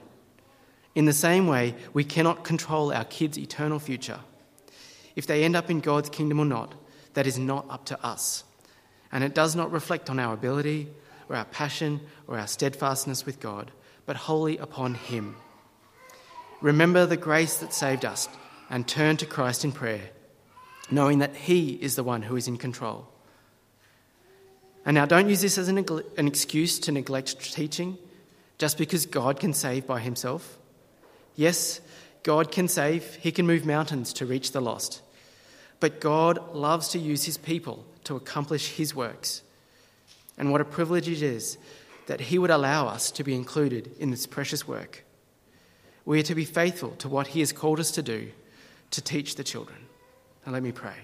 In 0.94 1.04
the 1.04 1.12
same 1.12 1.48
way, 1.48 1.74
we 1.92 2.02
cannot 2.02 2.44
control 2.44 2.90
our 2.90 3.04
kids' 3.04 3.38
eternal 3.38 3.78
future. 3.78 4.20
If 5.14 5.26
they 5.26 5.44
end 5.44 5.54
up 5.54 5.68
in 5.68 5.80
God's 5.80 6.08
kingdom 6.08 6.40
or 6.40 6.46
not, 6.46 6.74
that 7.12 7.26
is 7.26 7.38
not 7.38 7.66
up 7.68 7.84
to 7.84 8.02
us. 8.02 8.44
And 9.12 9.22
it 9.22 9.34
does 9.34 9.54
not 9.54 9.70
reflect 9.70 10.08
on 10.08 10.18
our 10.18 10.32
ability 10.32 10.88
or 11.28 11.36
our 11.36 11.44
passion 11.44 12.00
or 12.26 12.38
our 12.38 12.46
steadfastness 12.46 13.26
with 13.26 13.38
God, 13.38 13.70
but 14.06 14.16
wholly 14.16 14.56
upon 14.56 14.94
Him. 14.94 15.36
Remember 16.62 17.04
the 17.04 17.18
grace 17.18 17.58
that 17.58 17.74
saved 17.74 18.06
us 18.06 18.30
and 18.70 18.88
turn 18.88 19.18
to 19.18 19.26
Christ 19.26 19.62
in 19.62 19.72
prayer 19.72 20.08
knowing 20.90 21.18
that 21.18 21.36
He 21.36 21.72
is 21.72 21.96
the 21.96 22.02
one 22.02 22.22
who 22.22 22.36
is 22.36 22.48
in 22.48 22.56
control. 22.56 23.08
And 24.86 24.94
now, 24.94 25.04
don't 25.04 25.28
use 25.28 25.42
this 25.42 25.58
as 25.58 25.68
an, 25.68 25.84
an 26.16 26.26
excuse 26.26 26.78
to 26.78 26.92
neglect 26.92 27.52
teaching 27.52 27.98
just 28.58 28.76
because 28.76 29.06
God 29.06 29.40
can 29.40 29.54
save 29.54 29.86
by 29.86 30.00
Himself. 30.00 30.58
Yes, 31.36 31.80
God 32.22 32.50
can 32.50 32.68
save, 32.68 33.14
He 33.16 33.32
can 33.32 33.46
move 33.46 33.64
mountains 33.64 34.12
to 34.14 34.26
reach 34.26 34.52
the 34.52 34.60
lost. 34.60 35.00
But 35.80 36.00
God 36.00 36.54
loves 36.54 36.88
to 36.88 36.98
use 36.98 37.24
His 37.24 37.38
people 37.38 37.86
to 38.04 38.16
accomplish 38.16 38.72
His 38.72 38.94
works. 38.94 39.42
And 40.36 40.50
what 40.50 40.60
a 40.60 40.64
privilege 40.64 41.08
it 41.08 41.22
is 41.22 41.56
that 42.06 42.20
He 42.20 42.38
would 42.38 42.50
allow 42.50 42.88
us 42.88 43.10
to 43.12 43.24
be 43.24 43.34
included 43.34 43.92
in 43.98 44.10
this 44.10 44.26
precious 44.26 44.66
work. 44.66 45.04
We 46.04 46.18
are 46.18 46.24
to 46.24 46.34
be 46.34 46.44
faithful 46.44 46.90
to 46.96 47.08
what 47.08 47.28
He 47.28 47.40
has 47.40 47.52
called 47.52 47.78
us 47.78 47.92
to 47.92 48.02
do 48.02 48.30
to 48.90 49.02
teach 49.02 49.36
the 49.36 49.44
children. 49.44 49.78
Now, 50.44 50.52
let 50.52 50.62
me 50.62 50.72
pray. 50.72 50.94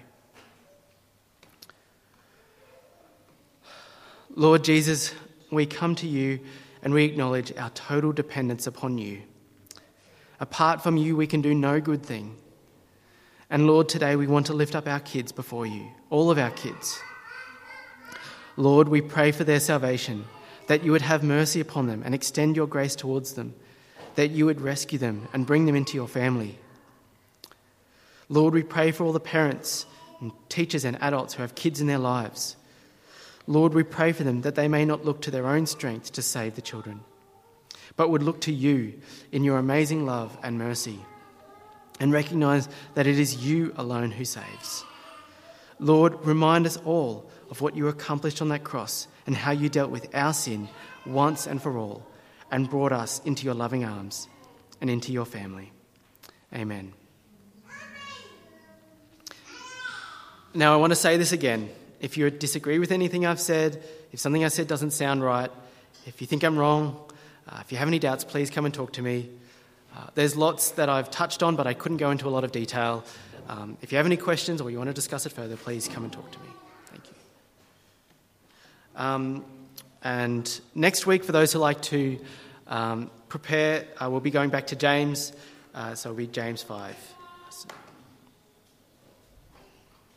Lord 4.35 4.63
Jesus, 4.63 5.13
we 5.51 5.65
come 5.65 5.95
to 5.95 6.07
you 6.07 6.39
and 6.85 6.93
we 6.93 7.03
acknowledge 7.03 7.51
our 7.57 7.71
total 7.71 8.13
dependence 8.13 8.67
upon 8.67 8.99
you. 8.99 9.23
Apart 10.39 10.83
from 10.83 10.97
you, 10.97 11.15
we 11.17 11.25
can 11.25 11.41
do 11.41 11.55
no 11.55 11.81
good 11.81 12.03
thing. 12.03 12.37
And 13.49 13.65
Lord, 13.65 13.89
today 13.89 14.15
we 14.15 14.27
want 14.27 14.45
to 14.45 14.53
lift 14.53 14.75
up 14.75 14.87
our 14.87 14.99
kids 14.99 15.31
before 15.31 15.65
you, 15.65 15.87
all 16.11 16.29
of 16.29 16.37
our 16.37 16.51
kids. 16.51 16.99
Lord, 18.55 18.87
we 18.87 19.01
pray 19.01 19.31
for 19.31 19.43
their 19.43 19.59
salvation, 19.59 20.25
that 20.67 20.83
you 20.83 20.91
would 20.91 21.01
have 21.01 21.23
mercy 21.23 21.59
upon 21.59 21.87
them 21.87 22.03
and 22.05 22.13
extend 22.13 22.55
your 22.55 22.67
grace 22.67 22.95
towards 22.95 23.33
them, 23.33 23.55
that 24.13 24.29
you 24.29 24.45
would 24.45 24.61
rescue 24.61 24.99
them 24.99 25.27
and 25.33 25.47
bring 25.47 25.65
them 25.65 25.75
into 25.75 25.95
your 25.95 26.07
family. 26.07 26.59
Lord, 28.29 28.53
we 28.53 28.63
pray 28.63 28.91
for 28.91 29.05
all 29.05 29.13
the 29.13 29.19
parents 29.19 29.87
and 30.21 30.31
teachers 30.49 30.85
and 30.85 31.01
adults 31.01 31.33
who 31.33 31.41
have 31.41 31.55
kids 31.55 31.81
in 31.81 31.87
their 31.87 31.97
lives. 31.97 32.55
Lord, 33.47 33.73
we 33.73 33.83
pray 33.83 34.11
for 34.11 34.23
them 34.23 34.41
that 34.41 34.55
they 34.55 34.67
may 34.67 34.85
not 34.85 35.05
look 35.05 35.21
to 35.21 35.31
their 35.31 35.47
own 35.47 35.65
strength 35.65 36.11
to 36.13 36.21
save 36.21 36.55
the 36.55 36.61
children, 36.61 37.01
but 37.95 38.09
would 38.09 38.23
look 38.23 38.41
to 38.41 38.53
you 38.53 38.99
in 39.31 39.43
your 39.43 39.57
amazing 39.57 40.05
love 40.05 40.37
and 40.41 40.57
mercy 40.57 40.99
and 41.99 42.11
recognize 42.11 42.67
that 42.95 43.07
it 43.07 43.19
is 43.19 43.45
you 43.45 43.73
alone 43.77 44.11
who 44.11 44.25
saves. 44.25 44.83
Lord, 45.79 46.25
remind 46.25 46.65
us 46.65 46.77
all 46.77 47.29
of 47.49 47.61
what 47.61 47.75
you 47.75 47.87
accomplished 47.87 48.41
on 48.41 48.49
that 48.49 48.63
cross 48.63 49.07
and 49.27 49.35
how 49.35 49.51
you 49.51 49.69
dealt 49.69 49.91
with 49.91 50.13
our 50.15 50.33
sin 50.33 50.67
once 51.05 51.47
and 51.47 51.61
for 51.61 51.77
all 51.77 52.05
and 52.51 52.69
brought 52.69 52.91
us 52.91 53.21
into 53.25 53.45
your 53.45 53.53
loving 53.53 53.83
arms 53.83 54.27
and 54.81 54.89
into 54.89 55.11
your 55.11 55.25
family. 55.25 55.71
Amen. 56.53 56.93
Now, 60.53 60.73
I 60.73 60.77
want 60.77 60.91
to 60.91 60.95
say 60.95 61.17
this 61.17 61.33
again. 61.33 61.69
If 62.05 62.17
you 62.17 62.29
disagree 62.29 62.77
with 62.77 62.91
anything 62.91 63.25
I've 63.25 63.39
said, 63.39 63.83
if 64.11 64.19
something 64.19 64.45
I 64.45 64.49
said 64.49 64.67
doesn't 64.67 64.91
sound 64.91 65.23
right, 65.23 65.49
if 66.05 66.21
you 66.21 66.27
think 66.27 66.43
I'm 66.43 66.55
wrong, 66.55 66.99
uh, 67.49 67.57
if 67.61 67.71
you 67.71 67.79
have 67.79 67.87
any 67.87 67.97
doubts, 67.97 68.23
please 68.23 68.51
come 68.51 68.63
and 68.63 68.71
talk 68.71 68.93
to 68.93 69.01
me. 69.01 69.27
Uh, 69.97 70.01
there's 70.13 70.35
lots 70.35 70.69
that 70.73 70.87
I've 70.87 71.09
touched 71.09 71.41
on, 71.41 71.55
but 71.55 71.65
I 71.65 71.73
couldn't 71.73 71.97
go 71.97 72.11
into 72.11 72.27
a 72.27 72.29
lot 72.29 72.43
of 72.43 72.51
detail. 72.51 73.03
Um, 73.49 73.79
if 73.81 73.91
you 73.91 73.97
have 73.97 74.05
any 74.05 74.17
questions 74.17 74.61
or 74.61 74.69
you 74.69 74.77
want 74.77 74.91
to 74.91 74.93
discuss 74.93 75.25
it 75.25 75.31
further, 75.31 75.57
please 75.57 75.87
come 75.87 76.03
and 76.03 76.13
talk 76.13 76.29
to 76.29 76.39
me. 76.41 76.49
Thank 76.91 77.05
you. 77.07 77.15
Um, 79.01 79.45
and 80.03 80.61
next 80.75 81.07
week, 81.07 81.23
for 81.23 81.31
those 81.31 81.53
who 81.53 81.57
like 81.57 81.81
to 81.81 82.19
um, 82.67 83.09
prepare, 83.29 83.87
uh, 83.99 84.11
we'll 84.11 84.19
be 84.19 84.29
going 84.29 84.51
back 84.51 84.67
to 84.67 84.75
James, 84.75 85.33
uh, 85.73 85.95
so 85.95 86.11
it'll 86.11 86.17
be 86.17 86.27
James 86.27 86.61
5. 86.61 87.14